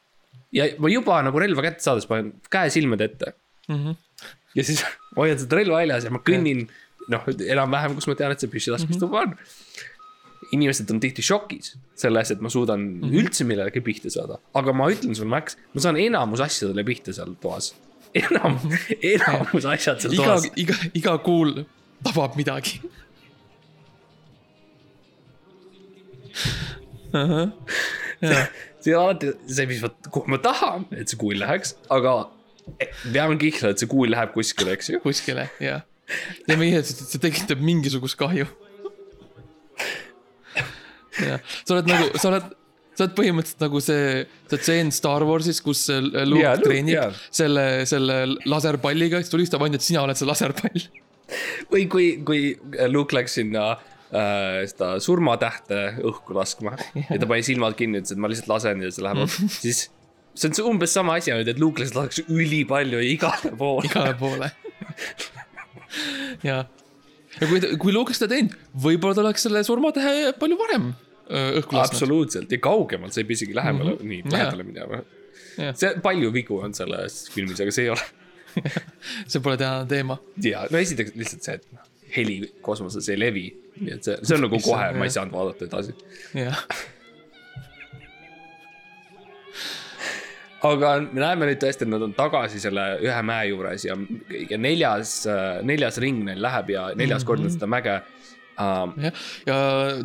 ja 0.53 0.69
ma 0.79 0.89
juba 0.89 1.23
nagu 1.23 1.39
relva 1.39 1.63
kätte 1.63 1.83
saades 1.83 2.07
panen 2.07 2.35
käe 2.51 2.71
silmade 2.71 3.05
ette 3.05 3.35
Mm 3.69 3.77
-hmm. 3.77 3.95
ja 4.55 4.65
siis 4.65 4.85
hoian 5.17 5.39
seda 5.39 5.57
relva 5.57 5.79
väljas 5.81 6.05
ja 6.05 6.11
ma 6.11 6.21
kõnnin, 6.21 6.67
noh, 7.09 7.23
enam-vähem, 7.49 7.95
kus 7.95 8.07
ma 8.11 8.15
tean, 8.19 8.33
et 8.33 8.41
see 8.43 8.51
püssilaskmistuba 8.53 9.23
on. 9.23 9.37
Inimesed 10.53 10.91
on 10.93 11.01
tihti 11.03 11.23
šokis 11.25 11.75
selles, 11.99 12.31
et 12.35 12.41
ma 12.41 12.51
suudan 12.53 12.81
mm 12.81 13.01
-hmm. 13.03 13.21
üldse 13.23 13.47
millelegi 13.49 13.81
pihta 13.81 14.11
saada, 14.11 14.39
aga 14.55 14.73
ma 14.73 14.91
ütlen 14.91 15.15
sulle, 15.15 15.31
Max, 15.31 15.57
ma 15.75 15.81
saan 15.81 15.97
enamus 15.97 16.41
asjadele 16.41 16.85
pihta 16.85 17.13
seal 17.13 17.35
toas. 17.41 17.75
enam, 18.15 18.59
enamus 19.15 19.65
asjad 19.65 20.01
seal 20.01 20.13
iga 20.15 20.25
toas., 20.25 20.51
iga, 20.57 20.77
iga 20.95 21.19
kuul 21.19 21.65
tabab 22.05 22.37
midagi. 22.37 22.81
see 28.81 28.95
on 28.95 29.03
alati 29.05 29.33
see, 29.47 29.67
mis 29.71 29.83
ma, 29.83 29.91
kuhu 30.11 30.31
ma 30.31 30.39
tahan, 30.43 30.87
et 30.99 31.11
see 31.11 31.19
kuul 31.21 31.39
läheks, 31.41 31.77
aga 31.97 32.15
pean 33.13 33.39
kihla, 33.41 33.73
et 33.75 33.83
see 33.83 33.91
kuul 33.91 34.13
läheb 34.15 34.35
kuskile, 34.35 34.75
eks 34.77 34.91
ju. 34.95 35.01
kuskile, 35.05 35.49
jah. 35.63 35.85
ja 36.49 36.59
meie, 36.61 36.83
see 36.87 37.21
tekitab 37.23 37.63
mingisugust 37.65 38.19
kahju. 38.21 38.49
Sa 41.17 41.77
oled 41.77 41.91
nagu, 41.91 42.11
sa 42.19 42.31
oled, 42.31 42.53
sa 42.95 43.07
oled 43.07 43.17
põhimõtteliselt 43.19 43.65
nagu 43.65 43.81
see, 43.83 44.27
see 44.51 44.63
tseen 44.63 44.93
Star 44.95 45.25
Warsis, 45.27 45.61
kus 45.65 45.87
see 45.89 46.03
Luke 46.03 46.43
yeah, 46.43 46.61
treenib 46.61 46.95
yeah. 46.97 47.25
selle, 47.35 47.67
selle 47.91 48.21
laserpalliga, 48.51 49.23
siis 49.23 49.33
tulistab 49.33 49.65
ainult, 49.65 49.83
et 49.83 49.89
sina 49.89 50.05
oled 50.05 50.19
see 50.19 50.29
laserpall. 50.29 50.87
või 51.73 51.89
kui, 51.91 52.09
kui 52.27 52.55
Luke 52.93 53.17
läks 53.17 53.39
sinna 53.41 53.73
äh, 53.75 54.63
seda 54.71 54.95
surmatähte 55.03 55.83
õhku 56.05 56.37
laskma 56.37 56.77
ja 56.95 57.19
ta 57.19 57.29
pani 57.31 57.47
silmad 57.47 57.77
kinni, 57.79 58.03
ütles, 58.03 58.15
et 58.15 58.23
ma 58.23 58.31
lihtsalt 58.31 58.53
lasen 58.53 58.85
ja 58.85 58.93
see 58.95 59.07
läheb, 59.07 59.25
siis 59.63 59.87
see 60.35 60.51
on 60.51 60.57
see 60.59 60.67
umbes 60.69 60.95
sama 60.95 61.19
asi 61.19 61.33
ainult, 61.33 61.51
et 61.51 61.61
Luke 61.63 61.83
lihtsalt 61.83 62.03
laseks 62.03 62.29
ülipalju 62.29 63.03
igale 63.07 63.55
poole. 63.59 63.89
igale 63.89 64.15
poole. 64.19 64.51
ja, 66.49 66.65
ja 67.41 67.49
kui, 67.51 67.61
kui 67.81 67.95
Luke 67.95 68.15
seda 68.17 68.35
teinud, 68.35 68.55
võib-olla 68.87 69.17
ta 69.17 69.25
oleks 69.25 69.47
selle 69.47 69.65
surmatähe 69.67 70.35
palju 70.41 70.59
varem 70.61 70.93
õhku 71.31 71.77
lasknud. 71.77 71.85
absoluutselt 71.85 72.53
ja 72.53 72.59
kaugemalt, 72.63 73.13
sa 73.15 73.23
ei 73.23 73.29
pea 73.29 73.41
isegi 73.41 73.55
lähemale 73.57 73.95
mm, 73.95 73.99
-hmm. 73.99 74.09
nii 74.09 74.33
lähedale 74.33 74.67
minema 74.67 75.03
see, 75.75 75.95
palju 76.03 76.31
vigu 76.35 76.59
on 76.63 76.75
selles 76.77 77.25
filmis, 77.35 77.61
aga 77.61 77.75
see 77.75 77.89
ei 77.89 77.93
ole. 77.95 78.07
see 79.31 79.41
pole 79.43 79.57
tänane 79.59 79.89
teema. 79.91 80.19
ja 80.43 80.67
no 80.71 80.79
esiteks 80.79 81.15
lihtsalt 81.19 81.43
see, 81.47 81.55
et 81.59 81.65
noh, 81.75 81.87
heli 82.17 82.37
kosmoses 82.63 83.09
ei 83.11 83.19
levi, 83.19 83.47
nii 83.81 83.95
et 83.97 84.03
see, 84.07 84.17
see 84.23 84.37
on 84.37 84.45
nagu 84.47 84.61
kohe, 84.63 84.91
ma 84.99 85.05
ei 85.09 85.15
saanud 85.15 85.35
vaadata 85.35 85.67
edasi 85.67 85.93
jah, 86.39 86.61
aga 90.71 90.89
me 91.09 91.19
näeme 91.19 91.51
nüüd 91.51 91.61
tõesti, 91.65 91.83
et 91.85 91.91
nad 91.91 92.03
on 92.07 92.15
tagasi 92.17 92.63
selle 92.63 92.85
ühe 93.03 93.23
mäe 93.27 93.45
juures 93.51 93.83
ja, 93.89 93.95
ja 94.53 94.57
neljas, 94.61 95.11
neljas 95.67 95.99
ring 96.05 96.23
neil 96.29 96.41
läheb 96.45 96.71
ja 96.77 96.83
neljas 96.95 97.25
mm 97.25 97.25
-hmm. 97.25 97.27
kord 97.33 97.41
nad 97.43 97.57
seda 97.57 97.67
mäge 97.71 97.97
uh,. 98.59 98.93
jah, 99.07 99.25
ja 99.47 99.57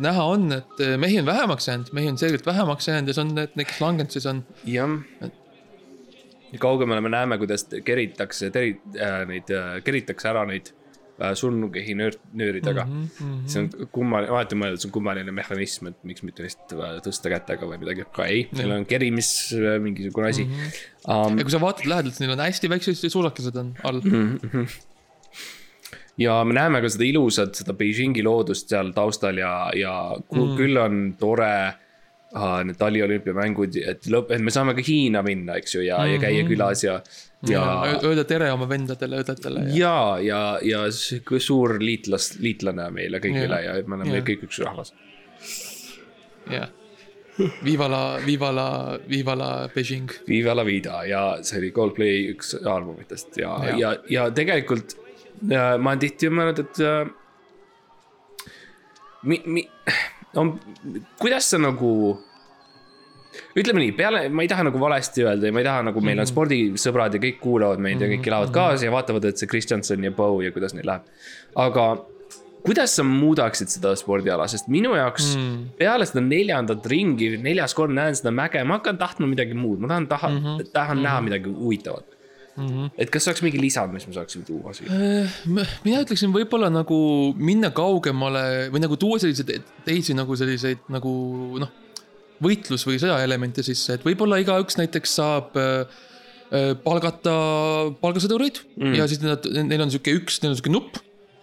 näha 0.02 0.24
on, 0.34 0.48
et 0.60 0.82
mehi 1.00 1.20
on 1.20 1.28
vähemaks 1.28 1.68
jäänud, 1.68 1.92
mehi 1.96 2.10
on 2.12 2.18
selgelt 2.18 2.46
vähemaks 2.46 2.88
jäänud 2.88 3.10
ja 3.10 3.16
see 3.16 3.26
on 3.26 3.36
need, 3.36 3.54
need, 3.54 3.70
kes 3.70 3.80
langenud 3.84 4.16
siis 4.16 4.26
on. 4.30 4.42
jah. 4.66 4.98
ja 6.52 6.58
kaugemale 6.58 7.00
me 7.00 7.12
näeme, 7.12 7.38
kuidas 7.38 7.68
keritakse 7.84 8.50
teri- 8.54 8.78
äh,, 8.98 9.24
neid 9.30 9.50
äh, 9.54 9.78
keritakse 9.86 10.30
ära 10.32 10.44
neid 10.48 10.72
äh, 11.20 11.32
surnukehi 11.38 11.94
nöör-, 11.98 12.18
nööridega 12.32 12.84
mm. 12.84 13.08
-hmm. 13.18 13.40
see 13.46 13.64
on 13.64 13.88
kummaline, 13.92 14.32
alati 14.34 14.58
mõelnud, 14.58 14.82
see 14.82 14.90
on 14.90 14.96
kummaline 14.98 15.34
mehhanism, 15.36 15.90
et 15.92 15.98
miks 16.06 16.26
mitte 16.26 16.46
lihtsalt 16.46 16.76
äh, 16.78 16.94
tõsta 17.06 17.32
kätega 17.32 17.68
või 17.70 17.80
midagi, 17.82 18.06
aga 18.08 18.28
ei, 18.30 18.46
seal 18.52 18.76
on 18.76 18.86
kerimis 18.88 19.32
äh, 19.56 19.76
mingisugune 19.82 20.32
asi 20.34 20.48
mm. 20.48 20.62
-hmm. 20.62 20.86
Um, 21.08 21.38
ja 21.38 21.46
kui 21.48 21.52
sa 21.52 21.58
vaatad 21.62 21.86
lähedalt, 21.88 22.18
neil 22.20 22.34
on 22.34 22.42
hästi 22.44 22.68
väiksed 22.68 23.06
sulakesed 23.08 23.56
on 23.56 23.70
all 23.88 24.02
mm. 24.04 24.66
Ja 26.20 26.40
me 26.44 26.56
näeme 26.56 26.82
ka 26.84 26.90
seda 26.92 27.06
ilusat, 27.08 27.54
seda 27.62 27.74
Beijingi 27.76 28.24
loodust 28.24 28.68
seal 28.72 28.92
taustal 28.96 29.40
ja, 29.40 29.54
ja 29.76 29.94
mm. 30.16 30.56
küll 30.58 30.80
on 30.80 30.98
tore 31.20 31.52
uh, 32.34 32.60
need 32.66 32.78
taliolümpiamängud, 32.80 33.78
et 33.92 34.08
lõpp, 34.12 34.32
et 34.36 34.44
me 34.44 34.54
saame 34.54 34.74
ka 34.76 34.84
Hiina 34.86 35.24
minna, 35.26 35.56
eks 35.60 35.78
ju, 35.78 35.84
ja 35.86 35.98
mm, 35.98 36.04
-hmm. 36.04 36.14
ja 36.14 36.24
käia 36.26 36.48
külas 36.48 36.84
ja, 36.84 36.98
ja 37.48 37.64
öelda 38.02 38.24
tere 38.28 38.52
oma 38.52 38.68
vendadele, 38.68 39.22
õdedele 39.24 39.64
ja, 39.76 40.18
ja, 40.22 40.42
ja, 40.62 40.84
ja 40.86 41.38
suur 41.40 41.78
liitlas, 41.80 42.34
liitlane 42.40 42.90
meile 42.90 43.22
kõigile 43.22 43.64
Ja. 43.64 43.76
ja, 43.76 43.86
me 43.86 43.96
oleme 43.96 44.20
kõik 44.26 44.44
üks 44.48 44.60
rahvas. 44.64 44.94
ja. 46.50 46.68
Viva 47.64 47.86
la, 47.88 48.20
Viva 48.20 48.50
la, 48.52 48.98
Viva 49.08 49.34
la 49.34 49.68
Beijing. 49.74 50.10
Viva 50.28 50.52
la 50.54 50.64
vida 50.64 51.04
ja 51.08 51.38
see 51.42 51.56
oli 51.62 51.70
Coldplay 51.72 52.26
üks 52.34 52.52
albumitest 52.60 53.38
ja, 53.40 53.54
Ja. 53.64 53.76
ja, 53.78 53.92
ja, 54.08 54.30
tegelikult 54.30 54.98
ma 55.48 55.92
olen 55.92 56.02
tihti 56.02 56.30
mõelnud, 56.32 56.58
et 56.64 56.80
äh, 56.84 57.12
mi, 59.22 59.40
mi, 59.46 59.64
no, 60.36 60.46
kuidas 61.20 61.48
sa 61.52 61.60
nagu 61.60 61.92
ütleme 63.56 63.82
nii, 63.84 63.94
peale, 63.98 64.22
ma 64.34 64.44
ei 64.44 64.50
taha 64.50 64.66
nagu 64.68 64.80
valesti 64.82 65.24
öelda 65.24 65.48
ja 65.48 65.54
ma 65.54 65.62
ei 65.62 65.66
taha 65.66 65.82
nagu 65.90 66.02
meil 66.04 66.22
on 66.22 66.28
spordisõbrad 66.28 67.16
ja 67.16 67.22
kõik 67.22 67.40
kuulavad 67.42 67.82
meid 67.82 68.02
ja 68.02 68.08
kõik 68.10 68.30
elavad 68.30 68.54
kaasa 68.54 68.88
ja 68.88 68.94
vaatavad, 68.94 69.28
et 69.30 69.40
see 69.40 69.50
Kristjanson 69.50 70.06
ja 70.06 70.14
Bow 70.14 70.40
ja 70.44 70.52
kuidas 70.54 70.74
neil 70.76 70.88
läheb. 70.90 71.06
aga 71.58 71.86
kuidas 72.66 72.94
sa 72.98 73.04
muudaksid 73.06 73.72
seda 73.72 73.94
spordiala, 73.96 74.46
sest 74.50 74.68
minu 74.72 74.92
jaoks 74.98 75.32
mm. 75.36 75.58
peale 75.80 76.06
seda 76.08 76.22
neljandat 76.24 76.86
ringi, 76.92 77.32
neljas 77.40 77.74
kord 77.76 77.94
näen 77.96 78.18
seda 78.18 78.32
mäge, 78.34 78.62
ma 78.66 78.80
hakkan 78.80 78.98
tahtma 79.00 79.30
midagi 79.30 79.56
muud, 79.56 79.80
ma 79.80 79.94
tahan, 79.94 80.08
tahan 80.10 80.34
mm, 80.34 80.46
-hmm. 80.46 80.72
tahan 80.74 81.02
näha 81.06 81.20
midagi 81.28 81.54
huvitavat 81.54 82.19
mm. 82.60 82.70
-hmm. 82.70 82.90
et 82.98 83.10
kas 83.12 83.28
oleks 83.28 83.42
mingi 83.44 83.60
lisand, 83.60 83.92
mis 83.94 84.06
ma 84.08 84.16
saaksin 84.20 84.44
tuua 84.46 84.74
siia? 84.76 84.90
mina 85.84 86.02
ütleksin 86.04 86.32
võib-olla 86.34 86.70
nagu 86.72 87.00
minna 87.36 87.72
kaugemale 87.74 88.68
või 88.72 88.84
nagu 88.84 88.98
tuua 89.00 89.20
selliseid 89.22 89.64
teisi 89.86 90.16
nagu 90.18 90.36
selliseid 90.36 90.88
nagu 90.92 91.12
noh, 91.60 91.72
võitlus 92.44 92.86
või 92.88 93.00
sõjaelemente 93.00 93.64
sisse, 93.66 93.96
et 93.96 94.06
võib-olla 94.06 94.40
igaüks 94.40 94.78
näiteks 94.80 95.14
saab 95.20 95.56
äh, 95.60 96.00
äh, 96.50 96.72
palgata 96.84 97.36
palgasõdureid 98.00 98.62
mm. 98.80 98.96
ja 98.98 99.08
siis 99.10 99.22
nad, 99.24 99.46
neil 99.60 99.84
on 99.84 99.92
sihuke 99.92 100.16
üks, 100.22 100.40
neil 100.42 100.54
on 100.54 100.60
sihuke 100.60 100.74
nupp. 100.74 101.00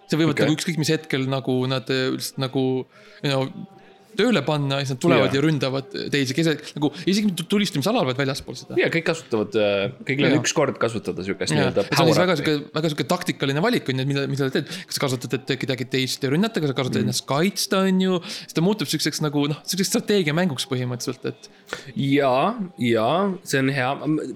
see 0.08 0.20
võivad 0.20 0.38
okay. 0.38 0.48
nagu 0.48 0.58
ükskõik 0.58 0.80
mis 0.82 0.94
hetkel 0.94 1.28
nagu 1.30 1.60
nad 1.70 1.90
äh, 1.94 2.08
lihtsalt 2.16 2.42
nagu 2.48 2.64
you 3.22 3.30
know, 3.30 3.50
tööle 4.18 4.44
panna 4.48 4.82
ja 4.82 4.88
siis 4.88 4.96
nad 4.96 5.04
tulevad 5.04 5.30
yeah. 5.30 5.38
ja 5.38 5.46
ründavad 5.46 5.98
teisi 6.14 6.36
keset, 6.38 6.74
nagu 6.78 6.92
isegi 7.06 7.48
tulistamisalal, 7.50 8.08
vaid 8.10 8.20
väljaspool 8.20 8.58
seda. 8.60 8.78
ja 8.80 8.90
kõik 8.94 9.08
kasutavad, 9.12 9.56
kõigil 10.08 10.30
on 10.30 10.38
üks 10.42 10.56
kord 10.58 10.80
kasutada 10.82 11.26
siukest 11.26 11.54
ja 11.54 11.62
nii-öelda 11.62 11.88
see 11.88 12.04
on 12.04 12.12
siis 12.12 12.22
väga 12.22 12.36
sihuke, 12.40 12.56
väga 12.76 12.92
sihuke 12.92 13.06
taktikaline 13.10 13.64
valik 13.64 13.90
on 13.92 14.02
ju, 14.02 14.06
et 14.06 14.10
mida, 14.12 14.26
mida 14.30 14.48
sa 14.48 14.54
teed. 14.54 14.70
kas 14.90 14.98
sa 14.98 15.04
kasutad, 15.04 15.36
et 15.38 15.54
kedagi 15.62 15.88
teist 15.92 16.24
rünnata, 16.28 16.62
kas 16.64 16.72
sa 16.72 16.78
kasutad 16.78 17.02
mm. 17.02 17.08
ennast 17.08 17.26
kaitsta, 17.30 17.82
on 17.88 18.02
ju. 18.04 18.20
siis 18.38 18.58
ta 18.58 18.64
muutub 18.66 18.92
siukseks 18.92 19.22
nagu 19.26 19.46
noh, 19.52 19.62
siukseks 19.68 19.92
strateegiamänguks 19.94 20.68
põhimõtteliselt, 20.72 21.28
et. 21.32 21.50
ja, 21.96 22.34
ja 22.82 23.08
see 23.48 23.62
on 23.64 23.72
hea, 23.74 23.90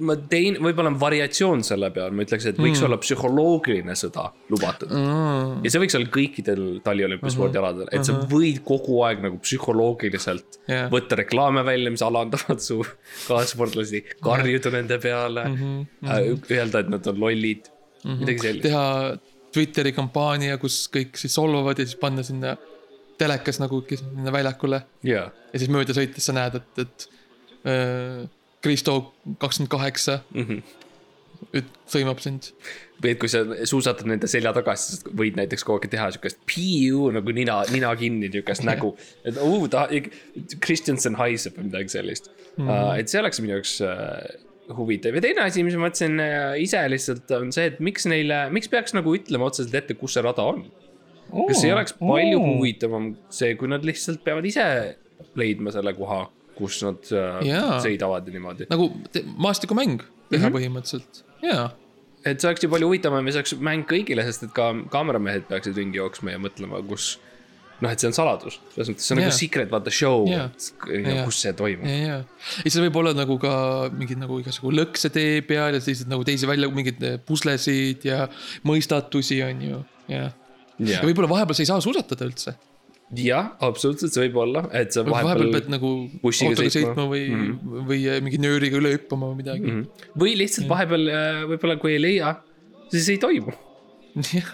ma 0.09 0.17
tein, 0.31 0.59
võib-olla 0.63 0.93
on 0.93 0.99
variatsioon 1.01 1.65
selle 1.67 1.91
peal, 1.95 2.13
ma 2.15 2.25
ütleks, 2.25 2.49
et 2.51 2.59
võiks 2.61 2.79
mm. 2.79 2.87
olla 2.89 2.99
psühholoogiline 3.01 3.97
sõda 3.99 4.29
lubatud 4.51 4.91
mm.. 4.91 5.61
ja 5.65 5.73
see 5.73 5.83
võiks 5.83 5.97
olla 5.99 6.11
kõikidel 6.11 6.63
taliolümpiaspordialadel, 6.85 7.91
et 7.95 8.07
sa 8.07 8.17
võid 8.31 8.61
kogu 8.67 9.01
aeg 9.07 9.23
nagu 9.25 9.39
psühholoogiliselt 9.41 9.70
psühholoogiliselt 9.71 10.59
Jah. 10.67 10.89
võtta 10.91 11.17
reklaame 11.19 11.63
välja, 11.65 11.91
mis 11.93 12.01
alandavad 12.05 12.59
su 12.63 12.81
kaassportlasi, 13.27 14.03
karjuda 14.23 14.71
nende 14.75 14.97
peale 14.99 15.45
mm, 15.47 15.55
Mhm, 15.55 15.85
-hmm. 16.01 16.51
öelda, 16.51 16.79
et 16.79 16.89
nad 16.89 17.07
on 17.07 17.19
lollid 17.19 17.67
mm, 18.03 18.11
-hmm. 18.11 18.19
midagi 18.19 18.39
sellist. 18.39 18.61
teha 18.63 19.17
Twitteri 19.51 19.91
kampaania, 19.91 20.57
kus 20.57 20.89
kõik 20.93 21.17
siis 21.19 21.33
solvavad 21.35 21.79
ja 21.79 21.85
siis 21.85 21.95
panna 21.99 22.23
sinna 22.23 22.57
telekas 23.17 23.59
nagu 23.59 23.83
sinna 23.89 24.31
väljakule. 24.31 24.81
jaa, 25.03 25.31
ja 25.53 25.59
siis 25.59 25.69
mööda 25.69 25.93
sõites 25.93 26.19
sa 26.25 26.33
näed, 26.33 26.55
et, 26.55 26.79
et 26.79 27.09
äh, 27.65 28.29
Kristo 28.61 29.13
kakskümmend 29.37 29.69
kaheksa 29.69 30.19
Mhm. 30.33 30.59
sõimab 31.87 32.19
sind. 32.19 32.53
Või 33.01 33.13
et 33.15 33.19
kui 33.21 33.31
sa 33.31 33.41
suusatad 33.67 34.07
nende 34.09 34.29
selja 34.29 34.53
taga, 34.55 34.75
siis 34.79 35.01
võid 35.17 35.39
näiteks 35.39 35.65
kogu 35.65 35.81
aeg 35.81 35.91
teha 35.91 36.09
siukest 36.15 36.41
piiu 36.49 37.09
nagu 37.15 37.33
nina, 37.35 37.61
nina 37.73 37.91
kinni 37.99 38.29
niukest 38.31 38.65
nägu. 38.67 38.93
et 39.27 39.39
uu, 39.41 39.65
ta, 39.71 39.87
Kristjanson 40.61 41.17
haiseb 41.19 41.57
või 41.57 41.69
midagi 41.71 41.95
sellist 41.97 42.31
mm. 42.57 42.67
-hmm. 42.67 42.99
et 43.01 43.11
see 43.11 43.21
oleks 43.21 43.41
minu 43.41 43.57
jaoks 43.57 43.79
äh, 43.85 44.47
huvitav 44.77 45.17
ja 45.17 45.23
teine 45.23 45.45
asi, 45.47 45.63
mis 45.65 45.75
ma 45.77 45.87
mõtlesin 45.87 46.21
äh, 46.23 46.53
ise 46.63 46.81
lihtsalt 46.91 47.31
on 47.37 47.51
see, 47.55 47.71
et 47.71 47.81
miks 47.83 48.07
neile, 48.09 48.43
miks 48.53 48.71
peaks 48.71 48.95
nagu 48.97 49.15
ütlema 49.17 49.49
otseselt 49.49 49.75
ette, 49.81 49.97
kus 49.99 50.17
see 50.17 50.25
rada 50.25 50.45
on. 50.53 50.63
kas 51.47 51.63
ei 51.63 51.73
oleks 51.73 51.95
palju 51.99 52.39
huvitavam 52.43 53.13
see, 53.33 53.55
kui 53.59 53.71
nad 53.71 53.85
lihtsalt 53.87 54.23
peavad 54.25 54.47
ise 54.47 54.65
leidma 55.39 55.73
selle 55.73 55.93
koha, 55.97 56.23
kus 56.57 56.81
nad 56.85 57.11
äh, 57.15 57.41
Jaa. 57.49 57.77
sõidavad 57.83 58.27
ja 58.27 58.35
niimoodi. 58.35 58.69
nagu 58.71 58.89
maastikumäng 59.35 60.01
teha 60.01 60.37
mm 60.37 60.45
-hmm. 60.45 60.57
põhimõtteliselt, 60.57 61.23
jaa. 61.43 61.69
Et 62.25 62.41
see 62.41 62.49
oleks 62.49 62.63
ju 62.65 62.69
palju 62.71 62.89
huvitavam 62.89 63.27
ja 63.27 63.33
see 63.33 63.41
oleks 63.43 63.57
mäng 63.65 63.83
kõigile, 63.89 64.23
sest 64.27 64.47
et 64.47 64.55
ka 64.55 64.71
kaameramehed 64.93 65.47
peaksid 65.49 65.77
ringi 65.77 65.99
jooksma 65.99 66.35
ja 66.35 66.41
mõtlema, 66.41 66.81
kus. 66.87 67.15
noh, 67.81 67.89
et 67.89 68.01
see 68.01 68.11
on 68.11 68.13
saladus, 68.13 68.59
selles 68.75 68.91
mõttes 68.91 69.07
see 69.07 69.15
on 69.15 69.21
yeah. 69.23 69.31
Nagu 69.31 69.37
secret 69.39 69.71
vaata 69.73 69.93
show 69.93 70.27
yeah. 70.29 70.51
Jaa. 70.85 71.23
kus 71.25 71.39
see 71.41 71.53
toimub 71.57 71.89
ja, 71.89 71.95
ja, 71.97 72.17
ja 72.61 72.73
seal 72.73 72.85
võib 72.85 72.99
olla 73.01 73.15
nagu 73.17 73.39
ka 73.41 73.53
mingid 73.95 74.21
nagu 74.21 74.37
igasugu 74.43 74.73
lõkse 74.75 75.09
tee 75.13 75.39
peal 75.47 75.77
ja 75.77 75.81
sellised 75.81 76.11
nagu 76.11 76.25
teisi 76.27 76.49
välja, 76.49 76.69
mingeid 76.69 77.01
eh, 77.07 77.17
puslesid 77.25 78.05
ja 78.05 78.27
mõistatusi 78.69 79.41
on 79.47 79.65
ju, 79.65 79.81
jah. 80.13 80.29
ja 80.77 80.97
jah, 80.97 81.07
võib-olla 81.07 81.31
vahepeal 81.35 81.57
sa 81.57 81.65
ei 81.65 81.71
saa 81.73 81.81
suusatada 81.83 82.29
üldse. 82.29 82.55
jah, 83.19 83.51
absoluutselt, 83.63 84.13
see 84.13 84.25
võib 84.27 84.37
olla, 84.45 84.63
et 84.77 84.93
sa 84.95 85.03
vahepeal 85.05 85.27
vahepeal 85.27 85.55
pead 85.57 85.71
nagu 85.73 85.91
autoga 86.21 86.69
sõitma. 86.73 87.07
või 87.11 87.23
mm, 87.27 87.47
-hmm. 87.47 87.87
või 87.89 87.99
eh, 88.07 88.21
mingi 88.23 88.39
nööriga 88.41 88.79
üle 88.79 88.93
hüppama 88.95 89.31
või 89.31 89.41
midagi 89.41 89.67
mm. 89.67 90.05
või 90.21 90.35
lihtsalt 90.39 90.69
vahepeal 90.71 91.09
äh, 91.11 91.41
võib-olla, 91.51 91.77
kui 91.81 91.95
ei 91.97 92.01
leia, 92.01 92.35
siis 92.93 93.09
ei 93.11 93.19
toimu. 93.21 93.51
-hmm. 93.51 94.29
jah, 94.37 94.53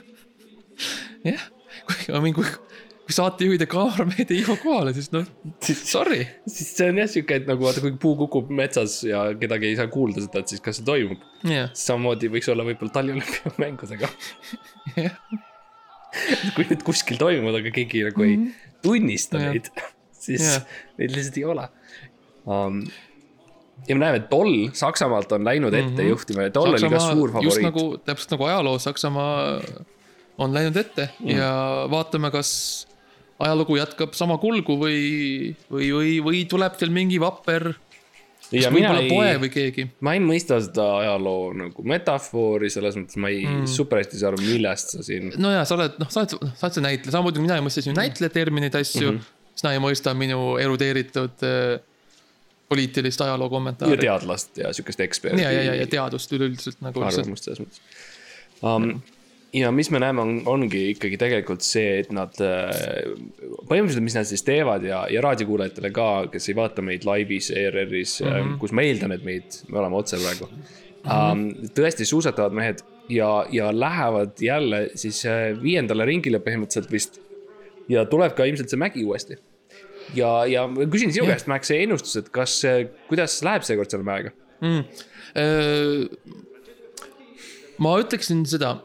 jah, 1.33 1.45
kui, 1.85 1.99
I 2.09 2.21
mean, 2.23 2.33
kui, 2.37 2.49
saatejuhid 3.13 3.63
ja 3.63 3.67
kaameramehed 3.71 4.31
ei 4.33 4.41
jõua 4.41 4.57
kohale, 4.61 4.93
siis 4.97 5.11
noh, 5.13 5.27
sorry. 5.63 6.23
siis 6.49 6.71
see 6.75 6.89
on 6.91 7.01
jah 7.01 7.11
siuke, 7.11 7.41
et 7.41 7.49
nagu 7.49 7.67
vaata, 7.67 7.83
kui 7.83 7.93
puu 8.01 8.15
kukub 8.19 8.49
metsas 8.53 8.99
ja 9.07 9.27
kedagi 9.39 9.69
ei 9.69 9.77
saa 9.79 9.91
kuulda 9.91 10.23
seda, 10.23 10.43
et 10.43 10.55
siis 10.55 10.63
kas 10.63 10.79
see 10.79 10.87
toimub. 10.87 11.21
jah, 11.47 11.69
samamoodi 11.77 12.31
võiks 12.33 12.49
olla 12.51 12.65
võib-olla 12.67 12.95
taliolümpiamängudega. 12.97 14.09
jah, 15.05 15.21
kui 16.55 16.67
need 16.69 16.85
kuskil 16.87 17.19
toimuvad, 17.21 17.59
aga 17.61 17.73
keegi 17.75 18.05
nagu 18.07 18.25
ei 18.27 18.39
tunnista 18.85 19.41
Jah. 19.41 19.53
neid, 19.53 19.69
siis 20.27 20.45
Jah. 20.45 20.79
neid 21.01 21.13
lihtsalt 21.15 21.41
ei 21.41 21.45
ole 21.47 21.67
um,. 22.45 22.81
ja 23.87 23.95
me 23.95 24.01
näeme, 24.05 24.23
Toll 24.31 24.69
Saksamaalt 24.77 25.31
on 25.37 25.45
läinud 25.47 25.75
ette 25.77 26.09
juhtima 26.09 26.47
ja 26.47 26.55
Toll 26.55 26.77
oli 26.77 26.91
ka 26.93 27.03
suur 27.09 27.35
favoriit 27.35 27.69
nagu, 27.69 27.85
täpselt 28.07 28.35
nagu 28.37 28.49
ajaloos 28.49 28.87
Saksamaa 28.89 29.37
on 30.37 30.53
läinud 30.53 30.77
ette 30.77 31.09
mm. 31.19 31.33
ja 31.33 31.51
vaatame, 31.91 32.31
kas 32.33 32.51
ajalugu 33.41 33.77
jätkab 33.77 34.15
sama 34.17 34.37
kulgu 34.41 34.77
või, 34.81 35.01
või, 35.71 35.89
või, 35.93 36.13
või 36.25 36.43
tuleb 36.49 36.77
seal 36.79 36.93
mingi 36.93 37.19
vapper, 37.21 37.71
ja 38.51 38.71
mina 38.71 38.93
ei 38.99 39.09
poe, 39.09 39.33
või 39.41 39.49
keegi. 39.51 39.87
ma 40.05 40.13
ei 40.15 40.21
mõista 40.23 40.59
seda 40.63 40.85
ajaloo 41.01 41.51
nagu 41.57 41.83
metafoori, 41.87 42.69
selles 42.71 42.97
mõttes 42.99 43.19
ma 43.21 43.31
ei 43.33 43.43
mm. 43.45 43.65
super 43.71 44.01
hästi 44.01 44.21
saa 44.21 44.31
aru, 44.31 44.41
millest 44.43 44.95
sa 44.95 45.03
siin. 45.05 45.33
no 45.41 45.51
ja 45.53 45.65
sa 45.67 45.77
oled, 45.77 45.97
noh, 46.01 46.11
sa 46.13 46.23
oled, 46.23 46.37
sa 46.53 46.67
oled 46.67 46.77
see 46.77 46.85
näitleja, 46.85 47.15
samamoodi 47.17 47.43
mina 47.43 47.59
ei 47.59 47.65
mõista 47.65 47.83
sinu 47.83 47.97
näitleja 47.97 48.33
termineid, 48.33 48.79
asju 48.79 49.11
mm, 49.11 49.19
-hmm. 49.19 49.51
sina 49.61 49.75
ei 49.75 49.83
mõista 49.83 50.15
minu 50.17 50.55
erudeeritud 50.63 51.45
äh, 51.47 51.83
poliitilist 52.69 53.21
ajaloo 53.21 53.47
ja 53.47 53.49
kommentaari. 53.49 53.97
teadlast 53.97 54.57
ja 54.63 54.73
siukest 54.73 54.99
eksperti. 54.99 55.41
ja, 55.41 55.51
ja, 55.51 55.67
ja, 55.71 55.75
ja 55.83 55.87
teadust 55.87 56.31
üleüldiselt 56.31 56.81
nagu 56.81 57.03
arvamust 57.03 57.47
selles 57.49 57.63
mõttes 57.63 57.81
um,. 58.63 58.97
Ja 59.53 59.71
mis 59.71 59.89
me 59.91 59.99
näeme, 59.99 60.21
on, 60.21 60.41
ongi 60.45 60.81
ikkagi 60.91 61.17
tegelikult 61.19 61.63
see, 61.65 62.01
et 62.01 62.11
nad 62.15 62.35
äh, 62.43 63.13
põhimõtteliselt, 63.69 64.05
mis 64.05 64.17
nad 64.17 64.27
siis 64.29 64.43
teevad 64.47 64.85
ja, 64.87 65.05
ja 65.11 65.23
raadiokuulajatele 65.23 65.91
ka, 65.95 66.09
kes 66.33 66.49
ei 66.51 66.57
vaata 66.57 66.83
meid 66.85 67.07
laivis 67.07 67.51
ERR-is 67.55 68.19
mm, 68.23 68.33
-hmm. 68.33 68.57
kus 68.61 68.75
ma 68.75 68.85
eeldan, 68.85 69.15
et 69.15 69.25
meid, 69.27 69.61
me 69.71 69.81
oleme 69.83 69.99
otse 69.99 70.19
praegu 70.21 70.49
um,. 70.49 71.47
tõesti 71.77 72.07
suusatavad 72.07 72.55
mehed 72.55 72.83
ja, 73.13 73.45
ja 73.51 73.71
lähevad 73.79 74.41
jälle 74.43 74.89
siis 74.95 75.23
äh, 75.25 75.53
viiendale 75.61 76.05
ringile 76.05 76.41
põhimõtteliselt 76.43 76.91
vist. 76.91 77.21
ja 77.87 78.05
tuleb 78.05 78.35
ka 78.35 78.45
ilmselt 78.45 78.69
see 78.69 78.79
mägi 78.79 79.05
uuesti. 79.07 79.37
ja, 80.15 80.45
ja 80.45 80.67
küsin 80.91 81.13
sinu 81.13 81.29
käest, 81.29 81.47
Max, 81.47 81.71
see 81.71 81.83
ennustus, 81.83 82.17
et 82.19 82.29
kas, 82.29 82.59
kuidas 83.07 83.39
läheb 83.43 83.63
seekord 83.63 83.89
selle 83.91 84.07
mäega? 84.07 84.35
mm.. 84.61 84.83
Ma 87.83 87.95
ütleksin 88.01 88.45
seda, 88.49 88.75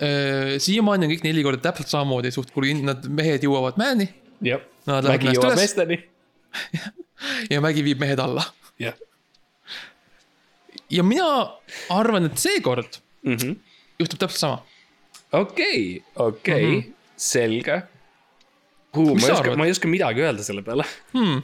siiamaani 0.62 1.07
on 1.07 1.12
kõik 1.14 1.24
neli 1.24 1.42
korda 1.46 1.62
täpselt 1.70 1.88
samamoodi 1.92 2.33
suht, 2.35 2.50
kui 2.55 2.74
nad 2.83 3.07
mehed 3.09 3.44
jõuavad 3.46 3.78
mäeni 3.81 4.09
jah, 4.44 4.61
mägi 4.87 5.33
jõuab 5.37 5.57
meesteni. 5.57 6.00
ja 7.52 7.61
mägi 7.64 7.85
viib 7.87 8.00
mehed 8.02 8.20
alla. 8.20 8.44
jah 8.83 8.94
ja 10.92 11.02
mina 11.07 11.26
arvan, 11.90 12.26
et 12.28 12.38
seekord 12.38 12.98
mm 13.24 13.37
-hmm. 13.37 13.57
juhtub 13.98 14.18
täpselt 14.18 14.40
sama. 14.40 14.62
okei, 15.33 16.02
okei, 16.16 16.66
Mhm. 16.76 16.92
selge. 17.16 17.83
Huu, 18.96 19.14
ma 19.14 19.26
ei 19.26 19.33
oska, 19.33 19.57
ma 19.57 19.64
ei 19.64 19.70
oska 19.70 19.88
midagi 19.88 20.20
öelda 20.20 20.42
selle 20.44 20.62
peale 20.62 20.85
Hmm. 21.12 21.42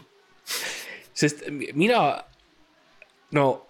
sest 1.14 1.44
mina, 1.74 2.24
no 3.32 3.66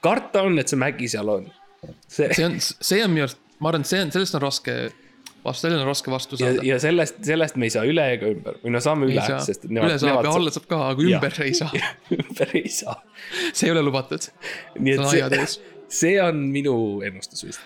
karta 0.00 0.42
on, 0.42 0.58
et 0.58 0.68
see 0.68 0.76
mägi 0.78 1.08
seal 1.08 1.28
on. 1.28 1.52
See 2.08 2.28
see 2.36 2.46
on, 2.46 2.58
see 2.60 3.00
on 3.04 3.14
minu 3.14 3.26
arust, 3.26 3.40
ma 3.58 3.72
arvan, 3.72 3.86
et 3.86 3.90
see 3.90 4.02
on, 4.04 4.12
sellest 4.14 4.38
on 4.38 4.44
raske, 4.44 4.76
vastu, 5.44 5.66
sellele 5.66 5.84
on 5.84 5.90
raske 5.90 6.14
vastu 6.14 6.38
ja, 6.38 6.50
saada. 6.50 6.66
ja 6.68 6.78
sellest, 6.82 7.20
sellest 7.26 7.60
me 7.60 7.68
ei 7.68 7.74
saa 7.74 7.84
üle 7.88 8.06
ega 8.16 8.30
ümber 8.32 8.58
või 8.62 8.74
no 8.74 8.82
saame 8.84 9.08
üle, 9.10 9.26
sest 9.46 9.68
üle 9.70 9.98
saab 10.02 10.24
ja 10.26 10.34
alla 10.34 10.54
saab 10.54 10.68
ka, 10.70 10.80
aga 10.94 11.08
ümber 11.08 11.40
ei 11.46 11.56
saa, 11.58 11.84
ümber 12.18 12.56
ei 12.60 12.72
saa. 12.72 12.98
see 13.56 13.68
ei 13.68 13.74
ole 13.74 13.84
lubatud. 13.86 14.30
nii 14.78 14.98
et 14.98 15.06
see 15.12 15.46
see 16.00 16.14
on 16.22 16.46
minu 16.50 16.76
ennustus 17.06 17.44
vist 17.46 17.60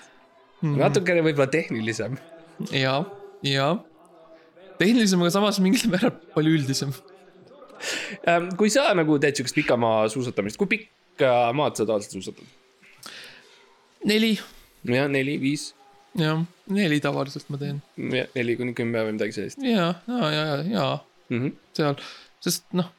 mm. 0.61 0.75
natukene 0.81 1.23
võib-olla 1.25 1.49
tehnilisem 1.53 2.19
ja, 2.75 2.99
ja 3.47 3.71
tehnilisem, 4.79 5.23
aga 5.23 5.35
samas 5.35 5.61
mingil 5.63 5.91
määral 5.93 6.15
palju 6.35 6.55
üldisem. 6.59 6.95
Kui 8.59 8.71
sa 8.73 8.89
nagu 8.99 9.19
teed 9.23 9.39
siukest 9.39 9.57
pikamaa 9.59 10.07
suusatamist, 10.13 10.59
kui 10.59 10.71
pikka 10.71 11.53
maad 11.57 11.79
sa 11.79 11.87
tavaliselt 11.87 12.19
suusatad? 12.19 12.57
neli, 14.07 14.33
jah, 14.87 15.09
neli, 15.11 15.37
viis, 15.41 15.73
jah, 16.19 16.43
neli 16.75 17.01
tavaliselt 17.03 17.49
ma 17.53 17.61
teen. 17.61 17.81
neli 17.97 18.57
kuni 18.59 18.75
kümme 18.79 19.03
või 19.07 19.17
midagi 19.17 19.37
sellist 19.37 19.63
ja, 19.65 19.93
ja, 20.07 20.31
ja, 20.33 20.45
ja, 20.45 20.59
ja 20.71 20.87
mm. 21.31 21.41
-hmm. 21.41 21.57
seal, 21.77 21.99
sest 22.45 22.69
noh, 22.79 22.91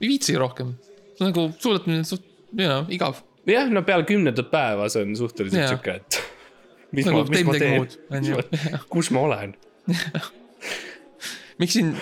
ei 0.00 0.10
viitsi 0.10 0.36
rohkem. 0.40 0.74
nagu 1.20 1.48
suusatamine 1.58 2.02
on 2.02 2.08
suht, 2.08 2.26
you 2.52 2.68
know, 2.68 2.84
igav. 2.88 3.22
jah, 3.48 3.70
no 3.70 3.82
peale 3.86 4.06
kümnendat 4.08 4.50
päeva 4.52 4.88
see 4.92 5.06
on 5.06 5.16
suhteliselt 5.16 5.68
sihuke, 5.68 5.98
et 6.00 6.20
mis 6.94 7.08
Nagu 7.08 7.24
ma, 7.24 7.30
mis 7.30 7.48
ma 7.48 7.58
teen 7.58 8.80
kus 8.92 9.10
ma 9.14 9.26
olen, 9.28 9.56
miks 11.60 11.76
siin, 11.78 11.94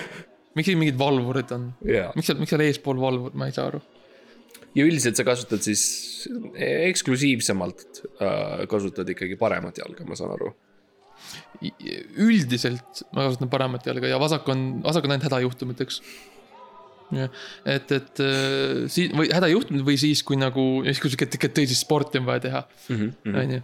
miks 0.57 0.69
siin 0.69 0.81
mingid 0.81 0.99
valvurid 1.01 1.55
on? 1.55 1.73
jaa. 1.87 2.11
miks 2.17 2.31
seal, 2.31 2.41
miks 2.43 2.55
seal 2.55 2.67
eespool 2.67 3.01
valvur, 3.01 3.35
ma 3.39 3.49
ei 3.49 3.57
saa 3.57 3.71
aru. 3.73 3.83
Ja 4.75 4.85
üldiselt 4.89 5.19
sa 5.19 5.25
kasutad 5.27 5.63
siis 5.65 5.83
eksklusiivsemalt 6.89 8.03
äh, 8.23 8.67
kasutad 8.71 9.09
ikkagi 9.13 9.37
paremat 9.41 9.79
jalga, 9.83 10.07
ma 10.09 10.17
saan 10.19 10.35
aru. 10.37 10.53
üldiselt 12.19 13.03
ma 13.15 13.27
kasutan 13.29 13.51
paremat 13.53 13.85
jalga 13.87 14.09
ja 14.11 14.19
vasak 14.21 14.49
on, 14.53 14.63
vasak 14.85 15.05
on 15.07 15.15
ainult 15.15 15.27
hädajuhtumiteks. 15.29 16.01
et, 17.69 17.93
et 17.93 18.23
äh, 18.25 18.87
siin 18.93 19.13
või 19.19 19.29
hädajuhtumid 19.35 19.85
või 19.85 19.99
siis, 20.01 20.23
kui 20.25 20.39
nagu, 20.41 20.65
siis 20.89 21.01
kui 21.03 21.13
sihuke 21.13 21.51
tõsist 21.53 21.85
sporti 21.85 22.19
on 22.23 22.27
vaja 22.29 22.47
teha, 22.49 22.63
Mhm, 22.89 23.37
on 23.37 23.53
ju. 23.59 23.61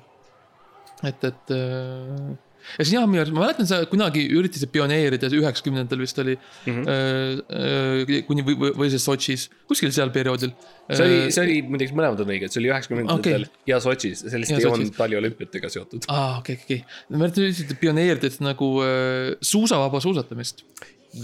et, 1.09 1.25
et 1.31 1.55
äh, 1.57 2.37
ja 2.77 2.85
siis 2.85 2.95
jah, 2.95 3.07
minu 3.09 3.23
arust, 3.23 3.35
ma 3.35 3.45
mäletan, 3.45 3.69
sa 3.69 3.79
kunagi 3.91 4.25
üritasid 4.35 4.71
pioneerida, 4.75 5.31
üheksakümnendatel 5.39 6.03
vist 6.03 6.19
oli 6.23 6.35
mm. 6.37 6.83
-hmm. 6.83 8.25
kuni 8.29 8.45
või, 8.47 8.57
või, 8.61 8.73
või 8.83 8.91
siis 8.93 9.07
Sotšis, 9.09 9.47
kuskil 9.71 9.93
seal 9.95 10.13
perioodil. 10.15 10.53
see 10.91 11.05
oli, 11.05 11.21
see 11.35 11.45
oli 11.45 11.57
muideks 11.69 11.95
mõlemad 11.97 12.23
on 12.25 12.35
õiged, 12.35 12.53
see 12.53 12.63
oli 12.63 12.73
üheksakümnendatel 12.73 13.47
Okei. 13.47 13.71
ja 13.73 13.81
Sotšis, 13.85 14.25
see 14.27 14.43
Ja 14.49 14.59
ei 14.59 14.69
olnud 14.69 14.95
taliolümpiatega 14.97 15.71
seotud. 15.73 16.09
aa, 16.09 16.39
okei, 16.41 16.59
okei, 16.61 16.81
okei. 16.83 17.07
ma 17.11 17.23
mäletan, 17.25 17.47
üritasid 17.47 17.75
pioneerida, 17.81 18.31
nagu 18.45 18.71
äh, 18.85 19.33
suusavaba 19.41 20.01
suusatamist. 20.05 20.65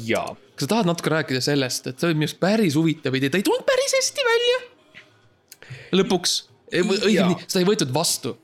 jaa, 0.09 0.31
kas 0.55 0.67
sa 0.67 0.73
tahad 0.77 0.89
natuke 0.89 1.13
rääkida 1.13 1.43
sellest, 1.45 1.91
et 1.91 2.01
see 2.01 2.11
oli 2.11 2.21
minu 2.21 2.31
arust 2.31 2.41
päris 2.43 2.79
huvitav 2.79 3.17
idee, 3.19 3.33
ta 3.33 3.41
ei 3.41 3.47
tulnud 3.47 3.67
päris 3.69 3.99
hästi 3.99 4.29
välja. 4.31 4.63
lõpuks, 6.01 6.39
õigemini, 6.75 7.39
seda 7.47 7.63
ei 7.63 7.69
võetud 7.69 7.93
vastu, 7.95 8.37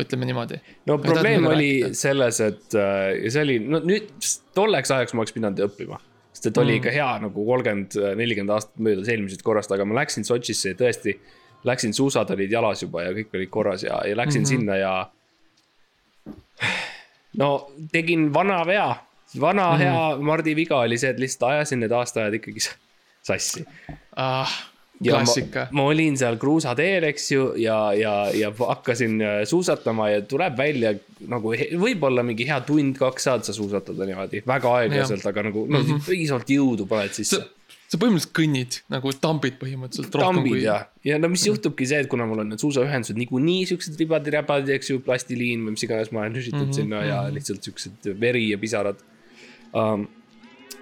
ütleme 0.00 0.26
niimoodi. 0.26 0.58
no 0.86 0.96
tahtnud 0.96 1.12
probleem 1.12 1.46
oli 1.46 1.70
rääkida. 1.82 1.94
selles, 1.98 2.40
et 2.40 2.74
äh, 2.74 3.12
ja 3.24 3.30
see 3.30 3.44
oli, 3.46 3.58
no 3.62 3.80
nüüd 3.84 4.10
tolleks 4.56 4.90
ajaks 4.90 5.14
ma 5.14 5.24
oleks 5.24 5.36
pidanud 5.36 5.62
õppima. 5.68 6.00
sest 6.34 6.50
et 6.50 6.58
oli 6.58 6.74
Mm. 6.74 6.82
ikka 6.82 6.90
hea 6.90 7.10
nagu 7.22 7.46
kolmkümmend, 7.46 7.96
nelikümmend 8.18 8.50
aastat 8.56 8.78
möödas 8.82 9.08
eelmisest 9.08 9.42
korrast, 9.46 9.72
aga 9.72 9.86
ma 9.86 10.00
läksin 10.00 10.26
Sotšisse 10.26 10.74
ja 10.74 10.78
tõesti. 10.78 11.18
Läksin, 11.64 11.94
suusad 11.96 12.28
olid 12.30 12.50
jalas 12.52 12.82
juba 12.82 13.06
ja 13.06 13.12
kõik 13.16 13.30
olid 13.38 13.50
korras 13.50 13.82
ja, 13.86 14.02
ja 14.04 14.16
läksin 14.16 14.42
mm. 14.42 14.44
-hmm. 14.44 14.48
sinna 14.48 14.76
ja. 14.76 15.10
no 17.40 17.70
tegin 17.92 18.34
vana 18.34 18.66
vea, 18.66 18.96
vana 19.40 19.70
mm 19.70 19.78
-hmm. 19.78 19.82
hea 19.82 20.16
Mardi 20.18 20.56
viga 20.56 20.78
oli 20.78 20.98
see, 20.98 21.10
et 21.10 21.18
lihtsalt 21.18 21.50
ajasin 21.50 21.80
need 21.80 21.92
aastaajad 21.92 22.34
ikkagi 22.34 22.60
sassi 23.22 23.64
ah, 24.16 24.50
klassika. 25.12 25.66
ma 25.76 25.86
olin 25.90 26.16
seal 26.20 26.38
kruusateel, 26.40 27.08
eks 27.10 27.30
ju, 27.32 27.48
ja, 27.60 27.78
ja, 27.98 28.14
ja 28.34 28.52
hakkasin 28.58 29.20
äh, 29.20 29.40
suusatama 29.48 30.10
ja 30.10 30.22
tuleb 30.28 30.56
välja 30.58 30.94
nagu 31.28 31.54
võib-olla 31.80 32.24
mingi 32.26 32.46
hea 32.48 32.60
tund-kaks 32.66 33.28
saad 33.28 33.44
sa 33.46 33.56
suusatada 33.56 34.08
niimoodi, 34.08 34.44
väga 34.46 34.72
aeglaselt, 34.80 35.26
aga 35.30 35.48
nagu 35.48 35.66
no, 35.66 35.80
mm 35.80 35.90
-hmm. 35.90 36.08
piisavalt 36.08 36.50
jõudu 36.56 36.88
paned 36.90 37.14
sa 37.14 37.22
sisse., 37.22 37.44
sa 37.94 38.00
põhimõtteliselt 38.00 38.34
kõnnid 38.36 38.76
nagu 38.92 39.12
tambid 39.22 39.56
põhimõtteliselt. 39.60 40.16
tambid 40.16 40.62
ja, 40.62 40.76
ja 41.06 41.18
no 41.20 41.30
mis 41.32 41.44
juhtubki 41.46 41.86
see, 41.88 42.00
et 42.04 42.10
kuna 42.10 42.26
mul 42.28 42.42
on 42.42 42.52
need 42.52 42.62
suusaühendused 42.62 43.18
niikuinii 43.20 43.68
siuksed 43.70 43.98
ribad-räbad, 44.00 44.70
eks 44.76 44.90
ju, 44.90 45.00
plastiliin 45.04 45.64
või 45.66 45.76
mis 45.76 45.86
iganes 45.86 46.12
ma 46.14 46.24
olen 46.24 46.36
nüsitud 46.38 46.60
mm 46.60 46.70
-hmm. 46.70 46.78
sinna 46.80 47.04
ja 47.04 47.18
lihtsalt 47.34 47.62
siuksed 47.62 48.10
veri 48.20 48.48
ja 48.50 48.58
pisarad 48.58 49.02
um,. 49.72 50.06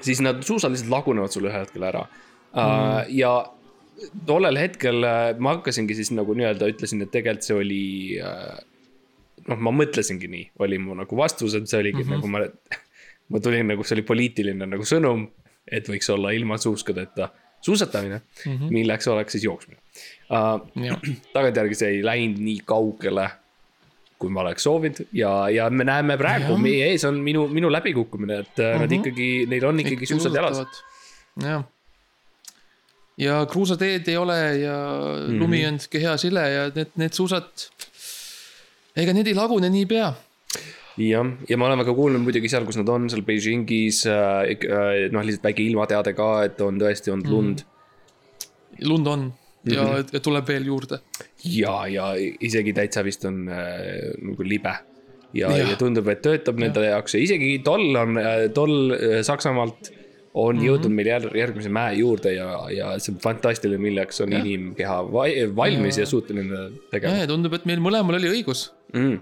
siis 0.00 0.20
nad 0.20 0.42
suusad 0.42 0.72
lihtsalt 0.72 0.90
lagunevad 0.90 1.30
sul 1.34 1.46
ühel 1.50 1.66
hetkel 1.66 1.82
ära 1.90 2.06
uh, 2.06 2.62
mm.. 2.62 3.12
ja 3.18 3.34
tollel 4.26 4.58
hetkel 4.60 5.04
äh, 5.06 5.32
ma 5.38 5.56
hakkasingi 5.56 5.96
siis 5.98 6.12
nagu 6.14 6.34
nii-öelda 6.38 6.68
ütlesin, 6.72 7.04
et 7.04 7.12
tegelikult 7.14 7.48
see 7.48 7.58
oli 7.58 7.84
äh, 8.22 8.56
noh, 9.48 9.58
ma 9.58 9.74
mõtlesingi 9.74 10.30
nii, 10.30 10.48
oli 10.64 10.80
mu 10.82 10.96
nagu 10.98 11.18
vastus, 11.18 11.56
et 11.58 11.68
see 11.70 11.80
oligi 11.82 12.02
mm 12.02 12.08
-hmm. 12.08 12.16
nagu 12.16 12.28
ma, 12.28 12.80
ma 13.28 13.42
tulin 13.42 13.70
nagu, 13.72 13.84
see 13.84 13.98
oli 13.98 14.06
poliitiline 14.08 14.68
nagu 14.68 14.86
sõnum, 14.88 15.28
et 15.66 15.88
võiks 15.88 16.10
olla 16.12 16.32
ilma 16.34 16.58
suuskadeta 16.58 17.30
suusatamine 17.62 18.16
mm, 18.18 18.52
-hmm. 18.52 18.70
milleks 18.70 19.08
oleks 19.08 19.32
siis 19.32 19.44
jooksmine 19.44 19.78
uh,. 20.30 20.60
Tagantjärgi 21.34 21.74
see 21.78 21.90
ei 21.96 22.04
läinud 22.04 22.40
nii 22.42 22.62
kaugele, 22.66 23.28
kui 24.18 24.30
ma 24.30 24.42
oleks 24.42 24.66
soovinud 24.66 25.04
ja, 25.12 25.48
ja 25.50 25.70
me 25.70 25.84
näeme 25.84 26.16
praegu, 26.18 26.56
meie 26.58 26.90
ees 26.90 27.04
on 27.04 27.20
minu, 27.22 27.46
minu 27.48 27.70
läbikukkumine, 27.72 28.38
et 28.38 28.58
uh 28.58 28.64
-huh. 28.64 28.80
nad 28.82 28.92
ikkagi, 28.98 29.46
neil 29.46 29.64
on 29.64 29.80
ikkagi 29.80 30.06
suusad 30.06 30.34
jalas.. 30.34 30.82
jah. 31.42 31.64
Ja 33.20 33.46
kruusateed 33.46 34.08
ei 34.08 34.16
ole 34.16 34.38
ja 34.58 34.76
mm 34.76 35.22
Mhm. 35.22 35.30
-hmm. 35.30 35.40
lumi 35.40 35.66
on 35.66 35.80
sihuke 35.80 36.00
hea 36.00 36.16
sile 36.16 36.50
ja 36.50 36.70
need, 36.74 36.92
need 36.96 37.12
suusad. 37.12 37.48
ega 38.96 39.12
need 39.12 39.26
ei 39.26 39.34
lagune 39.34 39.70
niipea. 39.70 40.12
jah, 40.96 41.26
ja 41.48 41.56
me 41.56 41.64
oleme 41.64 41.84
ka 41.84 41.94
kuulnud 41.94 42.20
muidugi 42.20 42.48
seal, 42.48 42.64
kus 42.64 42.76
nad 42.76 42.88
on, 42.88 43.10
seal 43.10 43.22
Beijingis 43.22 44.06
äh,, 44.06 44.50
äh, 44.52 45.12
noh, 45.12 45.24
lihtsalt 45.24 45.44
väike 45.44 45.62
ilmateade 45.62 46.12
ka, 46.12 46.44
et 46.44 46.60
on 46.60 46.80
tõesti 46.80 47.12
olnud 47.12 47.28
lund 47.28 47.62
mm.. 47.62 48.88
lund 48.88 49.06
on 49.06 49.32
ja 49.64 49.82
mm, 49.82 49.88
-hmm. 49.88 50.08
ja 50.12 50.20
tuleb 50.20 50.48
veel 50.48 50.66
juurde. 50.66 50.98
ja, 51.44 51.86
ja 51.86 52.14
isegi 52.40 52.72
täitsa 52.72 53.04
vist 53.04 53.24
on 53.24 53.48
äh, 53.48 54.12
nagu 54.22 54.42
libe. 54.44 54.74
ja, 55.32 55.56
ja. 55.56 55.68
Ja 55.68 55.76
tundub, 55.76 56.08
et 56.08 56.22
töötab 56.22 56.58
nende 56.58 56.84
jaoks 56.84 57.14
ja 57.14 57.20
isegi 57.20 57.58
toll 57.64 57.96
on, 57.96 58.18
toll 58.54 58.92
äh, 58.92 59.22
Saksamaalt 59.22 59.92
on 60.34 60.54
mm 60.54 60.60
-hmm. 60.60 60.66
jõudnud 60.66 60.94
meil 60.96 61.10
jär, 61.10 61.26
järgmise 61.36 61.72
mäe 61.72 61.96
juurde 61.98 62.32
ja, 62.34 62.46
ja 62.72 62.92
see 62.98 63.12
on 63.12 63.18
fantastiline, 63.20 63.80
milleks 63.82 64.22
on 64.24 64.32
ja. 64.32 64.40
inimkeha 64.40 65.02
va- 65.12 65.26
valmis 65.56 65.98
ja, 65.98 66.06
ja 66.06 66.08
suuteline 66.08 66.62
tegema 66.90 67.20
ja 67.20 67.28
tundub, 67.28 67.52
et 67.58 67.68
meil 67.68 67.82
mõlemal 67.84 68.16
oli 68.20 68.30
õigus. 68.30 68.70
mm.. 68.94 69.18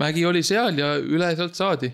mägi 0.00 0.24
oli 0.26 0.42
seal 0.42 0.80
ja 0.80 0.94
üle 0.98 1.34
sealt 1.36 1.54
saadi. 1.54 1.92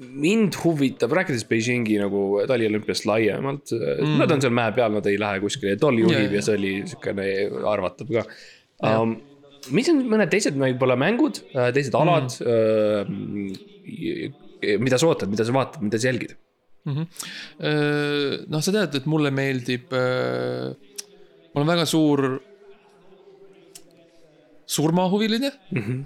mind 0.00 0.56
huvitab, 0.64 1.12
rääkides 1.12 1.44
Beijingi 1.44 1.98
nagu 2.00 2.42
taliolümpiast 2.48 3.08
laiemalt 3.08 3.72
mm., 3.72 4.20
nad 4.20 4.30
on 4.32 4.40
seal 4.40 4.52
mäe 4.52 4.72
peal, 4.76 4.92
nad 4.92 5.06
ei 5.06 5.18
lähe 5.20 5.40
kuskile, 5.40 5.76
toll 5.76 6.04
juhib 6.04 6.18
Ja, 6.18 6.24
ja, 6.24 6.30
ja. 6.30 6.36
ja 6.36 6.42
see 6.42 6.60
oli 6.60 6.74
siukene 6.92 7.26
arvatav 7.72 8.12
ka 8.12 8.28
um,. 9.00 9.16
mis 9.72 9.88
on 9.88 10.04
mõned 10.04 10.32
teised 10.32 10.56
võib-olla 10.56 11.00
mängud, 11.00 11.40
teised 11.72 11.96
alad 11.96 12.28
mm., 12.44 14.48
mida 14.78 14.98
sa 15.00 15.08
ootad, 15.08 15.30
mida 15.32 15.46
sa 15.46 15.56
vaatad, 15.56 15.82
mida 15.84 16.00
sa 16.00 16.10
jälgid? 16.10 16.36
noh, 16.90 18.62
sa 18.64 18.72
tead, 18.72 18.94
et 18.96 19.06
mulle 19.10 19.30
meeldib. 19.34 19.92
ma 19.92 21.60
olen 21.60 21.68
väga 21.74 21.84
suur 21.88 22.40
surmahuviline 24.70 25.50
mm. 25.70 25.82
-hmm. 25.82 26.00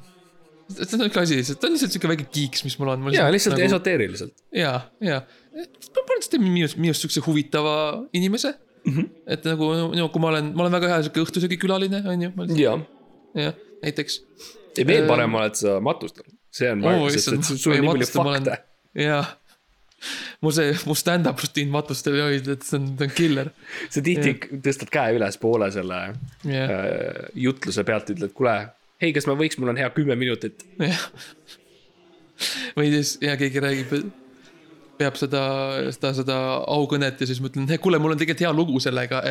see 0.74 0.98
on 0.98 1.06
üks 1.08 1.18
asi, 1.20 1.40
see 1.44 1.56
on 1.66 1.74
lihtsalt 1.74 1.94
sihuke 1.94 2.10
väike 2.12 2.26
kiiks, 2.36 2.64
mis 2.66 2.76
mul 2.80 2.92
on. 2.94 3.08
ja 3.14 3.26
lihtsalt 3.32 3.56
nagu... 3.58 3.66
esoteeriliselt. 3.68 4.34
ja, 4.56 4.74
ja, 5.04 5.20
põhimõtteliselt 5.54 6.36
teeb 6.36 6.46
minust, 6.46 6.78
minust 6.80 7.04
siukse 7.04 7.22
huvitava 7.26 7.76
inimese 8.16 8.54
mm. 8.54 8.92
-hmm. 8.92 9.10
et 9.36 9.48
nagu 9.50 9.70
no,, 9.98 10.08
kui 10.14 10.24
ma 10.24 10.32
olen, 10.32 10.52
ma 10.56 10.66
olen 10.66 10.76
väga 10.78 10.92
hea 10.94 11.02
sihuke 11.06 11.26
õhtusöögikülaline, 11.26 12.02
on 12.12 12.26
ju, 12.26 12.32
ja, 12.62 12.78
jah, 13.46 13.60
näiteks. 13.84 14.22
ja 14.78 14.88
veel 14.92 15.08
parem 15.10 15.36
oled 15.40 15.60
sa 15.60 15.76
matustanud, 15.84 16.32
see 16.54 16.70
on 16.70 16.84
väga, 16.84 17.08
sest 17.14 17.32
et 17.34 17.48
sul 17.48 17.74
on 17.74 17.82
nii 17.82 17.90
palju 17.90 18.08
fakte. 18.12 18.58
jah, 18.98 19.32
mu 20.44 20.52
see, 20.54 20.72
mu 20.88 20.96
stand-up 20.98 21.42
rutiin 21.42 21.70
matustel 21.72 22.18
oli, 22.26 22.40
et 22.42 22.66
see 22.66 22.78
on, 22.78 22.88
see 22.98 23.08
on 23.08 23.14
killer. 23.18 23.52
sa 23.92 24.02
tihti 24.04 24.34
tõstad 24.64 24.92
käe 24.94 25.18
üles 25.18 25.38
poole 25.42 25.70
selle 25.74 26.00
jah, 26.48 26.74
äh, 26.74 27.22
jutluse 27.46 27.86
pealt, 27.86 28.12
ütled, 28.14 28.34
kuule, 28.36 28.58
hei, 29.02 29.14
kas 29.16 29.28
ma 29.30 29.38
võiks, 29.38 29.58
mul 29.60 29.74
on 29.74 29.80
hea 29.82 29.90
kümme 29.96 30.18
minutit. 30.20 30.66
jah. 30.82 31.08
või 32.78 32.92
siis 32.94 33.16
ja 33.24 33.38
keegi 33.40 33.62
räägib, 33.62 33.96
peab 34.98 35.18
seda, 35.18 35.42
seda, 35.94 36.14
seda 36.20 36.38
aukõnet 36.70 37.18
ja 37.18 37.26
siis 37.30 37.42
ma 37.42 37.50
ütlen, 37.50 37.66
kuule, 37.82 37.98
mul 38.02 38.14
on 38.14 38.20
tegelikult 38.20 38.46
hea 38.46 38.54
lugu 38.54 38.82
sellega. 38.82 39.24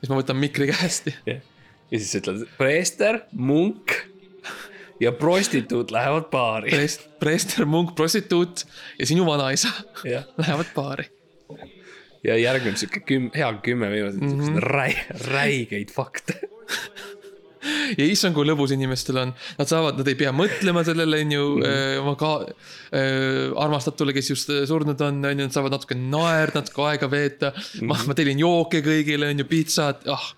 siis 0.00 0.10
ma 0.10 0.18
võtan 0.18 0.40
mikri 0.42 0.72
käest 0.72 1.12
ja 1.28 1.38
ja 1.88 2.00
siis 2.00 2.18
ütled, 2.20 2.44
preester, 2.58 3.22
munk 3.32 3.94
ja 5.00 5.12
prostituut 5.12 5.90
lähevad 5.90 6.30
baari. 6.30 6.70
preest-, 6.70 7.08
preester, 7.20 7.66
munk, 7.66 7.94
prostituut 7.94 8.66
ja 8.98 9.06
sinu 9.06 9.26
vanaisa 9.26 9.68
lähevad 10.36 10.74
baari. 10.74 11.08
ja 12.24 12.36
järgneb 12.36 12.76
sihuke 12.76 13.02
küm-, 13.06 13.30
hea 13.34 13.52
kümme 13.62 13.88
minutit 13.88 14.20
mm 14.20 14.40
-hmm. 14.40 14.58
räi-, 14.58 15.28
räigeid 15.30 15.90
fakte. 15.94 16.40
ja 17.98 18.06
issand, 18.06 18.34
kui 18.34 18.46
lõbus 18.46 18.72
inimestel 18.74 19.20
on, 19.22 19.32
nad 19.58 19.70
saavad, 19.70 19.98
nad 20.00 20.08
ei 20.08 20.16
pea 20.18 20.32
mõtlema 20.34 20.84
sellele, 20.86 21.20
on 21.24 21.32
ju 21.32 21.46
Mhm. 21.48 21.64
-hmm. 21.64 22.00
oma 22.00 22.14
ka 22.16 22.32
äh, 22.94 23.62
armastatule, 23.64 24.12
kes 24.12 24.30
just 24.30 24.50
äh, 24.50 24.66
surnud 24.66 25.00
on, 25.00 25.24
on 25.24 25.38
ju, 25.38 25.46
nad 25.46 25.52
saavad 25.52 25.74
natuke 25.74 25.94
naerda, 25.94 26.60
natuke 26.60 26.82
aega 26.82 27.10
veeta 27.10 27.50
mm. 27.50 27.62
-hmm. 27.62 27.86
ma, 27.86 27.98
ma 28.06 28.14
tellin 28.14 28.38
jooke 28.38 28.80
kõigile, 28.80 29.30
on 29.30 29.38
ju, 29.38 29.44
pitsat, 29.44 30.08
ah, 30.08 30.34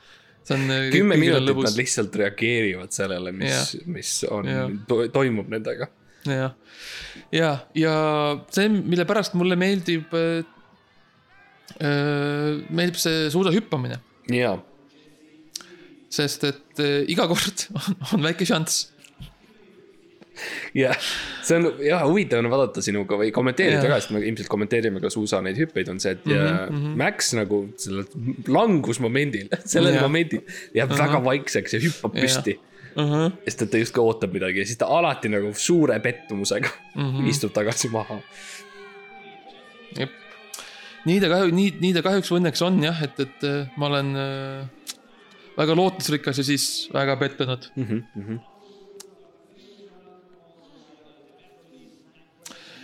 see 0.50 0.58
on. 0.58 0.66
Mhm. 0.66 0.90
kümme 0.94 1.16
minutit 1.20 1.62
nad 1.64 1.78
lihtsalt 1.78 2.16
reageerivad 2.20 2.94
sellele, 2.94 3.32
mis, 3.32 3.76
mis 3.86 4.14
on 4.30 4.50
to,, 4.88 5.02
toimub 5.14 5.50
nendega. 5.52 5.88
jah, 6.28 6.52
ja, 7.32 7.52
ja 7.78 7.94
see, 8.52 8.68
mille 8.68 9.06
pärast 9.08 9.36
mulle 9.38 9.56
meeldib 9.60 10.12
äh,, 10.18 10.42
meeldib 11.80 12.98
see 13.00 13.30
suusahüppamine, 13.32 14.00
ja, 14.34 14.56
sest 16.10 16.44
et 16.50 16.82
äh, 16.82 17.04
iga 17.08 17.28
kord 17.30 17.66
on, 17.78 18.00
on 18.16 18.26
väike 18.28 18.48
šanss 18.48 18.89
ja 20.82 20.94
see 21.42 21.56
on 21.58 21.68
jah 21.84 22.02
huvitav 22.06 22.38
on 22.42 22.48
vaadata 22.52 22.82
sinuga 22.84 23.16
või 23.20 23.30
kommenteerida 23.34 23.82
Jah. 23.82 23.92
ka, 23.94 24.00
sest 24.00 24.10
me 24.14 24.20
ilmselt 24.24 24.48
kommenteerime 24.52 25.00
ka 25.00 25.10
suusa 25.10 25.40
neid 25.44 25.58
hüppeid, 25.60 25.88
on 25.92 26.00
see, 26.00 26.12
et 26.12 26.24
mm 26.26 26.32
-hmm. 26.70 26.96
Max 26.96 27.32
nagu 27.38 27.62
sellel 27.76 28.04
langusmomendil, 28.48 29.48
sellel 29.74 29.94
Jah. 29.94 30.02
momendil 30.02 30.42
jääb 30.74 30.90
väga 30.98 31.22
vaikseks 31.24 31.74
ja 31.74 31.80
hüppab 31.80 32.14
püsti. 32.20 32.58
uh. 32.96 33.02
-huh. 33.02 33.32
sest 33.44 33.62
et 33.62 33.70
ta 33.70 33.78
justkui 33.78 34.02
ootab 34.04 34.32
midagi 34.32 34.58
ja 34.58 34.66
siis 34.66 34.78
ta 34.78 34.86
alati 34.86 35.28
nagu 35.28 35.52
suure 35.54 36.00
pettumusega 36.00 36.68
mm 36.94 37.02
Mhm. 37.02 37.16
-hmm. 37.20 37.28
istub 37.32 37.52
tagasi 37.52 37.88
maha. 37.88 38.20
jep, 39.98 40.10
nii 41.04 41.20
ta 41.20 41.28
kahju, 41.32 41.54
nii, 41.54 41.70
nii 41.80 41.94
ta 41.96 42.02
kahjuks 42.02 42.30
või 42.32 42.40
õnneks 42.42 42.62
on 42.66 42.82
jah, 42.84 43.02
et, 43.02 43.20
et 43.20 43.44
äh, 43.48 43.68
ma 43.76 43.86
olen 43.86 44.12
äh, 44.16 44.68
väga 45.58 45.74
lootusrikas 45.76 46.38
ja 46.38 46.44
siis 46.44 46.88
väga 46.94 47.16
pettunud. 47.16 47.70
Mm 47.76 47.84
-hmm. 47.86 48.38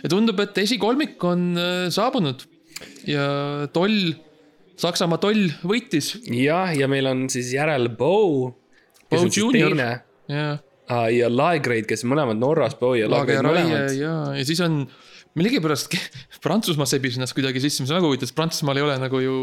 Ja 0.03 0.11
tundub, 0.11 0.39
et 0.43 0.61
esikolmik 0.63 1.23
on 1.27 1.49
äh, 1.57 1.89
saabunud 1.93 2.45
ja 3.09 3.27
toll, 3.73 4.13
Saksamaa 4.77 5.17
toll 5.17 5.47
võitis 5.65 6.13
jah, 6.29 6.69
ja 6.77 6.85
meil 6.91 7.09
on 7.09 7.25
siis 7.33 7.49
järel 7.55 7.89
Bow. 7.97 8.51
Bo 9.09 9.23
Junior. 9.25 9.73
ja 10.29 10.57
ja, 10.87 11.01
ja 11.11 11.29
Laegrade, 11.31 11.87
kes 11.89 12.05
mõlemad 12.07 12.39
Norras, 12.39 12.77
Bowie 12.79 13.03
ja 13.03 13.11
Raie 13.11 13.41
mõlemad. 13.43 13.93
ja, 13.97 14.15
ja 14.37 14.47
siis 14.47 14.61
on 14.63 14.83
millegipärast 15.37 15.93
Prantsusmaa 16.43 16.87
sebis 16.89 17.17
ennast 17.17 17.35
kuidagi 17.37 17.61
sisse, 17.63 17.83
mis 17.83 17.91
on 17.91 17.99
väga 17.99 18.11
huvitav, 18.11 18.29
sest 18.29 18.37
Prantsusmaal 18.37 18.79
ei 18.79 18.87
ole 18.87 18.97
nagu 19.01 19.21
ju 19.23 19.37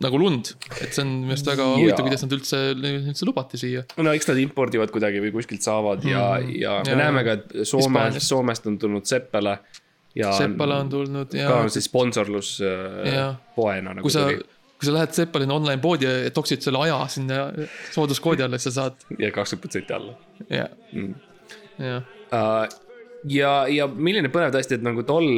nagu 0.00 0.18
lund, 0.20 0.52
et 0.80 0.94
see 0.94 1.02
on 1.02 1.10
minu 1.24 1.34
arust 1.34 1.48
väga 1.50 1.66
huvitav, 1.74 2.06
kuidas 2.06 2.24
nad 2.24 2.34
üldse, 2.36 2.60
üldse 2.76 3.26
lubati 3.28 3.60
siia. 3.60 3.82
no 3.98 4.14
eks 4.16 4.28
nad 4.30 4.40
impordivad 4.42 4.92
kuidagi 4.94 5.22
või 5.24 5.32
kuskilt 5.34 5.66
saavad 5.66 6.04
ja 6.06 6.24
mm., 6.38 6.54
ja 6.60 6.78
me 6.84 6.94
Ja- 6.94 6.98
näeme 7.02 7.24
ka, 7.26 7.36
et 7.38 7.68
Soome. 7.68 8.06
Soomest 8.20 8.66
on 8.70 8.78
tulnud 8.78 9.06
Seppele. 9.06 9.58
ja 10.14 10.32
Seppala 10.34 10.80
on 10.84 10.88
tulnud 10.90 11.34
ja 11.34 11.48
ka 11.50 11.68
siis 11.70 11.86
sponsorlus 11.90 12.56
äh, 12.66 13.12
Jaa. 13.14 13.34
poena 13.54 13.94
nagu 13.94 14.06
kui 14.06 14.14
sa 14.14 14.26
kui 14.30 14.88
sa 14.88 14.94
lähed 14.96 15.12
Seppalini 15.14 15.52
online 15.52 15.80
poodi 15.82 16.08
ja 16.08 16.30
toksid 16.34 16.64
selle 16.64 16.80
aja 16.86 17.02
sinna 17.12 17.50
sooduskoodi 17.92 18.42
alla, 18.46 18.58
siis 18.58 18.72
sa 18.74 18.86
saad, 18.86 19.04
ja 19.18 19.30
kakskümmend 19.34 19.66
protsenti 19.66 19.96
alla 19.96 20.16
jah, 20.48 20.70
mm.. 20.92 21.14
jah. 21.84 22.70
ja, 23.28 23.52
ja 23.70 23.86
milline 23.90 24.30
põnev 24.32 24.52
tõesti, 24.54 24.78
et 24.78 24.84
nagu 24.84 25.04
tol, 25.06 25.28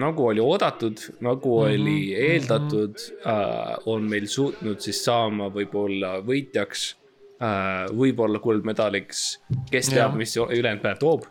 nagu 0.00 0.28
oli 0.32 0.42
oodatud, 0.44 1.02
nagu 1.24 1.56
Mhm, 1.60 1.74
oli 1.74 1.98
eeldatud 2.16 3.00
uh,, 3.24 3.76
on 3.90 4.08
meil 4.10 4.28
suutnud 4.30 4.80
siis 4.82 5.02
saama 5.04 5.50
võib-olla 5.54 6.18
võitjaks 6.26 6.86
uh,, 7.40 7.88
võib-olla 7.96 8.42
kuldmedaliks, 8.42 9.40
kes 9.70 9.92
teab, 9.94 10.16
mis 10.20 10.36
ülejäänud 10.36 10.84
päev 10.84 11.00
toob. 11.02 11.26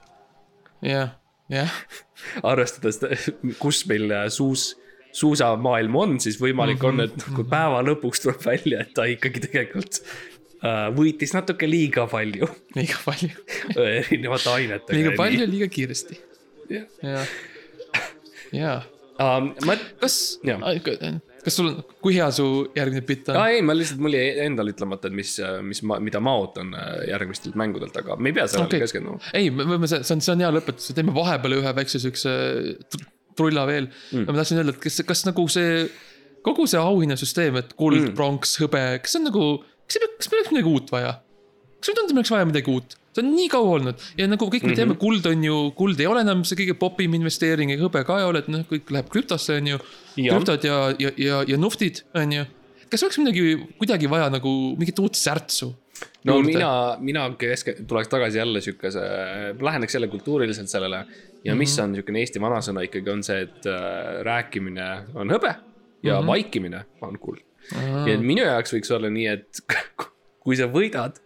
Jah, 0.85 1.15
jah, 1.51 1.79
arvestades, 2.51 3.01
kus 3.59 3.83
meil 3.89 4.09
äh, 4.15 4.27
suus, 4.33 4.71
suusamaailm 5.15 5.95
on, 5.97 6.19
siis 6.21 6.39
võimalik 6.41 6.83
on, 6.85 7.01
et 7.07 7.29
kui 7.35 7.45
päeva 7.49 7.81
lõpuks 7.85 8.25
tuleb 8.25 8.43
välja, 8.45 8.85
et 8.85 8.93
ta 8.97 9.07
ikkagi 9.09 9.47
tegelikult 9.49 10.01
äh, 10.03 10.28
võitis 10.95 11.35
natuke 11.35 11.69
liiga 11.69 12.07
palju 12.11 12.49
liiga 12.77 13.01
palju, 13.05 13.31
erinevate 13.79 14.55
ainetega. 14.55 14.97
liiga 14.97 15.15
palju, 15.19 15.49
liiga 15.49 15.69
kiiresti, 15.71 16.19
jaa. 18.55 18.81
Um, 19.19 19.49
ma, 19.67 19.75
kas 19.99 20.39
Jah., 20.47 20.61
kas 21.43 21.57
sul 21.59 21.69
on, 21.71 21.79
kui 22.03 22.15
hea 22.15 22.27
su 22.35 22.45
järgmine 22.75 23.03
bitt 23.07 23.29
on? 23.31 23.39
aa 23.39 23.53
ei, 23.55 23.63
ma 23.65 23.75
lihtsalt, 23.75 24.01
mul 24.03 24.15
jäi 24.15 24.43
endal 24.45 24.71
ütlemata, 24.71 25.09
et 25.09 25.15
mis, 25.15 25.33
mis 25.65 25.81
ma, 25.87 25.99
mida 26.03 26.21
ma 26.23 26.35
ootan 26.41 26.73
äh, 26.77 26.89
järgmistelt 27.09 27.57
mängudelt, 27.59 27.95
aga 27.99 28.17
me 28.19 28.31
ei 28.31 28.37
pea 28.37 28.47
sellele 28.47 28.69
okay. 28.69 28.83
keskenduma. 28.83 29.21
ei, 29.35 29.49
me 29.53 29.67
võime, 29.67 29.89
see 29.89 30.01
on, 30.15 30.23
see 30.23 30.35
on 30.35 30.43
hea 30.43 30.51
lõpetus, 30.55 30.91
teeme 30.95 31.15
vahepeal 31.15 31.57
ühe 31.59 31.73
väikse 31.79 32.01
siukse 32.03 32.35
tr- 32.87 33.07
trulla 33.39 33.65
veel 33.69 33.89
mm.. 33.89 34.27
ma 34.27 34.39
tahtsin 34.41 34.61
öelda, 34.61 34.75
et 34.75 34.83
kas, 34.83 35.01
kas 35.07 35.25
nagu 35.27 35.45
see, 35.51 35.83
kogu 36.45 36.67
see 36.69 36.81
auhinnasüsteem, 36.81 37.59
et 37.61 37.75
kuld 37.79 38.01
mm., 38.01 38.15
pronks, 38.19 38.57
hõbe, 38.63 38.83
kas 39.03 39.15
see 39.15 39.23
on 39.23 39.29
nagu, 39.31 39.45
kas, 39.89 40.05
kas 40.19 40.31
meil 40.31 40.41
oleks 40.43 40.53
midagi 40.53 40.73
uut 40.73 40.93
vaja? 40.93 41.13
kas 41.79 41.91
meil 41.91 41.99
tundub, 41.99 42.15
meil 42.15 42.23
oleks 42.23 42.33
vaja 42.35 42.49
midagi 42.49 42.73
uut? 42.75 42.95
see 43.15 43.23
on 43.25 43.31
nii 43.33 43.49
kaua 43.51 43.73
olnud 43.79 44.05
ja 44.19 44.27
nagu 44.29 44.49
kõik 44.53 44.67
me 44.69 44.77
teame, 44.77 44.95
kuld 45.01 45.25
on 45.25 45.43
ju, 45.43 45.57
kuld 45.77 45.99
ei 45.99 46.07
ole 46.09 46.21
enam 46.25 46.45
see 46.47 46.59
kõige 46.61 46.77
popim 46.79 47.17
investeering 47.17 47.73
ja 47.73 47.79
hõbe 47.81 48.03
ka 48.07 48.19
ei 48.21 48.27
ole, 48.29 48.43
et 48.43 48.49
noh, 48.53 48.63
kõik 48.69 48.93
läheb 48.93 49.09
krüptosse, 49.11 49.57
on 49.59 49.73
ju. 49.73 49.81
Krüptod 50.19 50.67
ja, 50.67 50.79
ja, 51.01 51.11
ja, 51.17 51.41
ja 51.49 51.59
nuftid, 51.59 52.03
on 52.17 52.37
ju. 52.37 52.45
kas 52.89 53.05
oleks 53.05 53.19
midagi, 53.21 53.55
kuidagi 53.81 54.09
vaja 54.11 54.29
nagu 54.33 54.53
mingit 54.79 55.01
uut 55.01 55.17
särtsu? 55.19 55.73
no 56.23 56.37
juurde. 56.37 56.53
mina, 56.53 56.69
mina 56.99 57.25
keske-, 57.39 57.75
tuleks 57.87 58.07
tagasi 58.11 58.39
jälle 58.39 58.61
siukese, 58.63 59.01
läheneks 59.61 59.97
jälle 59.97 60.07
kultuuriliselt 60.07 60.69
sellele. 60.71 61.05
ja 61.43 61.55
mis 61.55 61.77
Mhm. 61.77 61.83
on 61.83 61.95
siukene 61.95 62.19
Eesti 62.19 62.39
vanasõna 62.39 62.83
ikkagi 62.85 63.09
on 63.09 63.23
see, 63.23 63.41
et 63.41 63.65
äh, 63.65 64.21
rääkimine 64.27 64.87
on 65.15 65.29
hõbe 65.29 65.55
ja 66.03 66.19
mm 66.19 66.23
-hmm. 66.23 66.27
vaikimine 66.27 66.85
on 67.01 67.19
kuld. 67.19 67.39
Ja 67.75 68.13
et 68.15 68.23
minu 68.23 68.43
jaoks 68.43 68.73
võiks 68.73 68.91
olla 68.95 69.11
nii, 69.13 69.27
et 69.35 69.61
kui 70.43 70.57
sa 70.59 70.69
võidad, 70.71 71.19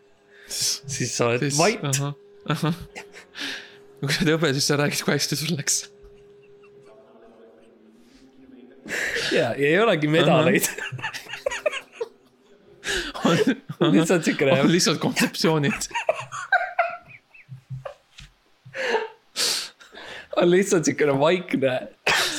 siis 0.49 1.15
sa 1.15 1.31
oled 1.31 1.45
siis, 1.45 1.57
vait. 1.59 1.79
kui 4.01 4.11
sa 4.11 4.23
oled 4.25 4.33
hõbe, 4.35 4.53
siis 4.57 4.67
sa 4.69 4.79
räägid, 4.81 5.03
kui 5.05 5.15
hästi 5.15 5.39
sul 5.39 5.55
läks. 5.57 5.83
ja, 9.31 9.53
ja 9.55 9.69
ei 9.69 9.79
olegi 9.79 10.09
medaleid. 10.11 10.67
lihtsalt 13.93 14.27
siukene 14.27 14.59
on 14.61 14.71
lihtsalt 14.71 14.99
kontseptsioonid. 14.99 15.87
on 20.41 20.51
lihtsalt 20.51 20.85
siukene 20.85 21.15
vaikne 21.19 21.79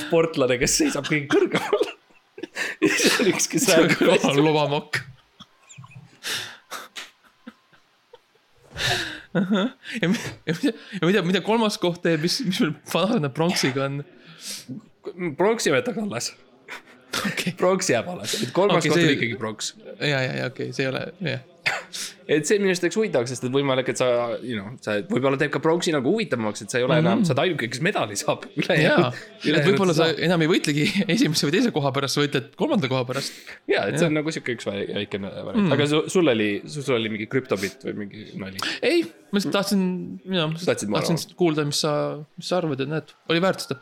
sportlane, 0.04 0.58
kes 0.60 0.78
seisab 0.82 1.08
kõige 1.08 1.28
kõrgemal. 1.32 1.83
ja 2.84 2.94
siis 2.94 3.20
on 3.20 3.30
üks, 3.32 3.48
kes 3.50 3.68
räägib 3.72 4.06
hästi. 4.14 4.40
lobamokk. 4.40 5.02
ja 9.34 9.68
ja 10.02 10.08
mida, 10.08 10.72
ja 11.00 11.06
mida, 11.06 11.22
mida 11.26 11.40
kolmas 11.44 11.78
koht 11.82 12.02
teeb, 12.04 12.22
mis, 12.22 12.40
mis 12.46 12.60
meil 12.62 12.74
vanane 12.92 13.30
pronksiga 13.34 13.88
on? 13.88 14.04
pronks 15.36 15.66
jäetakse 15.66 16.00
alles. 16.00 16.30
okei, 17.26 17.54
pronks 17.58 17.90
jääb 17.90 18.08
alles, 18.08 18.36
kolmas 18.52 18.84
okay, 18.84 18.94
koht 18.94 19.02
on 19.02 19.16
ikkagi 19.16 19.40
pronks. 19.40 19.74
ja, 20.00 20.06
ja, 20.06 20.22
ja 20.22 20.46
okei 20.46 20.70
okay,, 20.70 20.76
see 20.76 20.86
ei 20.86 20.92
ole, 20.92 21.06
jah. 21.24 21.42
et 22.34 22.46
see 22.48 22.58
minu 22.60 22.72
arust 22.72 22.84
oleks 22.86 22.96
huvitav, 22.98 23.26
sest 23.28 23.46
et 23.46 23.52
võimalik, 23.52 23.88
et 23.92 24.00
sa, 24.00 24.08
you 24.44 24.56
know, 24.56 24.74
sa 24.84 24.96
võib-olla 25.08 25.38
teeb 25.40 25.52
ka 25.54 25.60
pronksi 25.64 25.92
nagu 25.94 26.12
huvitavamaks, 26.12 26.64
et 26.64 26.72
sa 26.72 26.80
ei 26.80 26.86
ole 26.86 26.96
mm 26.96 27.00
-hmm. 27.00 27.10
enam, 27.10 27.24
sa 27.24 27.34
oled 27.34 27.42
ainuke, 27.44 27.68
kes 27.72 27.82
medali 27.84 28.18
saab. 28.20 28.46
jaa, 28.86 29.10
et 29.44 29.66
võib-olla 29.68 29.96
sa 29.96 30.10
enam 30.28 30.44
ei 30.44 30.50
võitlegi 30.50 30.86
esimese 31.14 31.48
või 31.48 31.56
teise 31.56 31.74
koha 31.74 31.92
pärast, 31.96 32.18
sa 32.18 32.24
võitled 32.24 32.52
kolmanda 32.60 32.90
koha 32.92 33.04
pärast. 33.08 33.42
ja, 33.70 33.86
et 33.88 33.98
see 33.98 34.08
on 34.08 34.16
nagu 34.20 34.34
sihuke 34.34 34.56
üks 34.58 34.68
väi- 34.68 34.88
väikene 35.00 35.32
variant 35.32 35.66
mm., 35.66 35.76
aga 35.76 35.88
su, 35.90 36.04
sul 36.12 36.32
oli, 36.32 36.50
sul 36.66 36.96
oli 36.96 37.12
mingi 37.12 37.28
krüptobitt 37.30 37.84
või 37.88 37.98
mingi 38.04 38.30
nali. 38.40 38.62
ei, 38.82 39.04
ma 39.30 39.40
lihtsalt 39.40 39.58
tahtsin, 39.60 39.84
mina 40.24 40.48
tahtsin 40.64 41.36
kuulda, 41.36 41.64
mis 41.68 41.84
sa, 41.84 41.94
mis 42.36 42.48
sa 42.48 42.60
arvad, 42.62 42.80
et 42.80 42.92
näed, 42.92 43.14
oli 43.28 43.44
väärt 43.44 43.66
seda. 43.66 43.80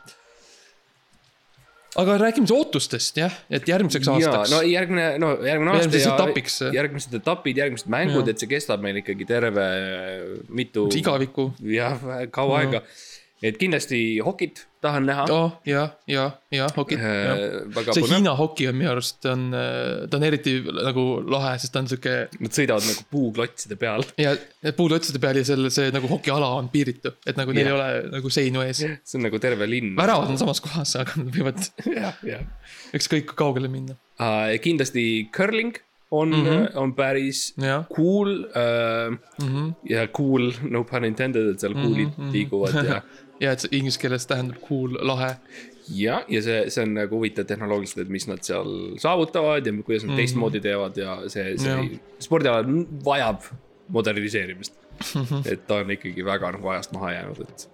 Aga 2.01 2.17
räägime 2.21 2.47
siis 2.49 2.57
ootustest 2.57 3.17
jah, 3.21 3.33
et 3.53 3.67
järgmiseks 3.69 4.09
ja 4.09 4.15
aastaks 4.17 4.53
no 4.53 4.61
järgmine, 4.65 5.07
no 5.21 5.33
järgmine 5.45 5.73
aasta 5.73 5.83
Järgmiseks 5.85 6.07
ja 6.07 6.15
etapiks. 6.15 6.59
järgmised 6.77 7.17
etapid, 7.19 7.61
järgmised 7.63 7.91
mängud, 7.93 8.29
et 8.31 8.41
see 8.41 8.51
kestab 8.51 8.83
meil 8.83 9.01
ikkagi 9.03 9.27
terve 9.29 9.67
mitu. 10.49 10.87
igavikku. 10.97 11.51
jah, 11.73 12.07
kaua 12.33 12.63
aega. 12.63 12.83
Et 13.43 13.57
kindlasti 13.59 13.97
hokit 14.23 14.61
tahan 14.83 15.05
näha. 15.07 15.25
oh 15.31 15.51
ja, 15.67 15.83
ja, 16.07 16.25
ja 16.51 16.67
hokit. 16.77 16.99
väga 16.99 17.93
see 17.95 18.03
põnev, 18.03 18.15
Hiina 18.17 18.33
hoki 18.39 18.67
on 18.69 18.75
minu 18.79 18.89
arust 18.93 19.25
on, 19.31 19.45
ta 20.09 20.17
on 20.19 20.23
eriti 20.27 20.55
nagu 20.63 21.05
lahe, 21.35 21.53
sest 21.59 21.73
ta 21.75 21.83
on 21.83 21.87
sihuke 21.91 22.15
nad 22.39 22.55
sõidavad 22.57 22.87
nagu 22.87 23.05
puuklotside 23.11 23.77
peal. 23.79 24.03
ja 24.17 24.33
need 24.63 24.75
puulotside 24.79 25.19
peal 25.23 25.39
ja 25.41 25.45
selle, 25.47 25.71
see 25.75 25.91
nagu 25.95 26.07
hokiala 26.11 26.53
on 26.57 26.69
piiritu, 26.73 27.13
et 27.27 27.39
nagu 27.39 27.51
neil 27.55 27.67
ei 27.67 27.71
Jah. 27.71 27.79
ole 27.79 28.11
nagu 28.17 28.29
seinu 28.33 28.63
ees. 28.65 28.83
see 28.83 29.19
on 29.19 29.27
nagu 29.27 29.39
terve 29.43 29.67
linn. 29.69 29.95
väravad 29.99 30.29
on 30.33 30.37
samas 30.41 30.63
kohas, 30.63 30.95
aga 30.99 31.15
nad 31.21 31.31
võivad 31.35 31.63
ükskõik 32.99 33.35
kaugele 33.39 33.67
minna. 33.71 33.95
kindlasti 34.63 35.29
curling 35.35 35.75
on 36.13 36.29
mm, 36.29 36.35
Mhm. 36.43 36.47
-hmm. 36.49 36.77
on 36.77 36.93
päris 36.93 37.53
jah, 37.57 37.85
cool 37.95 38.45
äh, 38.55 39.17
Mhm. 39.41 39.69
ja 39.89 40.07
cool, 40.07 40.51
no 40.69 40.83
pun 40.83 41.05
intended, 41.05 41.47
et 41.53 41.59
seal 41.59 41.73
kuulid 41.73 42.07
mm 42.07 42.13
Mhm, 42.13 42.21
-hmm. 42.21 42.23
mhm. 42.27 42.31
liiguvad 42.33 42.73
ja 42.85 43.01
ja 43.41 43.53
et 43.53 43.63
see 43.63 43.73
inglise 43.77 43.99
keeles 44.01 44.27
tähendab 44.29 44.61
cool, 44.67 44.97
lahe. 45.01 45.33
ja, 45.89 46.21
ja 46.29 46.41
see, 46.45 46.69
see 46.73 46.85
on 46.85 46.95
nagu 46.97 47.19
huvitav 47.19 47.47
tehnoloogiliselt, 47.49 48.05
et 48.05 48.13
mis 48.13 48.27
nad 48.29 48.43
seal 48.45 48.71
saavutavad 49.01 49.65
ja 49.65 49.73
kuidas 49.73 50.03
nad 50.03 50.11
mm 50.11 50.13
-hmm. 50.13 50.21
teistmoodi 50.21 50.63
teevad 50.63 50.97
ja 50.97 51.17
see, 51.27 51.57
see 51.57 51.99
spordiala 52.19 52.63
vajab 53.05 53.41
moderniseerimist. 53.87 54.79
et 55.51 55.67
ta 55.67 55.81
on 55.81 55.91
ikkagi 55.91 56.25
väga 56.25 56.51
nagu 56.51 56.67
ajast 56.67 56.91
maha 56.93 57.11
jäänud, 57.11 57.39
et 57.41 57.69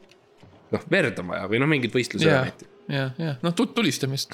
noh, 0.72 0.84
verd 0.92 1.20
on 1.20 1.28
vaja 1.28 1.50
või 1.52 1.60
noh, 1.60 1.70
mingeid 1.70 1.94
võistlusi 1.94 2.28
ja 2.28 2.44
yeah., 2.44 2.54
ja, 2.90 3.10
ja 3.22 3.36
noh, 3.46 3.54
tulistamist 3.54 4.34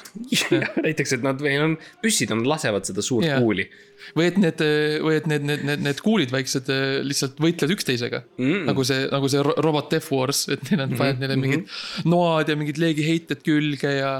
näiteks, 0.86 1.18
et 1.18 1.26
nad, 1.26 1.42
meil 1.44 1.64
on, 1.64 1.76
püssid 2.04 2.32
on, 2.36 2.44
lasevad 2.48 2.88
seda 2.88 3.04
suurt 3.06 3.28
Jah. 3.28 3.42
kuuli 3.44 3.68
või 4.16 4.30
et 4.30 4.38
need, 4.40 4.62
või 5.04 5.18
et 5.20 5.28
need, 5.30 5.46
need, 5.48 5.66
need, 5.68 5.84
need 5.86 6.02
kuulid 6.06 6.34
väiksed 6.34 6.70
lihtsalt 7.06 7.40
võitlevad 7.42 7.76
üksteisega 7.76 8.22
mm. 8.24 8.46
-mm. 8.46 8.64
nagu 8.70 8.86
see, 8.88 9.08
nagu 9.12 9.32
see 9.32 9.44
ro- 9.46 9.58
robot 9.66 9.90
Death 9.92 10.12
Wars, 10.14 10.46
et 10.54 10.64
neil 10.70 10.86
on 10.86 10.96
vaja 10.96 11.14
mm 11.14 11.18
-hmm. 11.18 11.22
neile 11.22 11.40
mingid 11.42 12.08
noad 12.12 12.50
ja 12.50 12.56
mingid 12.60 12.82
leegiheited 12.82 13.44
külge 13.46 13.92
ja. 13.98 14.14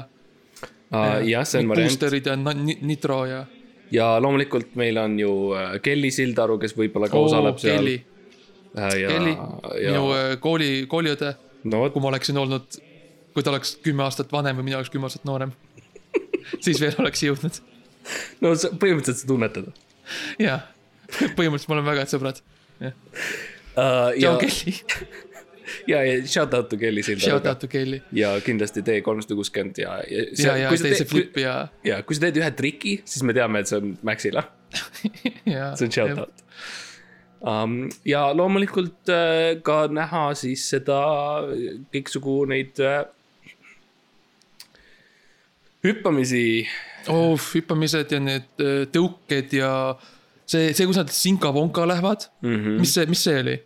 jah, 1.24 1.46
see 1.46 1.62
on 1.62 1.72
variant 1.72 1.92
booster'id 1.92 2.26
ja 2.26 2.36
nitro 2.90 3.24
ja. 3.26 3.44
ja 3.90 4.10
loomulikult 4.22 4.76
meil 4.76 4.98
on 4.98 5.18
ju 5.20 5.32
äh, 5.56 5.80
Kelly 5.82 6.10
Sildaru, 6.10 6.58
kes 6.58 6.76
võib-olla 6.76 7.08
ka 7.08 7.18
oo, 7.18 7.30
osaleb 7.30 7.58
seal. 7.58 7.76
Kelly, 7.78 8.00
ja, 8.74 9.08
Kelly, 9.08 9.36
ja 9.82 9.92
minu 9.92 10.12
äh, 10.12 10.34
kooli, 10.40 10.86
kooliõde, 10.90 11.34
no 11.64 11.86
kui 11.90 12.02
ma 12.02 12.12
oleksin 12.12 12.38
olnud, 12.38 12.80
kui 13.36 13.44
ta 13.44 13.52
oleks 13.52 13.74
kümme 13.84 14.06
aastat 14.06 14.30
vanem 14.32 14.56
või 14.56 14.70
mina 14.70 14.78
oleks 14.80 14.88
kümme 14.92 15.10
aastat 15.10 15.26
noorem. 15.28 15.52
siis 16.64 16.80
veel 16.80 16.96
oleks 17.02 17.20
jõudnud, 17.26 17.58
no 18.40 18.54
sa, 18.56 18.70
põhimõtteliselt 18.72 19.26
sa 19.26 19.28
tunned 19.28 19.52
teda 19.52 19.74
jaa. 20.40 20.62
põhimõtteliselt 21.36 21.68
me 21.68 21.76
oleme 21.76 21.90
väga 21.90 22.04
head 22.04 22.14
sõbrad. 22.14 22.40
uh,. 22.80 22.96
tšau 23.76 24.16
ja, 24.22 24.32
Kelly, 24.40 24.74
ja, 25.92 26.00
ja 26.06 26.14
shout 26.24 26.54
out 26.56 26.70
to 26.70 26.78
Kelly 26.80 27.04
shout 27.04 27.20
Sildaru. 27.20 27.52
out 27.52 27.60
to 27.60 27.68
Kelly. 27.68 28.00
ja 28.16 28.32
kindlasti 28.44 28.84
tee 28.86 29.02
kolmsada 29.04 29.36
kuuskümmend 29.36 29.82
ja, 29.82 29.98
ja. 30.08 30.24
ja, 30.46 30.56
ja 30.64 30.72
tee 30.72 30.94
see 30.96 31.10
flip 31.10 31.36
ja, 31.42 31.58
ja 31.84 32.00
kui 32.06 32.16
sa 32.16 32.26
teed 32.26 32.40
ühe 32.40 32.50
triki, 32.56 32.96
siis 33.04 33.26
me 33.26 33.36
teame, 33.36 33.60
et 33.60 33.68
see 33.68 33.82
on 33.82 33.92
Maxile, 34.06 34.46
see 35.44 35.90
on 35.90 35.92
shout 35.92 36.24
out. 36.24 36.46
um,. 37.42 37.82
ja 38.08 38.30
loomulikult 38.32 39.12
uh, 39.12 39.52
ka 39.66 39.82
näha 39.92 40.30
siis 40.40 40.64
seda 40.72 41.02
kõiksugu 41.92 42.40
neid 42.54 42.80
uh, 42.80 43.04
hüppamisi 45.90 46.44
oh, 47.12 47.38
hüppamised 47.54 48.12
ja 48.14 48.20
need 48.22 48.64
äh, 48.64 48.84
tõuked 48.92 49.56
ja 49.56 49.70
see, 50.44 50.72
see, 50.72 50.86
kus 50.86 51.00
nad 51.00 51.12
sinka-vonka 51.14 51.86
lähevad 51.88 52.28
mm. 52.42 52.58
-hmm. 52.58 52.84
mis 52.84 52.94
see, 52.94 53.06
mis 53.10 53.24
see 53.26 53.40
oli? 53.44 53.56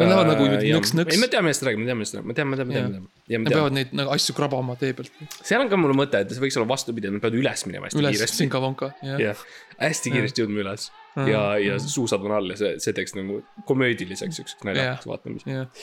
Nad 0.00 0.08
lähevad 0.08 0.30
nagu 0.32 0.50
Äh, 0.60 0.74
nõks-nõks 0.76 1.14
ei, 1.14 1.20
me 1.20 1.28
teame, 1.30 1.48
millest 1.48 1.62
ta 1.62 1.68
räägib, 1.68 1.82
me 1.82 1.88
teame, 1.88 2.00
millest 2.00 2.14
ta 2.14 2.20
räägib, 2.20 2.30
me 2.30 2.36
teame, 2.36 2.50
me 2.50 2.60
teame, 2.60 2.72
me 2.72 2.90
teame, 2.90 3.44
Nad 3.44 3.52
peavad 3.54 3.74
neid 3.76 3.92
nagu 3.94 4.10
asju 4.10 4.34
krabama 4.34 4.74
tee 4.80 4.94
pealt. 4.96 5.12
seal 5.46 5.62
on 5.62 5.70
ka 5.70 5.78
mul 5.78 5.92
mõte, 5.94 6.22
et 6.24 6.32
see 6.34 6.42
võiks 6.42 6.56
olla 6.58 6.68
vastupidi, 6.72 7.06
et 7.06 7.14
nad 7.14 7.22
peavad 7.22 7.36
üles 7.38 7.62
minema 7.68 7.86
hästi 7.86 8.00
üles 8.00 8.16
kiiresti. 8.16 8.40
sinka-vonka, 8.42 8.90
jah. 9.06 9.20
jah, 9.22 9.44
hästi 9.80 10.12
kiiresti 10.14 10.44
jõudma 10.44 10.64
üles. 10.64 10.90
Ja, 11.26 11.42
ja 11.58 11.76
suusad 11.82 12.22
on 12.22 12.32
all 12.36 12.52
ja 12.52 12.56
see, 12.58 12.76
see 12.82 12.94
teeks 12.94 13.16
nagu 13.16 13.40
komöödiliseks 13.66 14.36
siukseks 14.38 14.66
naljakaks 14.68 15.08
vaatamise. 15.10 15.50
jah, 15.50 15.80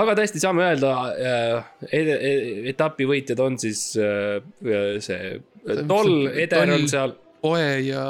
aga 0.00 0.14
tõesti 0.16 0.40
saame 0.40 0.64
öelda 0.64 0.92
äh,, 1.12 1.66
etapi 2.72 3.04
võitjad 3.10 3.42
on 3.44 3.58
siis 3.60 3.90
äh, 4.00 4.40
see 5.04 5.34
Toll, 5.88 6.28
Eder 6.32 6.72
on 6.74 6.88
seal. 6.88 7.14
Poe 7.44 7.68
ja 7.84 8.04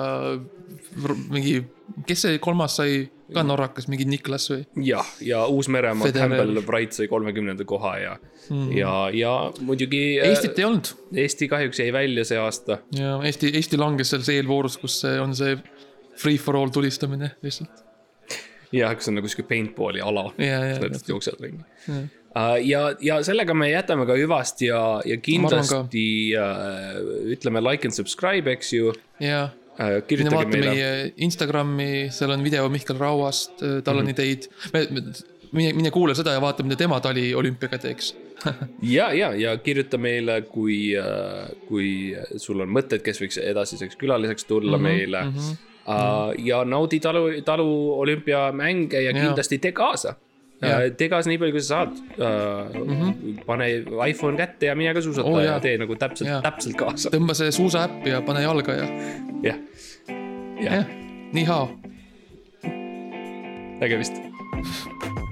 mingi, 1.30 1.58
kes 2.06 2.24
see 2.26 2.38
kolmas 2.42 2.78
sai, 2.78 3.04
ka 3.34 3.44
norrakas, 3.46 3.88
mingi 3.90 4.06
Niklas 4.08 4.48
või? 4.52 4.64
jah, 4.86 5.08
ja 5.24 5.44
Uus-Meremaa 5.50 6.08
Federer. 6.08 6.34
Campbell 6.36 6.62
Bright 6.66 6.96
sai 6.96 7.08
kolmekümnenda 7.10 7.66
koha 7.68 7.94
ja 8.00 8.16
mm., 8.48 8.72
ja, 8.78 8.94
ja 9.14 9.34
muidugi 9.60 10.02
äh, 10.20 10.30
Eestit 10.30 10.58
ei 10.58 10.68
olnud 10.68 10.92
Eesti 11.24 11.48
kahjuks 11.48 11.80
jäi 11.82 11.92
välja 11.94 12.24
see 12.28 12.40
aasta. 12.40 12.80
ja 12.96 13.16
Eesti, 13.24 13.52
Eesti 13.54 13.80
langes 13.80 14.14
selles 14.14 14.30
eelvoorus, 14.34 14.78
kus 14.82 15.00
see 15.04 15.16
on 15.20 15.34
see 15.36 15.56
free 16.20 16.38
for 16.38 16.56
all 16.56 16.72
tulistamine 16.74 17.34
lihtsalt. 17.42 17.84
jah, 18.74 18.94
kus 18.98 19.10
on 19.10 19.18
nagu 19.20 19.30
sihuke 19.30 19.48
paintball'i 19.50 20.02
ala. 20.04 20.28
ja, 20.38 20.60
ja, 20.72 20.78
lihtsalt 20.82 21.10
jooksevad 21.14 21.48
ringi. 21.48 21.64
ja, 22.68 22.84
ja 23.00 23.18
sellega 23.26 23.54
me 23.54 23.70
jätame 23.70 24.06
ka 24.08 24.16
hüvast 24.18 24.62
ja, 24.66 24.84
ja 25.06 25.18
kindlasti 25.22 26.06
äh, 26.38 27.02
ütleme 27.36 27.62
like 27.64 27.88
and 27.88 27.96
subscribe, 27.96 28.50
eks 28.50 28.72
ju 28.76 28.94
ja 29.22 29.44
äh,. 29.44 29.60
Mine 29.78 30.00
kirjutage 30.08 30.36
vaata 30.36 30.48
meile. 30.56 30.70
meie 30.74 31.12
Instagrami, 31.26 32.10
seal 32.10 32.30
on 32.30 32.44
video 32.44 32.68
Mihkel 32.68 32.98
Rauast, 32.98 33.58
tal 33.84 33.98
on 33.98 34.04
Mhm. 34.04 34.10
ideid. 34.10 34.48
mine, 35.52 35.72
mine 35.72 35.90
kuula 35.90 36.14
seda 36.14 36.32
ja 36.32 36.40
vaata, 36.40 36.62
mida 36.62 36.76
tema 36.76 37.00
tali 37.00 37.34
olümpiaga 37.34 37.78
teeks. 37.78 38.14
ja, 38.96 39.12
ja, 39.12 39.32
ja 39.34 39.56
kirjuta 39.56 39.98
meile, 39.98 40.42
kui, 40.42 40.92
kui 41.68 42.16
sul 42.36 42.60
on 42.60 42.68
mõtted, 42.68 43.02
kes 43.02 43.20
võiks 43.22 43.38
edasiseks 43.42 43.96
külaliseks 43.96 44.44
tulla 44.44 44.76
mm 44.78 44.84
-hmm, 44.84 44.88
meile 44.88 45.22
mm. 45.24 45.32
-hmm. 45.38 45.56
Ja 46.38 46.64
naudi 46.64 47.00
talu, 47.00 47.42
talu 47.44 47.98
olümpiamänge 48.00 49.00
ja 49.00 49.10
Jaa. 49.10 49.24
kindlasti 49.24 49.58
tee 49.58 49.72
kaasa. 49.72 50.14
Tee 50.60 51.08
kaasa 51.12 51.28
nii 51.28 51.38
palju, 51.38 51.52
kui 51.52 51.62
sa 51.62 51.68
saad 51.68 51.92
uh,. 51.92 52.86
Mm 52.86 53.00
-hmm. 53.00 53.44
pane 53.46 53.68
iPhone 54.08 54.36
kätte 54.36 54.66
ja 54.66 54.74
mine 54.74 54.94
ka 54.94 55.00
suusata 55.00 55.28
oh, 55.28 55.42
ja 55.42 55.60
tee 55.60 55.78
nagu 55.78 55.96
täpselt 55.96 56.42
täpselt 56.42 56.76
kaasa. 56.76 57.10
tõmba 57.10 57.34
see 57.34 57.52
suusaäpp 57.52 58.06
ja 58.06 58.22
pane 58.22 58.42
jalga 58.42 58.72
ja, 58.72 58.86
jah, 59.42 59.58
jah 60.62 60.74
jah, 60.74 60.86
nii 61.32 61.46
hea. 61.46 61.68
nägemist. 63.80 65.23